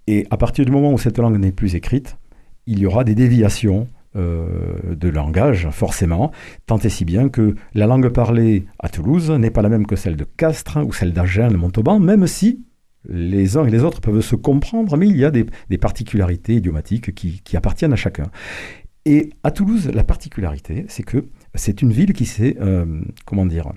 Et 0.06 0.26
à 0.30 0.36
partir 0.36 0.64
du 0.64 0.72
moment 0.72 0.92
où 0.92 0.98
cette 0.98 1.18
langue 1.18 1.38
n'est 1.38 1.52
plus 1.52 1.74
écrite, 1.74 2.16
il 2.66 2.78
y 2.78 2.86
aura 2.86 3.04
des 3.04 3.14
déviations 3.14 3.86
euh, 4.16 4.94
de 4.96 5.08
langage, 5.08 5.68
forcément, 5.70 6.32
tant 6.66 6.78
et 6.78 6.88
si 6.88 7.04
bien 7.04 7.28
que 7.28 7.54
la 7.74 7.86
langue 7.86 8.08
parlée 8.08 8.66
à 8.80 8.88
Toulouse 8.88 9.30
n'est 9.30 9.50
pas 9.50 9.62
la 9.62 9.68
même 9.68 9.86
que 9.86 9.94
celle 9.94 10.16
de 10.16 10.24
Castres 10.24 10.78
ou 10.84 10.92
celle 10.92 11.12
d'Agen, 11.12 11.48
de 11.48 11.56
Montauban, 11.56 12.00
même 12.00 12.26
si 12.26 12.64
les 13.08 13.56
uns 13.56 13.64
et 13.64 13.70
les 13.70 13.82
autres 13.82 14.00
peuvent 14.00 14.20
se 14.20 14.36
comprendre, 14.36 14.96
mais 14.96 15.08
il 15.08 15.16
y 15.16 15.24
a 15.24 15.30
des, 15.30 15.46
particularités 15.78 16.56
idiomatiques 16.56 17.14
qui, 17.14 17.40
qui, 17.42 17.56
appartiennent 17.56 17.92
à 17.92 17.96
chacun. 17.96 18.26
Et 19.04 19.30
à 19.42 19.50
Toulouse, 19.50 19.90
la 19.94 20.04
particularité, 20.04 20.84
c'est 20.88 21.02
que 21.04 21.24
c'est 21.54 21.80
une 21.80 21.92
ville 21.92 22.12
qui 22.12 22.26
s'est, 22.26 22.56
euh, 22.60 23.00
comment 23.24 23.46
dire, 23.46 23.72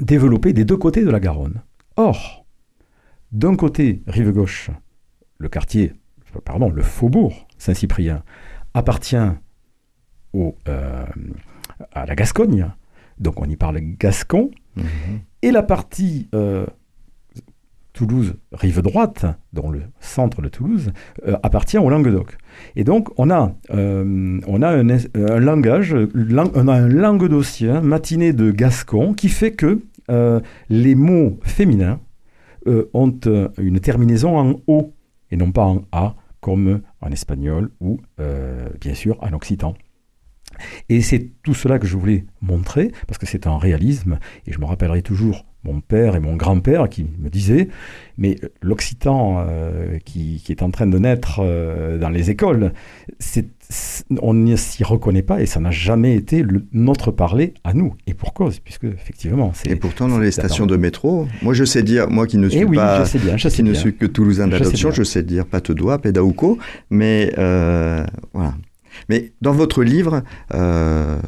développée 0.00 0.52
des 0.52 0.64
deux 0.64 0.76
côtés 0.76 1.04
de 1.04 1.10
la 1.10 1.20
Garonne. 1.20 1.62
Or, 1.96 2.39
d'un 3.32 3.56
côté, 3.56 4.02
rive 4.06 4.32
gauche, 4.32 4.70
le 5.38 5.48
quartier, 5.48 5.92
pardon, 6.44 6.70
le 6.70 6.82
faubourg 6.82 7.46
Saint-Cyprien 7.58 8.22
appartient 8.74 9.16
au, 10.32 10.56
euh, 10.68 11.04
à 11.92 12.06
la 12.06 12.14
Gascogne, 12.14 12.66
donc 13.18 13.40
on 13.40 13.46
y 13.46 13.56
parle 13.56 13.80
gascon, 13.80 14.50
mmh. 14.76 14.82
et 15.42 15.50
la 15.50 15.62
partie 15.62 16.28
euh, 16.34 16.66
Toulouse, 17.92 18.34
rive 18.52 18.80
droite, 18.82 19.26
dans 19.52 19.68
le 19.68 19.82
centre 19.98 20.42
de 20.42 20.48
Toulouse, 20.48 20.92
euh, 21.26 21.36
appartient 21.42 21.76
au 21.76 21.90
Languedoc. 21.90 22.38
Et 22.76 22.84
donc 22.84 23.08
on 23.18 23.30
a, 23.30 23.54
euh, 23.70 24.40
on 24.46 24.62
a 24.62 24.68
un, 24.68 24.88
un 24.88 25.38
langage, 25.40 25.94
on 25.94 26.68
a 26.68 26.74
un 26.74 26.88
languedocien 26.88 27.80
matiné 27.80 28.32
de 28.32 28.52
gascon 28.52 29.12
qui 29.12 29.28
fait 29.28 29.52
que 29.52 29.80
euh, 30.10 30.40
les 30.68 30.94
mots 30.94 31.38
féminins 31.42 32.00
euh, 32.66 32.90
ont 32.94 33.18
une 33.58 33.80
terminaison 33.80 34.38
en 34.38 34.60
O 34.66 34.92
et 35.30 35.36
non 35.36 35.52
pas 35.52 35.64
en 35.64 35.82
A 35.92 36.14
comme 36.40 36.82
en 37.00 37.10
espagnol 37.10 37.70
ou 37.80 38.00
euh, 38.18 38.68
bien 38.80 38.94
sûr 38.94 39.16
en 39.22 39.32
occitan. 39.32 39.74
Et 40.88 41.00
c'est 41.02 41.28
tout 41.42 41.54
cela 41.54 41.78
que 41.78 41.86
je 41.86 41.96
voulais 41.96 42.24
montrer 42.40 42.92
parce 43.06 43.18
que 43.18 43.26
c'est 43.26 43.46
un 43.46 43.58
réalisme 43.58 44.18
et 44.46 44.52
je 44.52 44.58
me 44.58 44.64
rappellerai 44.64 45.02
toujours 45.02 45.44
mon 45.64 45.80
père 45.80 46.16
et 46.16 46.20
mon 46.20 46.36
grand-père 46.36 46.88
qui 46.88 47.04
me 47.18 47.28
disaient 47.28 47.68
mais 48.16 48.36
l'occitan 48.62 49.44
euh, 49.48 49.98
qui, 50.04 50.42
qui, 50.44 50.52
est 50.52 50.62
en 50.62 50.70
train 50.70 50.86
de 50.86 50.98
naître 50.98 51.40
euh, 51.40 51.98
dans 51.98 52.10
les 52.10 52.30
écoles, 52.30 52.72
c'est, 53.18 53.46
on 54.20 54.34
ne 54.34 54.56
s'y 54.56 54.84
reconnaît 54.84 55.22
pas 55.22 55.40
et 55.40 55.46
ça 55.46 55.58
n'a 55.58 55.70
jamais 55.70 56.14
été 56.14 56.42
le, 56.42 56.66
notre 56.72 57.10
parler 57.10 57.54
à 57.64 57.72
nous. 57.72 57.94
Et 58.06 58.12
pour 58.12 58.34
cause, 58.34 58.60
puisque 58.60 58.84
effectivement, 58.84 59.52
c'est. 59.54 59.70
Et 59.70 59.76
pourtant, 59.76 60.06
dans 60.06 60.18
les 60.18 60.30
stations 60.30 60.66
de 60.66 60.76
métro, 60.76 61.26
moi 61.40 61.54
je 61.54 61.64
sais 61.64 61.82
dire, 61.82 62.10
moi 62.10 62.26
qui 62.26 62.36
ne 62.36 62.48
suis 62.48 62.60
et 62.60 62.64
oui, 62.64 62.76
pas, 62.76 63.04
je 63.04 63.08
sais 63.08 63.18
bien, 63.18 63.36
je 63.38 63.48
sais 63.48 63.56
qui 63.56 63.62
bien. 63.62 63.72
ne 63.72 63.76
suis 63.76 63.96
que 63.96 64.06
toulousain 64.06 64.48
d'adoption, 64.48 64.90
je, 64.90 64.96
je, 64.96 65.02
sais 65.02 65.22
dire 65.22 65.46
pas 65.46 65.62
te 65.62 65.72
doigt, 65.72 65.98
pédaouco, 65.98 66.58
mais 66.90 67.32
euh, 67.38 68.04
voilà. 68.34 68.54
Mais 69.08 69.32
dans 69.40 69.52
votre 69.52 69.82
livre, 69.82 70.22
euh, 70.54 71.18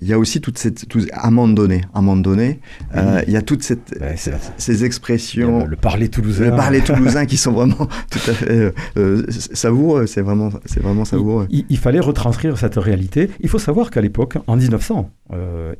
il 0.00 0.08
y 0.08 0.12
a 0.12 0.18
aussi 0.18 0.40
toute 0.40 0.58
cette, 0.58 0.88
tout, 0.88 1.00
à 1.12 1.28
un 1.28 1.30
moment 1.30 1.52
donné, 1.52 1.82
à 1.94 1.98
un 1.98 2.02
moment 2.02 2.20
donné, 2.20 2.60
oui. 2.80 2.96
euh, 2.96 3.22
il 3.26 3.32
y 3.32 3.36
a 3.36 3.42
toutes 3.42 3.62
cette, 3.62 3.98
ouais, 4.00 4.16
ces 4.56 4.84
expressions, 4.84 5.64
le, 5.64 5.70
le, 5.70 5.76
parler 5.76 6.08
toulousain, 6.08 6.50
le 6.50 6.56
parler 6.56 6.80
toulousain 6.80 7.26
qui 7.26 7.36
sont 7.36 7.52
vraiment 7.58 7.88
tout 8.10 8.30
à 8.30 8.32
fait 8.32 8.72
euh, 8.96 9.26
savoureux. 9.30 10.06
C'est 10.06 10.22
vraiment, 10.22 10.50
vraiment 10.80 11.04
savoureux. 11.04 11.46
Il, 11.50 11.64
il, 11.68 11.78
fallait 11.78 12.00
retranscrire 12.00 12.58
cette 12.58 12.76
réalité. 12.76 13.30
Il 13.40 13.48
faut 13.48 13.58
savoir 13.58 13.90
qu'à 13.90 14.00
l'époque, 14.00 14.38
en 14.46 14.56
1900, 14.56 15.10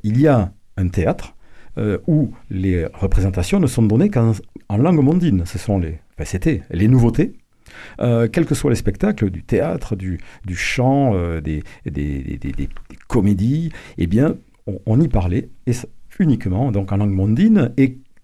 il 0.02 0.20
y 0.20 0.26
a 0.26 0.52
un 0.76 0.88
théâtre 0.88 1.35
euh, 1.78 1.96
où 2.06 2.32
les 2.50 2.85
représentations 2.92 3.58
ne 3.58 3.66
sont 3.66 3.82
données 3.82 4.11
qu'en 4.11 4.32
en 4.68 4.76
langue 4.76 5.02
mondine. 5.02 5.44
Ce 5.46 5.58
sont 5.58 5.78
les, 5.78 6.00
enfin, 6.14 6.26
c'était 6.26 6.62
les 6.70 6.87
nouveautés 6.87 7.32
euh, 8.01 8.29
quels 8.29 8.47
que 8.47 8.55
soient 8.55 8.71
les 8.71 8.77
spectacles, 8.77 9.31
du 9.31 9.42
théâtre, 9.42 9.97
du, 9.97 10.18
chant, 10.55 11.14
euh, 11.14 11.40
des, 11.40 11.62
comédies, 13.09 13.71
eh 13.99 14.07
bien, 14.07 14.37
on, 14.87 15.01
y 15.01 15.09
parlait 15.09 15.49
et 15.66 15.72
ça, 15.72 15.89
uniquement 16.18 16.70
donc 16.72 16.93
en 16.93 16.99
langue 16.99 17.12
mondine 17.12 17.72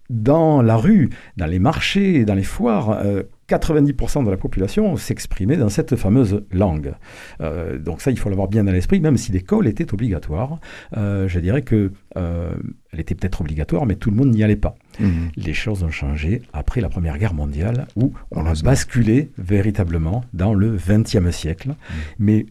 dans 0.09 0.61
la 0.61 0.75
rue, 0.75 1.09
dans 1.37 1.45
les 1.45 1.59
marchés, 1.59 2.25
dans 2.25 2.35
les 2.35 2.43
foires, 2.43 2.99
euh, 3.03 3.23
90% 3.49 4.23
de 4.23 4.29
la 4.29 4.37
population 4.37 4.95
s'exprimait 4.95 5.57
dans 5.57 5.69
cette 5.69 5.95
fameuse 5.95 6.43
langue. 6.51 6.93
Euh, 7.41 7.79
donc 7.79 8.01
ça, 8.01 8.11
il 8.11 8.19
faut 8.19 8.29
l'avoir 8.29 8.47
bien 8.47 8.67
à 8.67 8.71
l'esprit, 8.71 8.99
même 8.99 9.17
si 9.17 9.31
l'école 9.31 9.67
était 9.67 9.91
obligatoire. 9.93 10.59
Euh, 10.97 11.27
je 11.27 11.39
dirais 11.39 11.63
que 11.63 11.91
euh, 12.15 12.51
elle 12.91 12.99
était 12.99 13.15
peut-être 13.15 13.41
obligatoire, 13.41 13.85
mais 13.85 13.95
tout 13.95 14.11
le 14.11 14.17
monde 14.17 14.29
n'y 14.29 14.43
allait 14.43 14.55
pas. 14.55 14.75
Mmh. 14.99 15.29
Les 15.35 15.53
choses 15.53 15.83
ont 15.83 15.89
changé 15.89 16.43
après 16.53 16.81
la 16.81 16.89
Première 16.89 17.17
Guerre 17.17 17.33
mondiale, 17.33 17.87
où 17.95 18.13
on 18.31 18.45
a 18.45 18.53
basculé 18.63 19.31
véritablement 19.37 20.23
dans 20.33 20.53
le 20.53 20.77
XXe 20.77 21.31
siècle. 21.31 21.69
Mmh. 21.69 21.93
Mais 22.19 22.45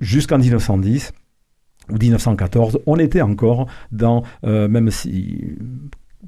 jusqu'en 0.00 0.38
1910 0.38 1.12
ou 1.90 1.96
1914, 1.96 2.80
on 2.86 2.96
était 2.96 3.22
encore 3.22 3.66
dans, 3.90 4.22
euh, 4.44 4.68
même 4.68 4.90
si 4.90 5.56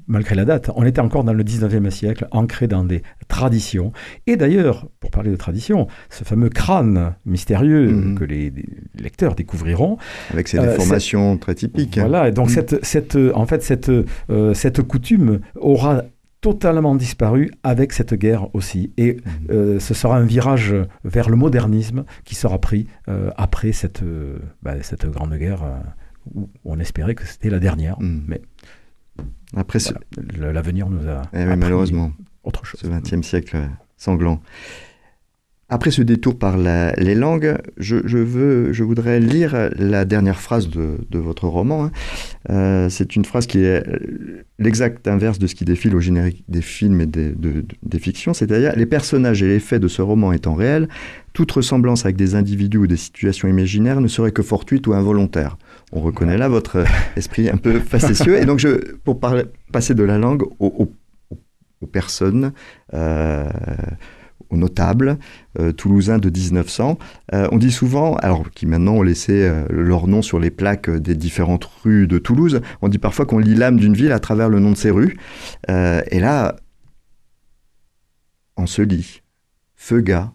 malgré 0.07 0.35
la 0.35 0.45
date, 0.45 0.69
on 0.75 0.83
était 0.85 0.99
encore 1.01 1.23
dans 1.23 1.33
le 1.33 1.43
19e 1.43 1.89
siècle, 1.91 2.27
ancré 2.31 2.67
dans 2.67 2.83
des 2.83 3.03
traditions. 3.27 3.91
Et 4.27 4.35
d'ailleurs, 4.37 4.87
pour 4.99 5.11
parler 5.11 5.31
de 5.31 5.35
tradition, 5.35 5.87
ce 6.09 6.23
fameux 6.23 6.49
crâne 6.49 7.13
mystérieux 7.25 7.89
Mhm. 7.91 8.15
que 8.19 8.23
les, 8.23 8.49
les 8.49 8.65
lecteurs 8.97 9.35
découvriront, 9.35 9.97
Avec 10.31 10.47
ces 10.47 10.57
Euh, 10.59 10.63
déformations 10.71 11.37
très 11.37 11.55
typiques. 11.55 11.97
voilà, 11.99 12.27
et 12.27 12.31
donc 12.31 12.47
Mm. 12.47 12.53
cette, 12.53 12.85
cette, 12.85 13.17
en 13.35 13.45
fait, 13.45 13.61
cette, 13.63 13.89
euh, 13.89 14.53
cette 14.53 14.81
coutume 14.81 15.39
aura 15.55 16.03
totalement 16.41 16.95
disparu 16.95 17.51
avec 17.63 17.93
cette 17.93 18.13
guerre 18.15 18.53
aussi. 18.53 18.91
Et 18.97 19.13
Mhm. 19.13 19.21
euh, 19.51 19.79
ce 19.79 19.93
sera 19.93 20.17
un 20.17 20.25
virage 20.25 20.75
vers 21.05 21.29
le 21.29 21.37
modernisme 21.37 22.03
qui 22.25 22.35
sera 22.35 22.59
pris 22.59 22.87
après 23.37 23.71
cette, 23.71 24.03
bah, 24.61 24.73
cette 24.81 25.05
grande 25.05 25.33
guerre 25.35 25.61
où 26.35 26.49
on 26.65 26.79
espérait 26.79 27.15
que 27.15 27.25
c'était 27.25 27.49
la 27.49 27.59
dernière. 27.59 27.95
Mais 28.01 28.41
Après 29.55 29.79
voilà, 30.37 30.51
l'avenir 30.53 30.89
nous 30.89 31.07
a 31.07 31.21
eh 31.33 31.45
oui, 31.45 31.55
malheureusement, 31.57 32.11
autre 32.43 32.65
chose. 32.65 32.81
ce 32.81 32.87
XXe 32.87 33.25
siècle 33.27 33.55
euh, 33.57 33.65
sanglant. 33.97 34.41
Après 35.69 35.89
ce 35.91 36.01
détour 36.03 36.37
par 36.37 36.57
la- 36.57 36.91
les 36.97 37.15
langues, 37.15 37.55
je, 37.77 37.97
je 38.05 38.17
veux, 38.19 38.73
je 38.73 38.83
voudrais 38.83 39.19
lire 39.19 39.69
la 39.77 40.05
dernière 40.05 40.39
phrase 40.39 40.69
de, 40.69 40.97
de 41.09 41.17
votre 41.19 41.47
roman. 41.47 41.85
hein. 41.85 41.91
Euh, 42.51 42.89
c'est 42.89 43.15
une 43.15 43.25
phrase 43.25 43.47
qui 43.47 43.63
est 43.63 43.83
l'exact 44.59 45.07
inverse 45.07 45.39
de 45.39 45.47
ce 45.47 45.55
qui 45.55 45.65
défile 45.65 45.95
au 45.95 45.99
générique 46.01 46.43
des 46.47 46.61
films 46.61 47.01
et 47.01 47.05
des, 47.07 47.31
de- 47.31 47.61
de- 47.61 47.65
des 47.81 47.97
fictions, 47.97 48.33
c'est-à-dire 48.35 48.73
les 48.75 48.85
personnages 48.85 49.41
et 49.41 49.47
les 49.47 49.59
faits 49.59 49.81
de 49.81 49.87
ce 49.87 50.01
roman 50.03 50.31
étant 50.31 50.53
réels, 50.53 50.89
toute 51.31 51.51
ressemblance 51.51 52.03
avec 52.05 52.17
des 52.17 52.35
individus 52.35 52.77
ou 52.77 52.85
des 52.85 52.97
situations 52.97 53.47
imaginaires 53.47 54.01
ne 54.01 54.07
serait 54.09 54.31
que 54.31 54.43
fortuite 54.43 54.85
ou 54.85 54.93
involontaire. 54.93 55.57
On 55.95 56.01
reconnaît 56.01 56.37
là 56.37 56.49
votre 56.49 56.83
esprit 57.15 57.49
un 57.49 57.57
peu 57.57 57.79
facétieux. 57.79 58.41
Et 58.41 58.45
donc, 58.45 58.59
je, 58.59 58.95
pour 59.03 59.19
passer 59.71 59.93
de 59.93 60.03
la 60.03 60.17
langue 60.17 60.43
aux, 60.59 60.89
personnes, 61.91 62.53
euh, 62.93 63.47
aux 64.49 64.57
notables 64.57 65.19
euh, 65.59 65.71
toulousains 65.71 66.17
de 66.17 66.29
1900, 66.29 66.97
euh, 67.33 67.47
on 67.51 67.57
dit 67.57 67.71
souvent, 67.71 68.15
alors 68.15 68.49
qui 68.49 68.65
maintenant 68.65 68.93
ont 68.93 69.01
laissé 69.03 69.43
euh, 69.43 69.65
leur 69.69 70.07
nom 70.07 70.23
sur 70.23 70.39
les 70.39 70.49
plaques 70.49 70.89
euh, 70.89 70.99
des 70.99 71.15
différentes 71.15 71.65
rues 71.65 72.07
de 72.07 72.17
Toulouse, 72.17 72.61
on 72.81 72.89
dit 72.89 72.97
parfois 72.97 73.25
qu'on 73.25 73.37
lit 73.37 73.55
l'âme 73.55 73.77
d'une 73.77 73.93
ville 73.93 74.13
à 74.13 74.19
travers 74.19 74.49
le 74.49 74.59
nom 74.59 74.71
de 74.71 74.77
ses 74.77 74.89
rues. 74.89 75.15
Euh, 75.69 76.01
et 76.09 76.19
là, 76.19 76.55
on 78.57 78.65
se 78.65 78.81
lit 78.81 79.21
Feuga, 79.75 80.33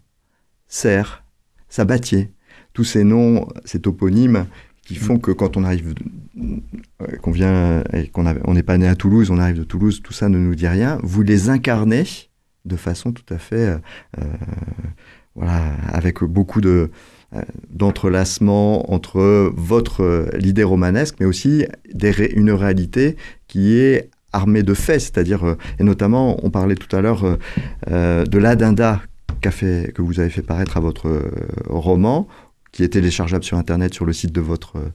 Serre, 0.68 1.24
Sabatier, 1.68 2.32
tous 2.72 2.84
ces 2.84 3.02
noms, 3.02 3.48
ces 3.64 3.80
toponymes 3.80 4.46
qui 4.89 4.95
font 4.95 5.18
que 5.18 5.30
quand 5.32 5.59
on 5.59 5.64
arrive, 5.64 5.93
euh, 6.41 7.16
qu'on 7.20 7.30
vient 7.30 7.84
et 7.93 8.09
qu'on 8.09 8.24
n'est 8.24 8.62
pas 8.62 8.78
né 8.78 8.89
à 8.89 8.95
Toulouse, 8.95 9.30
on 9.30 9.39
arrive 9.39 9.59
de 9.59 9.64
Toulouse, 9.64 10.01
tout 10.03 10.14
ça 10.14 10.30
ne 10.30 10.39
nous 10.39 10.55
dit 10.55 10.66
rien. 10.66 10.99
Vous 11.03 11.20
les 11.20 11.51
incarnez 11.51 12.05
de 12.64 12.76
façon 12.76 13.12
tout 13.12 13.34
à 13.34 13.36
fait, 13.36 13.66
euh, 13.66 13.78
euh, 14.18 14.24
voilà, 15.34 15.62
avec 15.93 16.24
beaucoup 16.24 16.61
de 16.61 16.91
d'entrelacement 17.68 18.91
entre 18.91 19.53
votre 19.55 20.30
l'idée 20.39 20.64
romanesque, 20.64 21.16
mais 21.20 21.26
aussi 21.26 21.66
une 22.34 22.53
réalité 22.53 23.18
qui 23.49 23.76
est 23.76 24.09
armée 24.32 24.62
de 24.62 24.72
faits, 24.72 25.03
c'est-à-dire, 25.03 25.57
et 25.78 25.84
notamment, 25.84 26.43
on 26.43 26.49
parlait 26.49 26.74
tout 26.74 26.97
à 26.97 27.03
l'heure 27.03 27.36
de 27.86 28.39
l'Adinda 28.39 29.03
que 29.43 30.01
vous 30.01 30.20
avez 30.20 30.30
fait 30.30 30.41
paraître 30.41 30.78
à 30.78 30.80
votre 30.80 31.30
roman, 31.66 32.26
qui 32.73 32.83
est 32.85 32.89
téléchargeable 32.89 33.45
sur 33.45 33.57
Internet 33.59 33.95
sur 33.95 34.05
le 34.05 34.12
site 34.12 34.33
de 34.33 34.41
votre 34.41 34.77
euh, 34.77 34.89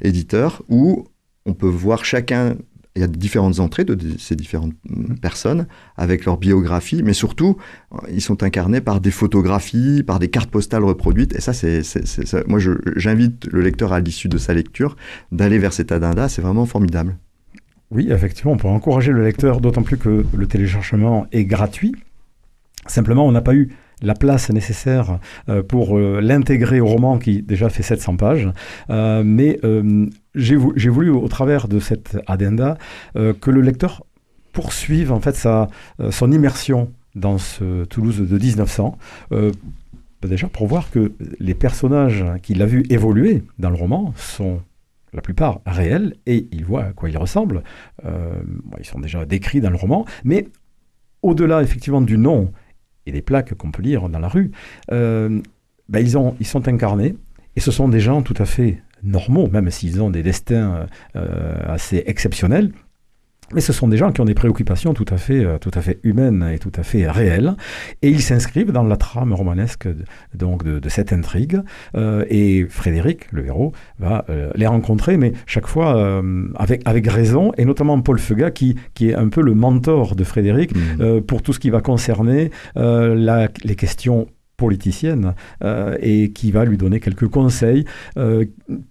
éditeur, 0.00 0.62
où 0.68 1.06
on 1.46 1.54
peut 1.54 1.68
voir 1.68 2.04
chacun, 2.04 2.56
il 2.94 3.00
y 3.00 3.04
a 3.04 3.08
différentes 3.08 3.58
entrées 3.58 3.84
de 3.84 3.98
ces 4.18 4.36
différentes 4.36 4.74
mm, 4.88 5.14
personnes 5.14 5.66
avec 5.96 6.24
leur 6.24 6.36
biographie, 6.36 7.02
mais 7.02 7.14
surtout, 7.14 7.56
euh, 7.94 7.96
ils 8.10 8.20
sont 8.20 8.42
incarnés 8.42 8.80
par 8.80 9.00
des 9.00 9.10
photographies, 9.10 10.02
par 10.02 10.18
des 10.18 10.28
cartes 10.28 10.50
postales 10.50 10.84
reproduites. 10.84 11.34
Et 11.34 11.40
ça, 11.40 11.52
c'est, 11.52 11.82
c'est- 11.82 12.06
c'est- 12.06 12.26
ça- 12.26 12.42
moi, 12.46 12.58
j'invite 12.96 13.46
le 13.50 13.60
lecteur 13.62 13.92
à 13.92 14.00
l'issue 14.00 14.28
de 14.28 14.38
sa 14.38 14.52
lecture 14.54 14.96
d'aller 15.32 15.58
vers 15.58 15.72
cet 15.72 15.90
Adinda. 15.92 16.28
C'est 16.28 16.42
vraiment 16.42 16.66
formidable. 16.66 17.16
Oui, 17.90 18.08
effectivement, 18.10 18.52
on 18.52 18.56
peut 18.56 18.68
encourager 18.68 19.12
le 19.12 19.22
lecteur, 19.22 19.60
d'autant 19.60 19.82
plus 19.82 19.98
que 19.98 20.24
le 20.34 20.46
téléchargement 20.46 21.26
est 21.32 21.44
gratuit. 21.44 21.94
Simplement, 22.86 23.26
on 23.26 23.32
n'a 23.32 23.42
pas 23.42 23.54
eu 23.54 23.68
la 24.02 24.14
place 24.14 24.50
nécessaire 24.50 25.18
euh, 25.48 25.62
pour 25.62 25.96
euh, 25.96 26.20
l'intégrer 26.20 26.80
au 26.80 26.86
roman 26.86 27.18
qui 27.18 27.42
déjà 27.42 27.68
fait 27.68 27.82
700 27.82 28.16
pages. 28.16 28.48
Euh, 28.90 29.22
mais 29.24 29.58
j'ai 30.34 30.56
vou- 30.56 30.72
j'ai 30.76 30.88
voulu, 30.90 31.10
au 31.10 31.28
travers 31.28 31.68
de 31.68 31.78
cette 31.78 32.18
addenda, 32.26 32.76
que 33.14 33.50
le 33.50 33.60
lecteur 33.60 34.04
poursuive 34.52 35.12
en 35.12 35.20
fait 35.20 35.34
sa, 35.34 35.68
son 36.10 36.30
immersion 36.32 36.90
dans 37.14 37.38
ce 37.38 37.84
Toulouse 37.84 38.18
de 38.20 38.38
1900. 38.38 38.98
euh, 39.32 39.50
bah, 40.20 40.28
déjà 40.28 40.46
pour 40.48 40.66
voir 40.66 40.90
que 40.90 41.12
les 41.40 41.54
personnages 41.54 42.24
qu'il 42.42 42.62
a 42.62 42.66
vus 42.66 42.84
évoluer 42.90 43.42
dans 43.58 43.70
le 43.70 43.76
roman 43.76 44.12
sont 44.16 44.60
la 45.12 45.20
plupart 45.20 45.60
réels 45.66 46.14
et 46.26 46.46
il 46.52 46.64
voit 46.64 46.84
à 46.84 46.92
quoi 46.92 47.10
ils 47.10 47.18
ressemblent. 47.18 47.62
Ils 48.78 48.84
sont 48.86 49.00
déjà 49.00 49.24
décrits 49.26 49.60
dans 49.60 49.70
le 49.70 49.76
roman, 49.76 50.04
mais 50.24 50.46
au-delà 51.22 51.60
effectivement 51.62 52.00
du 52.00 52.18
nom 52.18 52.52
et 53.06 53.12
des 53.12 53.22
plaques 53.22 53.54
qu'on 53.54 53.70
peut 53.70 53.82
lire 53.82 54.08
dans 54.08 54.18
la 54.18 54.28
rue, 54.28 54.50
euh, 54.90 55.40
ils, 55.94 56.18
ont, 56.18 56.36
ils 56.40 56.46
sont 56.46 56.68
incarnés 56.68 57.16
et 57.56 57.60
ce 57.60 57.70
sont 57.70 57.88
des 57.88 58.00
gens 58.00 58.22
tout 58.22 58.34
à 58.38 58.44
fait 58.44 58.82
normaux, 59.02 59.48
même 59.48 59.70
s'ils 59.70 60.00
ont 60.00 60.10
des 60.10 60.22
destins 60.22 60.86
euh, 61.16 61.54
assez 61.66 62.02
exceptionnels. 62.06 62.72
Mais 63.54 63.60
ce 63.60 63.72
sont 63.72 63.88
des 63.88 63.96
gens 63.96 64.12
qui 64.12 64.20
ont 64.20 64.24
des 64.24 64.34
préoccupations 64.34 64.94
tout 64.94 65.04
à 65.08 65.16
fait, 65.16 65.44
euh, 65.44 65.58
tout 65.58 65.70
à 65.74 65.80
fait 65.82 65.98
humaines 66.02 66.48
et 66.52 66.58
tout 66.58 66.72
à 66.76 66.82
fait 66.82 67.08
réelles, 67.10 67.54
et 68.02 68.08
ils 68.10 68.22
s'inscrivent 68.22 68.72
dans 68.72 68.82
la 68.82 68.96
trame 68.96 69.32
romanesque 69.32 69.88
de, 69.88 70.04
donc 70.34 70.64
de, 70.64 70.78
de 70.78 70.88
cette 70.88 71.12
intrigue. 71.12 71.60
Euh, 71.94 72.24
et 72.28 72.66
Frédéric, 72.68 73.30
le 73.32 73.46
héros, 73.46 73.72
va 73.98 74.24
euh, 74.30 74.50
les 74.54 74.66
rencontrer, 74.66 75.16
mais 75.16 75.32
chaque 75.46 75.66
fois 75.66 75.96
euh, 75.96 76.48
avec, 76.56 76.82
avec 76.84 77.06
raison, 77.08 77.52
et 77.58 77.64
notamment 77.64 78.00
Paul 78.00 78.18
Feuga, 78.18 78.50
qui, 78.50 78.76
qui 78.94 79.10
est 79.10 79.14
un 79.14 79.28
peu 79.28 79.42
le 79.42 79.54
mentor 79.54 80.14
de 80.16 80.24
Frédéric 80.24 80.72
Mm. 80.74 81.00
euh, 81.00 81.20
pour 81.20 81.42
tout 81.42 81.52
ce 81.52 81.58
qui 81.58 81.70
va 81.70 81.80
concerner 81.80 82.50
euh, 82.76 83.14
la- 83.14 83.48
les 83.64 83.74
questions 83.76 84.26
politiciennes 84.56 85.34
euh, 85.64 85.96
et 86.00 86.30
qui 86.32 86.52
va 86.52 86.64
lui 86.64 86.76
donner 86.76 87.00
quelques 87.00 87.26
conseils 87.28 87.84
euh, 88.16 88.44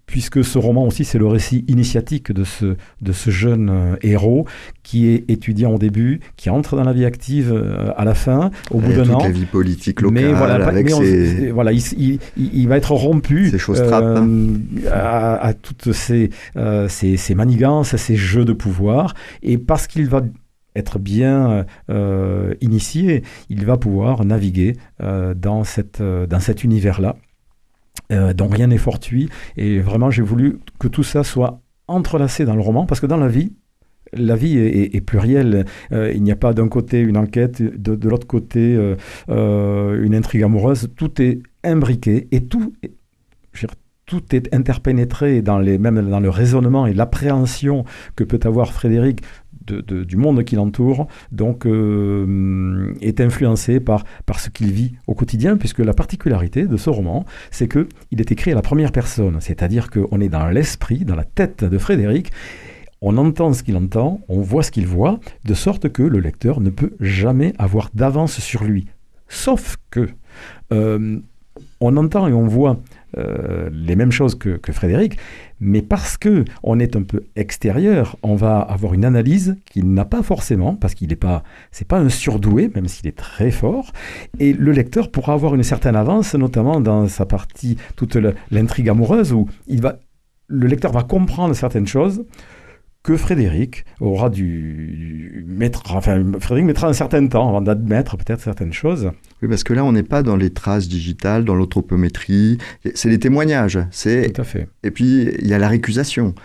puisque 0.06 0.44
ce 0.44 0.58
roman 0.58 0.86
aussi 0.86 1.06
c'est 1.06 1.18
le 1.20 1.28
récit 1.28 1.64
initiatique 1.68 2.32
de 2.32 2.44
ce, 2.44 2.76
de 3.02 3.12
ce 3.14 3.30
jeune 3.30 3.70
euh, 3.70 3.96
héros 4.02 4.46
qui 4.84 5.08
est 5.08 5.30
étudiant 5.30 5.72
au 5.76 5.78
début, 5.78 6.20
qui 6.36 6.50
entre 6.50 6.76
dans 6.76 6.84
la 6.84 6.92
vie 6.92 7.06
active 7.06 7.52
euh, 7.54 7.92
à 7.96 8.04
la 8.04 8.14
fin, 8.16 8.52
au 8.72 8.80
bout 8.80 8.92
d'un 8.92 9.10
an. 9.12 9.20
la 9.24 9.30
vie 9.30 9.46
politique 9.46 10.02
locale, 10.02 10.24
Mais 10.26 10.34
voilà, 10.34 10.56
avec 10.68 10.86
mais 10.88 10.94
on- 10.94 11.02
ses... 11.02 11.52
voilà, 11.52 11.72
il, 11.72 12.20
il- 12.38 12.68
va 12.68 12.78
être 12.78 12.92
rompu 12.92 13.52
hein. 13.82 14.28
à, 14.92 15.36
à 15.36 15.54
toutes 15.54 15.92
ces, 15.94 16.30
ces, 16.90 17.18
ces 17.18 17.36
manigances, 17.36 17.96
ces 17.96 18.16
jeux 18.16 18.44
de 18.46 18.54
pouvoir. 18.54 19.14
Et 19.44 19.58
parce 19.58 19.88
qu'il 19.88 20.08
va 20.08 20.22
être 20.76 21.00
bien 21.00 21.66
euh, 21.90 22.54
initié, 22.62 23.24
il 23.50 23.66
va 23.66 23.78
pouvoir 23.78 24.26
naviguer 24.26 24.78
euh, 25.02 25.34
dans, 25.34 25.64
cette, 25.64 26.02
euh, 26.02 26.28
dans 26.28 26.40
cet 26.40 26.64
univers-là, 26.64 27.16
euh, 28.12 28.34
dont 28.34 28.48
rien 28.48 28.68
n'est 28.68 28.78
fortuit. 28.78 29.30
Et 29.58 29.80
vraiment, 29.80 30.10
j'ai 30.12 30.22
voulu 30.22 30.60
que 30.80 30.88
tout 30.88 31.04
ça 31.04 31.24
soit 31.24 31.62
entrelacé 31.88 32.46
dans 32.46 32.56
le 32.56 32.62
roman, 32.62 32.86
parce 32.86 33.02
que 33.02 33.06
dans 33.06 33.18
la 33.18 33.28
vie, 33.28 33.54
la 34.14 34.36
vie 34.36 34.58
est, 34.58 35.02
plurielle. 35.02 35.66
Euh, 35.92 36.12
il 36.14 36.24
n'y 36.24 36.32
a 36.32 36.36
pas 36.36 36.54
d'un 36.54 36.68
côté 36.68 37.00
une 37.00 37.18
enquête, 37.18 37.62
de, 37.62 38.10
l'autre 38.10 38.28
côté 38.28 38.76
euh, 38.76 38.96
euh, 39.30 40.04
une 40.04 40.16
intrigue 40.16 40.44
amoureuse. 40.44 40.90
Tout 40.96 41.22
est 41.22 41.40
imbriqué 41.64 42.28
et 42.32 42.46
tout, 42.46 42.74
est- 42.84 42.92
tout 44.06 44.36
est 44.36 44.54
interpénétré 44.54 45.42
dans 45.42 45.60
les, 45.60 45.78
même 45.78 46.10
dans 46.10 46.20
le 46.20 46.30
raisonnement 46.30 46.86
et 46.86 46.94
l'appréhension 46.94 47.86
que 48.16 48.26
peut 48.26 48.40
avoir 48.44 48.74
Frédéric 48.74 49.22
du 49.68 50.18
monde 50.18 50.44
qui 50.44 50.56
l'entoure, 50.56 51.08
donc 51.32 51.66
euh, 51.66 52.94
est 53.02 53.22
influencé 53.22 53.80
par, 53.80 54.04
par 54.26 54.40
ce 54.40 54.50
qu'il 54.50 54.72
vit 54.72 54.94
au 55.08 55.14
quotidien, 55.14 55.58
puisque 55.58 55.80
la 55.80 55.94
particularité 55.94 56.66
de 56.66 56.78
ce 56.78 56.90
roman, 56.90 57.26
c'est 57.52 57.68
que 57.68 57.88
il 58.12 58.20
est 58.22 58.32
écrit 58.32 58.52
à 58.52 58.56
la 58.56 58.62
première 58.62 58.92
personne, 58.92 59.38
c'est-à-dire 59.40 59.90
qu'on 59.90 60.20
est 60.20 60.30
dans 60.30 60.48
l'esprit, 60.48 61.06
dans 61.06 61.16
la 61.16 61.26
tête 61.26 61.64
de 61.64 61.78
Frédéric, 61.78 62.32
on 63.02 63.18
entend 63.18 63.52
ce 63.54 63.64
qu'il 63.64 63.76
entend, 63.78 64.22
on 64.28 64.42
voit 64.42 64.64
ce 64.64 64.72
qu'il 64.72 64.86
voit, 64.86 65.20
de 65.46 65.54
sorte 65.54 65.90
que 65.90 66.04
le 66.04 66.20
lecteur 66.20 66.62
ne 66.62 66.70
peut 66.70 66.94
jamais 67.00 67.54
avoir 67.58 67.90
d'avance 67.94 68.40
sur 68.40 68.64
lui. 68.64 68.88
Sauf 69.28 69.78
que 69.90 70.10
euh, 70.72 71.20
on 71.82 71.98
entend 71.98 72.28
et 72.28 72.34
on 72.34 72.48
voit 72.48 72.80
euh, 73.18 73.70
les 73.74 73.96
mêmes 73.98 74.12
choses 74.12 74.36
que, 74.36 74.60
Frédéric, 74.72 75.18
mais 75.60 75.82
parce 75.82 76.16
que 76.16 76.46
on 76.64 76.80
est 76.80 76.96
un 76.96 77.02
peu 77.02 77.24
extérieur, 77.36 78.16
on 78.24 78.36
va 78.36 78.60
avoir 78.60 78.94
une 78.94 79.04
analyse 79.04 79.58
qu'il 79.66 79.94
n'a 79.94 80.06
pas 80.06 80.24
forcément, 80.24 80.76
parce 80.76 80.94
qu'il 80.94 81.10
n'est 81.10 81.16
pas, 81.16 81.44
c'est 81.72 81.88
pas 81.88 82.00
un 82.00 82.10
surdoué, 82.10 82.72
même 82.74 82.88
s'il 82.88 83.08
est 83.08 83.18
très 83.18 83.52
fort, 83.52 83.92
et 84.40 84.54
le 84.54 84.72
lecteur 84.72 85.12
pourra 85.12 85.34
avoir 85.34 85.56
une 85.56 85.64
certaine 85.64 85.96
avance, 85.96 86.36
notamment 86.36 86.80
dans 86.80 87.08
sa 87.08 87.26
partie 87.26 87.76
toute 87.96 88.18
l'intrigue 88.52 88.88
amoureuse 88.88 89.34
où 89.34 89.48
il 89.68 89.82
va, 89.82 90.00
le 90.48 90.68
lecteur 90.68 90.92
va 90.92 91.04
comprendre 91.04 91.54
certaines 91.54 91.88
choses 91.88 92.24
que 93.04 93.18
Frédéric 93.18 93.84
aura 94.00 94.30
dû 94.30 95.44
mettre, 95.48 95.82
enfin, 95.96 96.24
Frédéric 96.40 96.66
mettra 96.66 96.88
un 96.88 96.94
certain 96.94 97.26
temps 97.28 97.50
avant 97.50 97.62
d'admettre 97.62 98.16
peut-être 98.18 98.42
certaines 98.42 98.74
choses. 98.74 99.12
Oui, 99.42 99.50
parce 99.50 99.64
que 99.64 99.74
là, 99.74 99.84
on 99.84 99.92
n'est 99.92 100.04
pas 100.04 100.22
dans 100.22 100.36
les 100.36 100.52
traces 100.52 100.88
digitales, 100.88 101.44
dans 101.44 101.56
l'anthropométrie. 101.56 102.58
C'est 102.94 103.10
les 103.10 103.20
témoignages. 103.20 103.80
C'est 103.90 104.32
Tout 104.32 104.42
à 104.42 104.44
fait. 104.46 104.68
et 104.84 104.92
puis 104.92 105.30
il 105.40 105.48
y 105.48 105.54
a 105.54 105.58
la 105.58 105.68
récusation. 105.68 106.36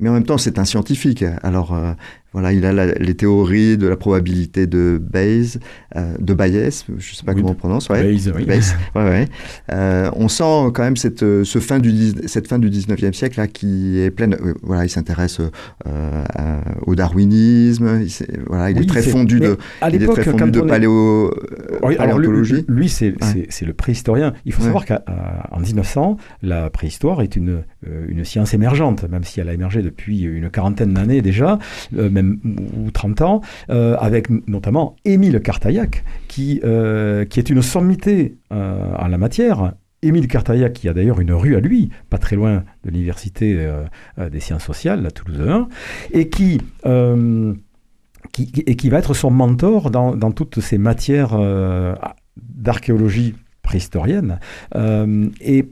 Mais 0.00 0.08
en 0.08 0.12
même 0.14 0.24
temps, 0.24 0.38
c'est 0.38 0.58
un 0.58 0.64
scientifique. 0.64 1.24
Alors 1.42 1.74
euh, 1.74 1.92
voilà, 2.32 2.52
il 2.52 2.64
a 2.64 2.72
la- 2.72 2.86
les 2.94 3.14
théories 3.14 3.76
de 3.76 3.86
la 3.86 3.96
probabilité 3.96 4.66
de 4.66 5.00
Bayes, 5.02 5.58
euh, 5.96 6.14
de 6.18 6.34
Bayes, 6.34 6.84
je 6.88 6.92
ne 6.92 7.00
sais 7.00 7.24
pas 7.24 7.32
Oui, 7.32 7.40
comment 7.42 7.52
on 7.52 7.54
prononce. 7.54 7.88
Ouais. 7.88 8.02
Bayes, 8.02 8.30
oui. 8.34 8.44
Bayes, 8.44 8.74
ouais, 8.94 9.02
ouais. 9.04 9.28
Euh, 9.72 10.10
on 10.16 10.28
sent 10.28 10.70
quand 10.74 10.82
même 10.82 10.96
cette, 10.96 11.22
euh, 11.22 11.44
ce 11.44 11.58
fin 11.58 11.78
du, 11.78 11.92
cette 12.26 12.48
fin 12.48 12.58
du 12.58 12.70
19e 12.70 13.12
siècle 13.12 13.38
là, 13.38 13.46
qui 13.48 13.98
est 14.00 14.10
pleine. 14.10 14.34
euh, 14.34 14.54
voilà, 14.62 14.84
il 14.84 14.88
s'intéresse 14.88 15.40
au 16.86 16.94
darwinisme. 16.94 18.00
Il, 18.02 18.10
s'est- 18.10 18.26
voilà, 18.46 18.70
il 18.70 18.76
Oui, 18.78 18.84
est 18.84 18.86
très 18.86 19.02
fondu 19.02 19.40
de, 19.40 19.56
il 19.92 20.02
est 20.02 20.06
très 20.06 20.22
fondu 20.24 20.50
de 20.50 20.60
est- 20.60 20.66
paléo, 20.66 21.30
lui, 21.86 21.96
paléontologie. 21.96 22.64
lui, 22.68 22.88
c'est 22.88 23.14
le 23.66 23.72
préhistorien. 23.72 24.32
Il 24.44 24.52
faut 24.52 24.62
savoir 24.62 24.84
qu'en 24.86 25.60
1900, 25.60 26.16
la 26.42 26.70
préhistoire 26.70 27.22
est 27.22 27.36
une, 27.36 27.62
une 28.08 28.24
science 28.24 28.54
émergente, 28.54 29.08
même 29.10 29.24
si 29.24 29.40
elle 29.40 29.48
a 29.48 29.54
émergé 29.54 29.82
depuis 29.82 30.22
une 30.22 30.50
quarantaine 30.50 30.94
d'années 30.94 31.22
déjà, 31.22 31.58
ou 32.22 32.90
30 32.90 33.20
ans, 33.22 33.40
euh, 33.70 33.96
avec 33.98 34.28
notamment 34.48 34.96
Émile 35.04 35.40
Cartaillac, 35.40 36.04
qui, 36.28 36.60
euh, 36.64 37.24
qui 37.24 37.38
est 37.38 37.50
une 37.50 37.62
sommité 37.62 38.36
euh, 38.52 38.94
en 38.98 39.08
la 39.08 39.18
matière. 39.18 39.74
Émile 40.02 40.26
Cartaillac, 40.26 40.72
qui 40.72 40.88
a 40.88 40.94
d'ailleurs 40.94 41.20
une 41.20 41.32
rue 41.32 41.54
à 41.54 41.60
lui, 41.60 41.90
pas 42.10 42.18
très 42.18 42.34
loin 42.34 42.64
de 42.84 42.90
l'université 42.90 43.56
des 44.18 44.40
sciences 44.40 44.64
sociales, 44.64 45.06
à 45.06 45.12
Toulouse 45.12 45.40
1, 45.48 45.68
et 46.12 46.28
qui... 46.28 46.60
qui, 48.32 48.52
et 48.66 48.74
qui 48.74 48.88
va 48.88 48.98
être 48.98 49.14
son 49.14 49.30
mentor 49.30 49.92
dans, 49.92 50.16
dans 50.16 50.32
toutes 50.32 50.58
ces 50.58 50.76
matières 50.76 51.38
d'archéologie 52.36 53.36
préhistorienne. 53.62 54.40
Et 55.40 55.70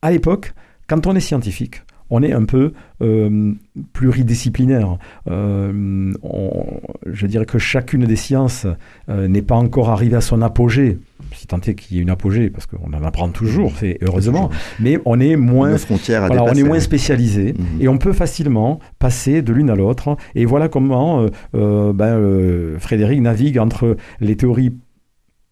à 0.00 0.12
l'époque, 0.12 0.54
quand 0.86 1.08
on 1.08 1.16
est 1.16 1.20
scientifique, 1.20 1.82
on 2.10 2.22
est 2.22 2.32
un 2.32 2.44
peu 2.44 2.72
euh, 3.02 3.52
pluridisciplinaire. 3.92 4.98
Euh, 5.30 6.12
on- 6.22 6.80
je 7.06 7.26
dirais 7.26 7.46
que 7.46 7.58
chacune 7.58 8.04
des 8.04 8.16
sciences 8.16 8.66
euh, 9.08 9.28
n'est 9.28 9.42
pas 9.42 9.56
encore 9.56 9.90
arrivée 9.90 10.16
à 10.16 10.20
son 10.20 10.40
apogée, 10.42 10.98
si 11.34 11.46
tant 11.46 11.58
est 11.60 11.74
qu'il 11.74 11.96
y 11.96 12.00
ait 12.00 12.02
une 12.02 12.10
apogée, 12.10 12.48
parce 12.50 12.66
qu'on 12.66 12.92
en 12.92 13.02
apprend 13.04 13.28
toujours, 13.30 13.72
c'est 13.78 13.98
heureusement, 14.02 14.50
mais 14.80 14.98
on 15.04 15.18
est 15.20 15.36
moins 15.36 15.72
Une 15.72 15.78
frontière 15.78 16.22
à 16.24 16.26
voilà, 16.28 16.42
on 16.44 16.46
est 16.46 16.54
dépasser. 16.54 16.68
moins 16.68 16.80
spécialisé 16.80 17.54
Mhm. 17.58 17.64
et 17.80 17.88
on 17.88 17.98
peut 17.98 18.12
facilement 18.12 18.78
passer 18.98 19.42
de 19.42 19.52
l'une 19.52 19.70
à 19.70 19.74
l'autre. 19.74 20.16
Et 20.34 20.44
voilà 20.44 20.68
comment 20.68 21.26
euh, 21.54 21.92
ben, 21.92 22.78
Frédéric 22.78 23.20
navigue 23.20 23.58
entre 23.58 23.96
les 24.20 24.36
théories, 24.36 24.72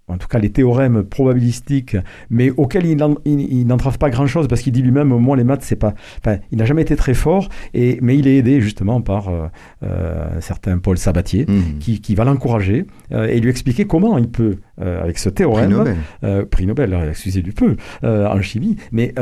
en 0.06 0.18
tout 0.18 0.28
cas 0.28 0.38
les 0.38 0.50
théorèmes 0.50 1.02
probabilistiques, 1.02 1.96
mais 2.30 2.50
auxquels 2.50 2.84
il 2.86 2.96
n'en- 2.98 3.16
il- 3.24 3.40
il 3.52 3.66
n'entrave 3.66 3.96
pas 3.98 4.10
grand-chose 4.10 4.48
parce 4.48 4.60
qu'il 4.60 4.72
dit 4.72 4.82
lui-même, 4.82 5.08
moi 5.08 5.36
les 5.36 5.44
maths, 5.44 5.62
c'est 5.62 5.76
pas, 5.76 5.94
enfin, 6.18 6.38
il 6.50 6.58
n'a 6.58 6.64
jamais 6.66 6.82
été 6.82 6.94
très 6.96 7.14
fort, 7.14 7.48
et, 7.72 7.98
mais 8.02 8.16
il 8.18 8.26
est 8.28 8.36
aidé 8.36 8.60
justement 8.60 9.00
par 9.00 9.28
euh, 9.28 9.46
euh, 9.82 10.36
un 10.36 10.40
certain 10.40 10.78
Paul 10.78 10.98
Sabatier. 10.98 11.46
Mhm. 11.48 11.78
Qui, 11.80 12.00
qui 12.00 12.14
va 12.14 12.24
l'encourager 12.24 12.86
euh, 13.12 13.26
et 13.26 13.40
lui 13.40 13.50
expliquer 13.50 13.86
comment 13.86 14.16
il 14.18 14.28
peut, 14.28 14.56
euh, 14.80 15.02
avec 15.02 15.18
ce 15.18 15.28
Prix 15.28 15.34
théorème, 15.36 15.70
Nobel. 15.70 15.96
euh, 16.22 16.44
prix 16.44 16.66
Nobel, 16.66 16.96
excusez 17.08 17.42
du 17.42 17.52
peu, 17.52 17.76
en 18.02 18.40
chimie, 18.42 18.76
mais 18.92 19.12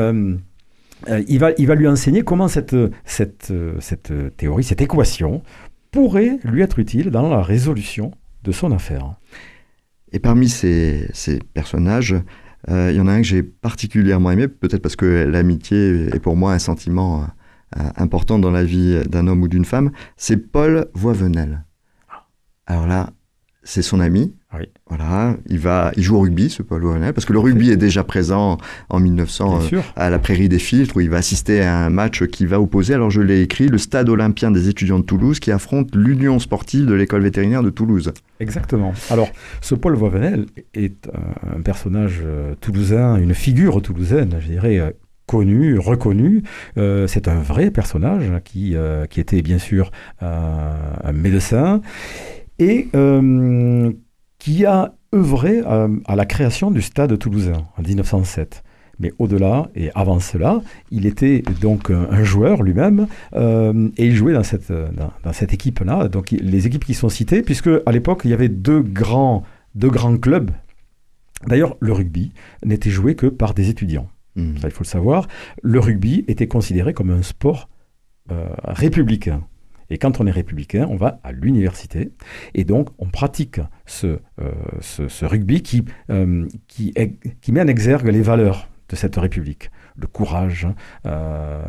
il, 1.29 1.39
va, 1.39 1.51
il 1.59 1.67
va 1.67 1.75
lui 1.75 1.89
enseigner 1.89 2.23
comment 2.23 2.49
cette, 2.49 2.77
cette, 3.05 3.53
cette 3.81 4.13
théorie, 4.37 4.63
cette 4.65 4.81
équation, 4.81 5.43
pourrait 5.91 6.39
lui 6.45 6.63
être 6.63 6.79
utile 6.79 7.11
dans 7.11 7.29
la 7.29 7.43
résolution 7.43 8.13
de 8.45 8.53
son 8.53 8.73
affaire. 8.73 9.15
Et 10.13 10.19
parmi 10.19 10.49
ces, 10.49 11.09
ces 11.13 11.39
personnages, 11.39 12.15
euh, 12.71 12.91
il 12.93 12.97
y 12.97 13.01
en 13.01 13.09
a 13.09 13.13
un 13.13 13.23
que 13.23 13.27
j'ai 13.27 13.43
particulièrement 13.43 14.31
aimé, 14.31 14.49
peut-être 14.49 14.83
parce 14.83 14.97
que 14.97 15.07
l'amitié 15.25 16.09
est 16.15 16.21
pour 16.21 16.37
moi 16.37 16.53
un 16.53 16.59
sentiment 16.59 17.27
euh, 17.77 17.81
important 17.97 18.39
dans 18.39 18.51
la 18.51 18.65
vie 18.65 19.01
d'un 19.09 19.27
homme 19.27 19.43
ou 19.43 19.49
d'une 19.49 19.65
femme, 19.65 19.91
c'est 20.17 20.37
Paul 20.37 20.89
Voivenel. 20.95 21.65
Alors 22.67 22.87
là, 22.87 23.11
c'est 23.63 23.83
son 23.83 24.01
ami. 24.01 24.35
Oui. 24.55 24.67
Voilà, 24.89 25.37
il 25.49 25.59
va, 25.59 25.93
il 25.97 26.03
joue 26.03 26.17
au 26.17 26.21
rugby, 26.21 26.51
ce 26.51 26.63
Paul 26.63 26.83
Voivenel, 26.83 27.15
parce 27.15 27.25
que 27.25 27.33
le 27.33 27.39
rugby 27.39 27.71
est 27.71 27.77
déjà 27.77 28.05
présent 28.05 28.59
en 28.91 29.01
1900 29.01 29.59
Bien 29.71 29.79
euh, 29.79 29.83
à 29.97 30.11
la 30.11 30.19
Prairie 30.19 30.49
des 30.49 30.59
Filtres, 30.59 30.97
où 30.97 31.01
il 31.01 31.09
va 31.09 31.19
assister 31.19 31.63
à 31.63 31.79
un 31.79 31.91
match 31.91 32.25
qui 32.27 32.45
va 32.45 32.61
opposer, 32.61 32.93
alors 32.93 33.11
je 33.11 33.23
l'ai 33.23 33.41
écrit, 33.41 33.69
le 33.69 33.79
stade 33.79 34.09
olympien 34.09 34.51
des 34.51 34.69
étudiants 34.69 34.99
de 34.99 35.05
Toulouse 35.05 35.41
qui 35.41 35.51
affronte 35.51 35.95
l'Union 35.95 36.39
sportive 36.39 36.87
de 36.87 36.95
l'école 36.95 37.23
vétérinaire 37.23 37.63
de 37.63 37.71
Toulouse. 37.71 38.13
Exactement. 38.41 38.93
Alors, 39.11 39.29
ce 39.61 39.75
Paul 39.75 39.95
Voivenel 39.95 40.47
est 40.75 41.09
un, 41.09 41.57
un 41.57 41.61
personnage 41.63 42.21
euh, 42.25 42.55
toulousain, 42.61 43.17
une 43.17 43.35
figure 43.35 43.81
toulousaine, 43.81 44.37
je 44.41 44.49
dirais, 44.49 44.79
euh, 44.79 44.91
connu, 45.27 45.79
reconnu. 45.79 46.43
Euh, 46.77 47.07
c'est 47.07 47.29
un 47.29 47.41
vrai 47.41 47.71
personnage 47.71 48.31
qui, 48.45 48.77
euh, 48.77 49.07
qui 49.07 49.21
était 49.21 49.41
bien 49.43 49.59
sûr 49.59 49.91
euh, 50.23 50.73
un 51.03 51.13
médecin 51.13 51.81
et 52.59 52.89
euh, 52.95 53.93
qui 54.39 54.67
a 54.67 54.95
œuvré 55.15 55.63
euh, 55.65 55.89
à 56.07 56.17
la 56.17 56.27
création 56.27 56.71
du 56.71 56.83
stade 56.83 57.19
toulousain 57.19 57.67
en 57.77 57.83
1907. 57.83 58.63
Mais 58.99 59.13
au-delà 59.19 59.69
et 59.75 59.91
avant 59.95 60.21
cela, 60.21 60.61
il 60.91 61.07
était 61.07 61.43
donc 61.61 61.91
un, 61.91 62.23
joueur 62.23 62.63
lui-même 62.63 63.09
euh, 63.35 63.89
et 63.97 64.07
il 64.07 64.15
jouait 64.15 64.35
dans 64.35 64.43
cette, 64.43 64.71
dans, 64.71 65.13
dans 65.25 65.33
cette 65.33 65.53
équipe-là. 65.53 66.09
Donc 66.09 66.31
les 66.31 66.67
équipes 66.67 66.85
qui 66.85 66.95
sont 66.95 67.09
citées, 67.09 67.43
puisque 67.43 67.71
à 67.85 67.91
l'époque 67.91 68.23
il 68.25 68.31
y 68.31 68.35
avait 68.35 68.49
deux 68.49 68.81
grands, 68.81 69.43
deux 69.75 69.91
grands 69.91 70.17
clubs. 70.17 70.51
D'ailleurs, 71.47 71.77
le 71.81 71.93
rugby 71.93 72.33
n'était 72.65 72.91
joué 72.91 73.17
que 73.17 73.27
par 73.27 73.55
des 73.55 73.69
étudiants. 73.71 74.09
Mhm. 74.37 74.59
Ça, 74.59 74.69
il 74.69 74.71
faut 74.71 74.85
le 74.85 74.89
savoir. 74.89 75.29
Le 75.63 75.81
rugby 75.81 76.25
était 76.29 76.49
considéré 76.49 76.95
comme 76.95 77.11
un 77.11 77.23
sport 77.23 77.69
euh, 78.31 78.49
républicain. 78.65 79.43
Et 79.93 79.99
quand 79.99 80.23
on 80.23 80.27
est 80.27 80.31
républicain, 80.31 80.87
on 80.89 80.97
va 80.97 81.21
à 81.23 81.33
l'université. 81.33 82.13
Et 82.55 82.65
donc, 82.65 82.89
on 82.99 83.09
pratique 83.09 83.61
ce, 83.85 84.19
euh, 84.41 85.07
rugby 85.21 85.63
qui, 85.63 85.85
euh, 86.09 86.49
qui, 86.67 87.53
met 87.53 87.61
en 87.61 87.67
exergue 87.67 88.09
les 88.09 88.23
valeurs 88.23 88.69
de 88.89 88.97
cette 88.97 89.17
république. 89.17 89.71
Le 89.97 90.07
courage, 90.07 90.67
euh, 91.05 91.63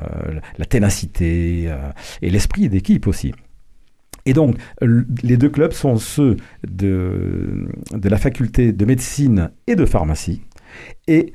la 0.58 0.66
ténacité 0.66 1.70
et 2.22 2.30
l'esprit 2.30 2.70
d'équipe 2.70 3.08
aussi. 3.08 3.34
Et 4.26 4.32
donc, 4.32 4.56
les 4.80 5.36
deux 5.36 5.50
clubs 5.50 5.74
sont 5.74 5.98
ceux 5.98 6.38
de, 6.66 7.68
de 7.92 8.10
la 8.10 8.18
faculté 8.18 8.72
de 8.72 8.86
médecine 8.86 9.52
et 9.68 9.76
de 9.76 9.84
pharmacie, 9.86 10.42
et 11.10 11.34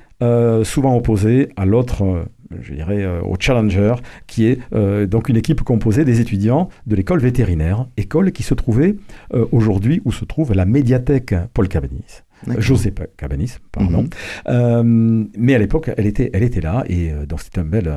souvent 0.64 0.96
opposés 0.96 1.50
à 1.56 1.66
l'autre, 1.66 2.24
je 2.60 2.74
dirais, 2.74 3.02
euh, 3.04 3.20
au 3.22 3.36
Challenger, 3.38 3.94
qui 4.26 4.46
est 4.46 4.58
euh, 4.72 5.06
donc 5.06 5.28
une 5.28 5.36
équipe 5.36 5.62
composée 5.62 6.04
des 6.04 6.20
étudiants 6.20 6.68
de 6.86 6.96
l'école 6.96 7.20
vétérinaire, 7.20 7.86
école 7.96 8.32
qui 8.32 8.42
se 8.42 8.54
trouvait 8.54 8.96
euh, 9.34 9.46
aujourd'hui 9.52 10.00
où 10.04 10.12
se 10.12 10.24
trouve 10.24 10.52
la 10.54 10.64
médiathèque 10.64 11.34
Paul 11.54 11.68
Cabanis. 11.68 12.22
José 12.58 12.94
Cabanis, 13.16 13.56
pardon. 13.72 14.02
Mhm. 14.02 14.10
Euh, 14.48 15.24
mais 15.36 15.54
à 15.56 15.58
l'époque, 15.58 15.90
elle 15.96 16.06
était, 16.06 16.30
elle 16.32 16.44
était 16.44 16.60
là, 16.60 16.84
et 16.88 17.10
donc 17.28 17.40
c'était 17.40 17.58
un 17.58 17.64
bel, 17.64 17.92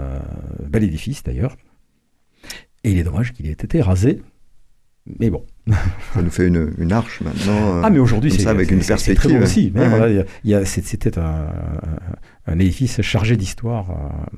bel 0.67 0.83
édifice 0.83 1.21
d'ailleurs. 1.23 1.55
Et 2.83 2.91
il 2.91 2.97
est 2.97 3.03
dommage 3.03 3.33
qu'il 3.33 3.45
ait 3.45 3.51
été 3.51 3.81
rasé. 3.81 4.19
Mais 5.19 5.29
bon. 5.29 5.43
Ça 6.13 6.21
nous 6.21 6.29
fait 6.29 6.47
une, 6.47 6.73
une 6.77 6.91
arche 6.91 7.21
maintenant. 7.21 7.81
Ah, 7.83 7.89
mais 7.89 7.99
aujourd'hui, 7.99 8.31
c'est 8.31 8.41
ça, 8.43 8.51
avec 8.51 8.69
une 8.71 8.81
c'est 8.81 8.93
très 9.15 9.29
perspective. 9.29 9.37
beau 9.37 9.43
aussi. 9.43 9.71
Ouais. 9.75 9.87
voilà, 9.89 10.65
C'était 10.65 11.17
un, 11.17 11.47
un 12.45 12.59
édifice 12.59 13.01
chargé 13.01 13.35
d'histoire. 13.35 13.89
euh, 13.91 14.37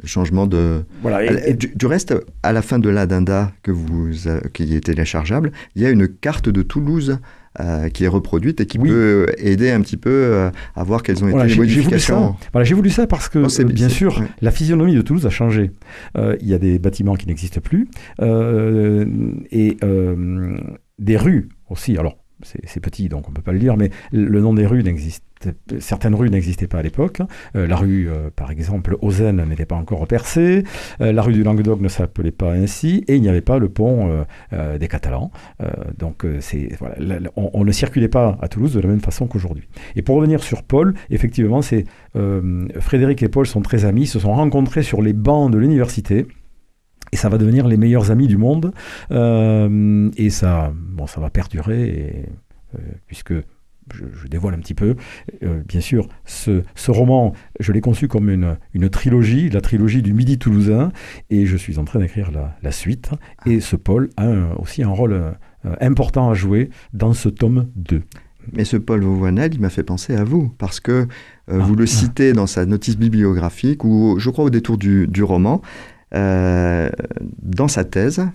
le 0.00 0.06
changement 0.06 0.46
de. 0.46 0.84
Voilà, 1.02 1.24
et- 1.24 1.50
et- 1.50 1.54
du, 1.54 1.72
du 1.74 1.86
reste, 1.86 2.14
à 2.44 2.52
la 2.52 2.62
fin 2.62 2.78
de 2.78 2.88
l'Adenda 2.88 3.52
que 3.62 3.72
vous, 3.72 4.10
qui 4.54 4.74
est 4.76 4.80
téléchargeable, 4.84 5.50
il 5.74 5.82
y 5.82 5.86
a 5.86 5.90
une 5.90 6.06
carte 6.08 6.48
de 6.48 6.62
Toulouse 6.62 7.18
euh, 7.60 7.88
qui 7.88 8.04
est 8.04 8.08
reproduite 8.08 8.60
et 8.60 8.66
qui 8.66 8.78
Oui. 8.78 8.88
peut 8.88 9.26
aider 9.38 9.70
un 9.70 9.80
petit 9.80 9.96
peu 9.96 10.10
euh, 10.10 10.50
à 10.76 10.84
voir 10.84 11.02
quelles 11.02 11.22
ont 11.24 11.28
Voilà, 11.28 11.44
été 11.46 11.54
les 11.56 11.64
j'ai 11.68 11.68
j'ai 11.70 11.76
modifications. 11.76 12.36
Voilà, 12.52 12.64
j'ai 12.64 12.74
voulu 12.74 12.90
ça 12.90 13.06
parce 13.06 13.28
que, 13.28 13.38
Non, 13.40 13.48
c'est- 13.48 13.64
euh, 13.64 13.68
bien 13.68 13.88
sûr, 13.88 14.18
ouais. 14.20 14.26
la 14.40 14.50
physionomie 14.50 14.94
de 14.94 15.02
Toulouse 15.02 15.26
a 15.26 15.30
changé. 15.30 15.70
Euh, 16.16 16.36
Il 16.40 16.48
y 16.48 16.54
a 16.54 16.58
des 16.58 16.78
bâtiments 16.78 17.14
qui 17.14 17.26
n'existent 17.26 17.60
plus 17.60 17.88
et 18.20 19.76
des 20.98 21.16
rues 21.16 21.48
aussi. 21.70 21.96
Alors, 21.96 22.16
c'est 22.42 22.80
petit, 22.80 23.08
donc 23.08 23.26
on 23.26 23.30
ne 23.30 23.36
peut 23.36 23.42
pas 23.42 23.52
le 23.52 23.58
dire, 23.58 23.76
mais 23.76 23.90
le 24.12 24.40
nom 24.40 24.54
des 24.54 24.66
rues 24.66 24.82
n'existe. 24.82 25.24
Certaines 25.78 26.16
rues 26.16 26.30
n'existaient 26.30 26.66
pas 26.66 26.78
à 26.78 26.82
l'époque. 26.82 27.20
Euh, 27.54 27.68
la 27.68 27.76
rue, 27.76 28.08
euh, 28.08 28.28
par 28.34 28.50
exemple, 28.50 28.96
Ozen 29.02 29.44
n'était 29.44 29.66
pas 29.66 29.76
encore 29.76 30.04
percée. 30.08 30.64
Euh, 31.00 31.12
la 31.12 31.22
rue 31.22 31.32
du 31.32 31.44
Languedoc 31.44 31.80
ne 31.80 31.88
s'appelait 31.88 32.32
pas 32.32 32.52
ainsi. 32.54 33.04
Et 33.06 33.14
il 33.14 33.22
n'y 33.22 33.28
avait 33.28 33.40
pas 33.40 33.58
le 33.58 33.68
pont 33.68 34.24
des 34.78 34.88
Catalans. 34.88 35.30
Donc, 35.96 36.26
c'est 36.40 36.70
voilà, 36.78 36.96
on, 37.36 37.64
ne 37.64 37.72
circulait 37.72 38.08
pas 38.08 38.36
à 38.40 38.48
Toulouse 38.48 38.74
de 38.74 38.80
la 38.80 38.88
même 38.88 39.00
façon 39.00 39.26
qu'aujourd'hui. 39.26 39.68
Et 39.94 40.02
pour 40.02 40.16
revenir 40.16 40.42
sur 40.42 40.64
Paul, 40.64 40.94
effectivement, 41.10 41.62
c'est 41.62 41.84
Frédéric 42.80 43.22
et 43.22 43.28
Paul 43.28 43.46
sont 43.46 43.60
très 43.60 43.84
amis, 43.84 44.06
se 44.06 44.18
sont 44.18 44.32
rencontrés 44.32 44.82
sur 44.82 45.02
les 45.02 45.12
bancs 45.12 45.52
de 45.52 45.58
l'université. 45.58 46.26
Et 47.12 47.16
ça 47.16 47.28
va 47.28 47.38
devenir 47.38 47.66
les 47.66 47.76
meilleurs 47.76 48.10
amis 48.10 48.26
du 48.26 48.36
monde. 48.36 48.72
Euh, 49.10 50.10
et 50.16 50.30
ça, 50.30 50.72
bon, 50.74 51.06
ça 51.06 51.20
va 51.20 51.30
perdurer, 51.30 51.88
et, 51.88 52.26
euh, 52.74 52.82
puisque 53.06 53.32
je, 53.32 54.28
dévoile 54.28 54.54
un 54.54 54.58
petit 54.58 54.74
peu. 54.74 54.96
Euh, 55.42 55.62
bien 55.66 55.80
sûr, 55.80 56.08
ce, 56.24 56.62
roman, 56.88 57.32
je 57.60 57.72
l'ai 57.72 57.80
conçu 57.80 58.08
comme 58.08 58.28
une, 58.28 58.58
une, 58.74 58.90
trilogie, 58.90 59.48
la 59.48 59.60
trilogie 59.60 60.02
du 60.02 60.12
Midi 60.12 60.38
toulousain, 60.38 60.92
et 61.30 61.46
je 61.46 61.56
suis 61.56 61.78
en 61.78 61.84
train 61.84 62.00
d'écrire 62.00 62.30
la, 62.62 62.72
suite. 62.72 63.10
Et 63.46 63.60
ce 63.60 63.76
Paul 63.76 64.10
a 64.16 64.28
aussi 64.58 64.82
un 64.82 64.90
rôle 64.90 65.34
important 65.80 66.30
à 66.30 66.34
jouer 66.34 66.70
dans 66.92 67.14
ce 67.14 67.28
tome 67.28 67.68
2. 67.76 68.02
Mais 68.52 68.64
ce 68.64 68.76
Paul 68.78 69.02
Vauvoinel, 69.02 69.52
il 69.54 69.60
m'a 69.60 69.68
fait 69.68 69.82
penser 69.82 70.14
à 70.14 70.24
vous, 70.24 70.50
parce 70.58 70.80
que 70.80 71.06
vous 71.48 71.74
le 71.74 71.84
ah. 71.84 71.86
citez 71.86 72.34
dans 72.34 72.46
sa 72.46 72.66
notice 72.66 72.98
bibliographique, 72.98 73.84
ou 73.84 74.16
je 74.18 74.28
crois 74.28 74.44
au 74.44 74.50
détour 74.50 74.76
du, 74.76 75.06
du 75.06 75.22
roman, 75.22 75.62
dans 76.12 77.68
sa 77.68 77.84
thèse, 77.84 78.26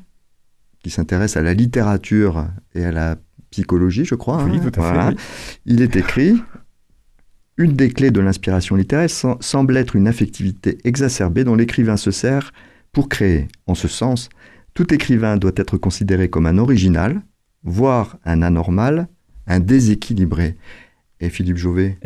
qui 0.84 0.90
s'intéresse 0.90 1.38
à 1.38 1.42
la 1.42 1.54
littérature 1.54 2.48
et 2.76 2.86
à 2.86 2.92
la 2.92 3.18
psychologie, 3.50 4.06
je 4.06 4.16
crois. 4.16 4.44
Oui, 4.44 4.58
hein, 4.58 4.70
tout 4.70 4.82
à 4.82 5.12
fait, 5.12 5.18
Il 5.66 5.82
est 5.82 5.96
écrit 5.96 6.42
Une 7.58 7.74
des 7.74 7.90
clés 7.90 8.12
de 8.12 8.20
l'inspiration 8.20 8.76
littéraire 8.76 9.10
semble 9.10 9.78
être 9.78 9.96
une 9.96 10.08
affectivité 10.08 10.78
exacerbée 10.84 11.44
dont 11.44 11.56
l'écrivain 11.56 11.98
se 11.98 12.12
sert 12.12 12.52
pour 12.92 13.10
créer. 13.10 13.48
En 13.68 13.76
ce 13.76 13.88
sens, 13.88 14.30
tout 14.74 14.94
écrivain 14.94 15.38
doit 15.38 15.52
être 15.56 15.78
considéré 15.78 16.30
comme 16.30 16.46
un 16.48 16.58
original, 16.58 17.22
voire 17.64 18.18
un 18.26 18.42
anormal, 18.42 19.08
un 19.48 19.60
déséquilibré. 19.60 20.58
Et 21.20 21.30
Philippe 21.30 21.58
Jauvet 21.58 21.98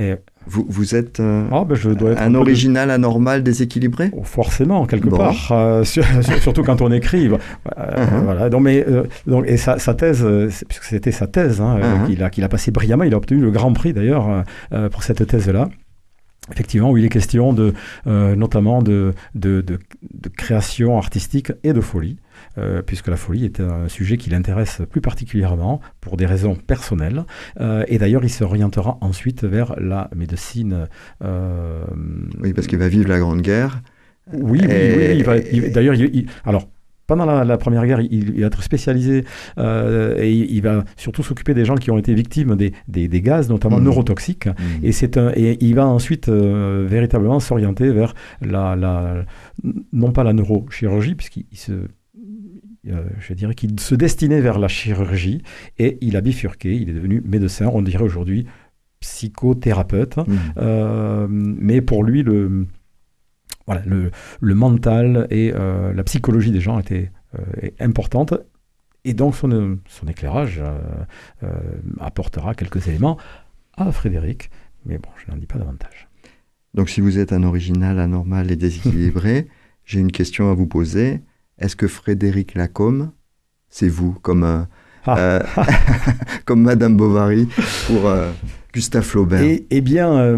vous, 0.48 0.66
vous 0.68 0.96
êtes 0.96 1.20
euh, 1.20 1.46
ah, 1.52 1.64
ben, 1.66 1.76
je 1.76 1.90
dois 1.90 2.12
être 2.12 2.22
un, 2.22 2.36
original 2.36 2.90
anormal 2.92 3.44
déséquilibré? 3.44 4.10
Oh, 4.14 4.24
Forcément, 4.24 4.86
quelque 4.86 5.10
part. 5.10 5.52
Euh, 5.52 5.84
surtout 6.42 6.64
quand 6.64 6.82
on 6.82 6.92
écrit. 6.92 7.28
Euh, 7.28 7.38
uh-huh. 7.78 8.24
Voilà. 8.24 8.50
Donc, 8.50 8.64
mais, 8.64 8.86
donc, 9.26 9.46
et 9.48 9.58
sa, 9.58 9.80
sa 9.80 9.94
thèse, 9.94 10.26
puisque 10.68 10.84
c'était 10.84 11.12
sa 11.12 11.28
thèse, 11.28 11.62
hein, 11.62 11.80
uh-huh. 11.80 12.08
qu'il 12.08 12.24
a, 12.24 12.30
qu'il 12.30 12.44
a 12.44 12.50
passé 12.50 12.72
brillamment, 12.72 13.04
il 13.04 13.14
a 13.14 13.18
obtenu 13.18 13.40
le 13.40 13.52
grand 13.52 13.74
prix 13.74 13.94
d'ailleurs 13.94 14.44
pour 14.92 15.04
cette 15.04 15.26
thèse-là 15.26 15.70
effectivement, 16.50 16.92
où 16.92 16.98
il 16.98 17.04
est 17.04 17.10
question 17.10 17.52
de, 17.52 17.74
notamment 18.06 18.82
de, 18.82 19.14
de, 19.36 19.60
de, 19.60 19.80
de, 20.14 20.30
création 20.30 20.98
artistique 20.98 21.52
et 21.66 21.74
de 21.74 21.82
folie. 21.82 22.16
Euh, 22.58 22.82
puisque 22.82 23.08
la 23.08 23.18
folie 23.18 23.46
est 23.46 23.60
un 23.60 23.88
sujet 23.88 24.18
qui 24.18 24.30
l'intéresse 24.30 24.82
plus 24.90 25.02
particulièrement 25.02 25.80
pour 26.02 26.18
des 26.18 26.26
raisons 26.26 26.56
personnelles. 26.56 27.26
Euh, 27.60 27.84
et 27.88 27.98
d'ailleurs, 27.98 28.24
il 28.24 28.30
s'orientera 28.30 28.98
ensuite 29.02 29.44
vers 29.44 29.76
la 29.80 30.10
médecine. 30.16 30.88
Euh, 31.24 31.84
oui, 32.42 32.54
parce 32.54 32.68
qu'il 32.68 32.80
va 32.80 32.88
vivre 32.88 33.10
la 33.10 33.20
Grande 33.20 33.42
Guerre. 33.42 33.82
Oui, 34.34 34.62
oui, 34.64 35.24
oui. 35.54 35.72
D'ailleurs, 35.72 35.96
alors, 36.46 36.68
pendant 37.06 37.26
la, 37.26 37.58
Première 37.58 37.86
Guerre, 37.86 38.02
il, 38.02 38.42
va 38.42 38.48
être 38.48 38.62
spécialisé 38.64 39.24
et 39.58 40.32
il 40.32 40.62
va 40.62 40.84
surtout 40.98 41.24
s'occuper 41.24 41.54
des 41.54 41.64
gens 41.64 41.76
qui 41.76 41.92
ont 41.92 41.98
été 41.98 42.14
victimes 42.14 42.56
des, 42.56 42.74
des, 42.88 43.22
gaz, 43.22 43.50
notamment 43.50 43.80
mmh. 43.80 43.84
neurotoxiques. 43.84 44.48
Mmh. 44.48 44.52
Et, 44.84 44.92
c'est 44.92 45.18
un, 45.18 45.32
et 45.36 45.58
il 45.62 45.76
va 45.76 45.88
ensuite 45.88 46.28
véritablement 46.28 47.40
s'orienter 47.40 47.92
vers 47.92 48.14
la, 48.42 48.76
la, 48.76 49.24
non 49.94 50.12
pas 50.12 50.26
la 50.26 50.34
neurochirurgie, 50.34 51.16
puisqu'il 51.16 51.46
se 51.54 51.72
euh, 52.88 53.04
je 53.20 53.34
dirais 53.34 53.54
qu'il 53.54 53.80
se 53.80 53.96
destinait 53.96 54.42
vers 54.42 54.60
la 54.60 54.68
chirurgie 54.68 55.42
et 55.78 55.98
il 56.02 56.16
a 56.16 56.22
bifurqué, 56.22 56.76
il 56.76 56.90
est 56.90 56.94
devenu 56.94 57.22
médecin, 57.26 57.70
on 57.74 57.82
dirait 57.82 58.04
aujourd'hui 58.04 58.46
psychothérapeute. 59.00 60.18
Mmh. 60.18 60.36
Euh, 60.58 61.28
mais 61.30 61.82
pour 61.82 62.04
lui, 62.04 62.24
le, 62.24 62.68
voilà, 63.66 63.82
le, 63.86 64.12
le 64.40 64.56
mental 64.56 65.28
et 65.30 65.52
euh, 65.54 65.94
la 65.94 66.04
psychologie 66.04 66.52
des 66.52 66.62
gens 66.62 66.80
étaient 66.80 67.12
importantes. 67.80 68.34
Et 69.04 69.14
donc 69.14 69.36
son, 69.36 69.78
son 69.88 70.08
éclairage 70.08 70.62
apportera 72.00 72.56
quelques 72.56 72.88
éléments 72.88 73.18
à 73.76 73.92
Frédéric. 73.92 74.50
Mais 74.86 74.98
bon, 74.98 75.10
je 75.18 75.32
n'en 75.32 75.38
dis 75.38 75.46
pas 75.46 75.60
davantage. 75.60 76.08
Donc 76.74 76.90
si 76.90 77.02
vous 77.02 77.20
êtes 77.20 77.34
un 77.34 77.44
original 77.44 78.00
anormal 78.00 78.52
et 78.52 78.56
déséquilibré, 78.56 79.48
j'ai 79.86 80.00
une 80.00 80.12
question 80.12 80.50
à 80.50 80.54
vous 80.54 80.68
poser. 80.68 81.22
Est-ce 81.60 81.76
que 81.76 81.88
Frédéric 81.88 82.56
Lacombe, 82.56 83.10
c'est 83.70 83.90
vous, 83.90 84.14
comme, 84.22 84.44
euh, 84.44 84.64
ah. 85.06 85.18
euh, 85.18 85.40
comme 86.46 86.62
Madame 86.62 86.96
Bovary 86.96 87.48
pour 87.88 88.08
euh, 88.08 88.32
Gustave 88.74 89.04
Flaubert? 89.04 89.42
Eh, 89.42 89.66
eh 89.70 89.82
bien, 89.82 90.38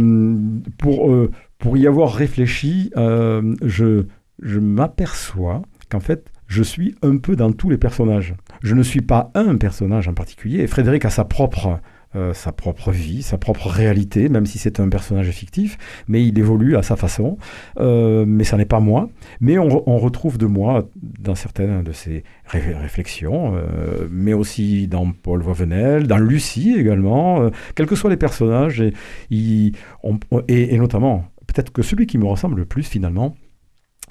pour, 0.77 1.11
pour 1.57 1.77
y 1.77 1.87
avoir 1.87 2.13
réfléchi, 2.13 2.91
je, 2.95 4.05
je 4.41 4.59
m'aperçois 4.59 5.61
qu'en 5.89 5.99
fait, 5.99 6.31
je 6.47 6.63
suis 6.63 6.95
un 7.03 7.17
peu 7.17 7.35
dans 7.35 7.51
tous 7.51 7.69
les 7.69 7.77
personnages. 7.77 8.33
Je 8.61 8.73
ne 8.73 8.81
suis 8.81 9.01
pas 9.01 9.31
un 9.35 9.55
personnage 9.57 10.07
en 10.07 10.13
particulier. 10.13 10.65
Frédéric 10.67 11.05
a 11.05 11.09
sa 11.09 11.23
propre 11.23 11.79
euh, 12.15 12.33
sa 12.33 12.51
propre 12.51 12.91
vie, 12.91 13.21
sa 13.21 13.37
propre 13.37 13.67
réalité, 13.67 14.29
même 14.29 14.47
si 14.47 14.57
c'est 14.57 14.79
un 14.79 14.89
personnage 14.89 15.29
fictif, 15.29 15.77
mais 16.07 16.25
il 16.25 16.39
évolue 16.39 16.75
à 16.75 16.81
sa 16.81 16.95
façon. 16.95 17.37
Euh, 17.79 18.25
mais 18.27 18.43
ça 18.43 18.57
n'est 18.57 18.65
pas 18.65 18.79
moi. 18.79 19.11
Mais 19.41 19.59
on, 19.59 19.99
retrouve 19.99 20.39
de 20.39 20.47
moi 20.47 20.89
dans 20.95 21.35
certaines 21.35 21.83
de 21.83 21.91
ses 21.91 22.23
réflexions, 22.45 23.53
euh, 23.55 24.07
mais 24.09 24.33
aussi 24.33 24.87
dans 24.87 25.11
Paul 25.11 25.43
Voivenel, 25.43 26.07
dans 26.07 26.17
Lucie 26.17 26.75
également, 26.75 27.47
quels 27.75 27.85
que 27.85 27.95
soient 27.95 28.09
les 28.09 28.17
personnages, 28.17 28.81
et, 28.81 28.93
et, 29.29 30.77
notamment, 30.79 31.25
peut-être 31.45 31.71
que 31.71 31.83
celui 31.83 32.07
qui 32.07 32.17
me 32.17 32.25
ressemble 32.25 32.57
le 32.57 32.65
plus 32.65 32.87
finalement, 32.87 33.35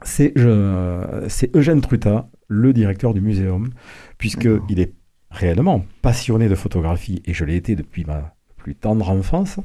c'est 0.04 0.32
Eugène 0.36 1.80
Truta, 1.80 2.28
le 2.46 2.72
directeur 2.72 3.12
du 3.12 3.20
muséum, 3.20 3.70
puisqu'il 4.18 4.78
est 4.78 4.92
réellement 5.30 5.84
passionné 6.02 6.48
de 6.48 6.54
photographie, 6.54 7.22
et 7.24 7.34
je 7.34 7.44
l'ai 7.44 7.56
été 7.56 7.76
depuis 7.76 8.04
ma 8.04 8.34
plus 8.58 8.74
tendre 8.74 9.08
enfance. 9.08 9.60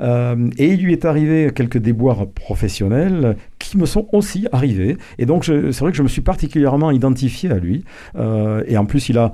Euh, 0.00 0.50
et 0.56 0.72
il 0.72 0.82
lui 0.82 0.92
est 0.92 1.04
arrivé 1.04 1.50
quelques 1.54 1.78
déboires 1.78 2.26
professionnels 2.28 3.36
qui 3.58 3.76
me 3.76 3.84
sont 3.84 4.08
aussi 4.12 4.46
arrivés. 4.52 4.96
Et 5.18 5.26
donc, 5.26 5.44
c'est 5.44 5.78
vrai 5.80 5.90
que 5.90 5.96
je 5.96 6.02
me 6.02 6.08
suis 6.08 6.22
particulièrement 6.22 6.90
identifié 6.90 7.50
à 7.50 7.58
lui. 7.58 7.84
Euh, 8.14 8.62
et 8.66 8.78
en 8.78 8.86
plus, 8.86 9.08
il 9.08 9.18
a, 9.18 9.32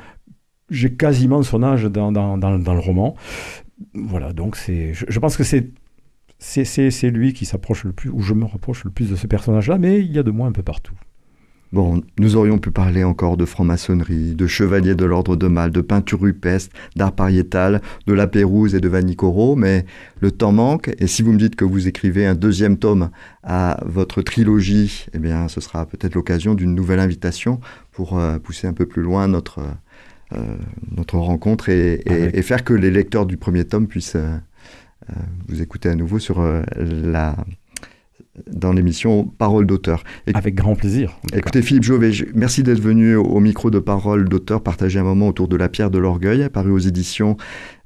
j'ai 0.71 0.95
quasiment 0.95 1.43
son 1.43 1.63
âge 1.63 1.85
dans, 1.85 2.11
dans, 2.11 2.39
dans, 2.39 2.75
le 2.75 2.81
roman. 2.81 3.15
Voilà, 3.95 4.33
donc 4.33 4.57
c'est, 4.57 4.95
je, 4.95 5.19
pense 5.19 5.37
que 5.37 5.45
c'est 5.45 5.71
c'est 6.39 7.11
lui 7.11 7.35
qui 7.35 7.45
s'approche 7.45 7.85
le 7.85 7.93
plus, 7.93 8.11
ou 8.11 8.21
je 8.21 8.35
me 8.35 8.45
rapproche 8.45 8.85
le 8.85 8.91
plus 8.91 9.11
de 9.11 9.17
ce 9.17 9.27
personnage-là, 9.27 9.79
mais 9.79 10.01
il 10.01 10.11
y 10.11 10.19
a 10.19 10.23
de 10.25 10.31
moi 10.31 10.49
un 10.49 10.53
peu 10.53 10.63
partout. 10.63 10.95
Bon, 11.73 12.03
nous 12.19 12.37
aurions 12.37 12.59
pu 12.59 12.71
parler 12.71 13.03
encore 13.03 13.39
de 13.39 13.47
franc-maçonnerie, 13.47 14.35
de 14.35 14.47
chevalier 14.47 14.95
de 14.95 15.07
l'ordre 15.07 15.37
de 15.37 15.47
Mal, 15.47 15.71
de 15.71 15.81
peinture 15.81 16.21
rupestre, 16.21 16.77
d'art 16.97 17.13
pariétal, 17.13 17.81
de 18.07 18.13
la 18.13 18.27
Pérouse 18.27 18.75
et 18.75 18.81
de 18.81 18.91
Vanicoro, 18.91 19.57
mais 19.57 19.87
le 20.21 20.31
temps 20.31 20.53
manque, 20.53 20.91
et 20.99 21.07
si 21.07 21.23
vous 21.23 21.33
me 21.33 21.39
dites 21.39 21.57
que 21.57 21.65
vous 21.65 21.89
écrivez 21.89 22.27
un 22.27 22.35
deuxième 22.35 22.77
tome 22.77 23.09
à 23.43 23.81
votre 23.87 24.21
trilogie, 24.21 25.07
eh 25.15 25.19
bien, 25.19 25.49
ce 25.49 25.63
sera 25.63 25.87
peut-être 25.87 26.15
l'occasion 26.15 26.53
d'une 26.53 26.75
nouvelle 26.75 27.01
invitation 27.01 27.59
pour 27.91 28.19
euh, 28.19 28.39
pousser 28.39 28.67
un 28.67 28.75
peu 28.75 28.85
plus 28.85 29.01
loin 29.01 29.27
notre, 29.27 29.61
euh, 30.35 30.57
notre 30.95 31.17
rencontre 31.17 31.71
et, 31.71 32.43
faire 32.43 32.65
que 32.65 32.75
les 32.75 32.91
lecteurs 32.91 33.25
du 33.25 33.39
premier 33.39 33.65
tome 33.65 33.87
puissent 33.87 34.17
euh, 34.17 34.37
vous 35.49 35.63
écouter 35.63 35.89
à 35.89 35.95
nouveau 35.95 36.19
sur 36.19 36.45
la 36.77 37.35
dans 38.51 38.73
l'émission 38.73 39.25
Parole 39.25 39.67
d'auteur. 39.67 40.05
Avec 40.35 40.55
grand 40.55 40.75
plaisir. 40.75 41.19
Écoutez, 41.35 41.63
Philippe 41.63 41.85
Jauvet, 41.85 42.13
merci 42.35 42.63
d'être 42.63 42.81
venu 42.81 43.17
au 43.17 43.41
micro 43.41 43.71
de 43.71 43.79
Parole 43.79 44.29
d'auteur, 44.29 44.63
partager 44.63 44.99
un 44.99 45.05
moment 45.05 45.29
autour 45.29 45.49
de 45.49 45.57
La 45.57 45.69
pierre 45.69 45.91
de 45.91 45.99
l'orgueil, 45.99 46.49
paru 46.49 46.71
aux 46.71 46.79
éditions 46.79 47.37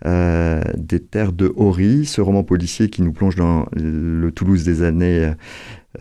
euh, 0.05 0.61
des 0.77 1.01
Terres 1.01 1.33
de 1.33 1.53
Hori, 1.57 2.07
ce 2.07 2.21
roman 2.21 2.45
policier 2.45 2.89
qui 2.91 3.03
nous 3.03 3.13
plonge 3.13 3.37
dans 3.37 3.67
le 3.73 4.31
Toulouse 4.31 4.65
des 4.65 4.83
années 4.83 5.33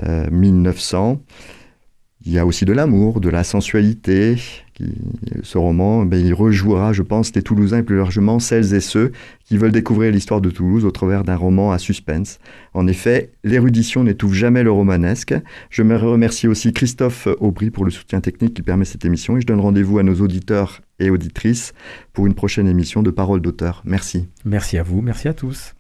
1900. 0.04 1.22
Il 2.26 2.32
y 2.34 2.39
a 2.39 2.45
aussi 2.45 2.65
de 2.65 2.73
l'amour, 2.73 3.21
de 3.21 3.30
la 3.30 3.43
sensualité. 3.43 4.36
ce 5.43 5.57
roman, 5.59 6.05
ben, 6.05 6.17
il 6.17 6.34
rejouera, 6.34 6.91
je 6.91 7.03
pense, 7.03 7.34
les 7.36 7.43
Toulousains 7.43 7.80
et 7.80 7.84
plus 7.84 7.97
largement 7.97 8.39
celles 8.39 8.73
et 8.73 8.80
ceux 8.80 9.11
qui 9.45 9.57
veulent 9.57 9.71
découvrir 9.71 10.11
l'histoire 10.11 10.41
de 10.41 10.49
Toulouse 10.49 10.86
au 10.86 10.91
travers 10.91 11.23
d'un 11.23 11.36
roman 11.36 11.71
à 11.71 11.78
suspense. 11.78 12.39
En 12.73 12.88
effet, 12.88 13.32
l'érudition 13.43 14.03
n'étouffe 14.03 14.34
jamais 14.34 14.63
le 14.63 14.71
romanesque. 14.71 15.36
Je 15.69 15.84
me 15.84 15.95
remercie 15.95 16.47
aussi 16.47 16.73
Christophe 16.73 17.28
Aubry 17.39 17.69
pour 17.69 17.86
le 17.86 17.91
soutien 17.91 18.21
technique 18.21 18.55
qui 18.55 18.63
permet 18.63 18.86
cette 18.86 19.05
émission 19.05 19.38
et 19.38 19.41
je 19.41 19.45
donne 19.45 19.59
rendez-vous 19.59 19.99
à 19.99 20.03
nos 20.03 20.15
auditeurs 20.15 20.82
et 20.99 21.11
auditrices 21.11 21.73
pour 22.11 22.26
une 22.26 22.34
prochaine 22.34 22.67
émission 22.67 23.03
de 23.03 23.11
Parole 23.11 23.41
d'auteur. 23.41 23.84
Merci. 23.86 24.28
Merci 24.45 24.80
à 24.80 24.84
vous, 24.84 25.01
merci 25.01 25.28
à 25.28 25.34
tous. 25.36 25.76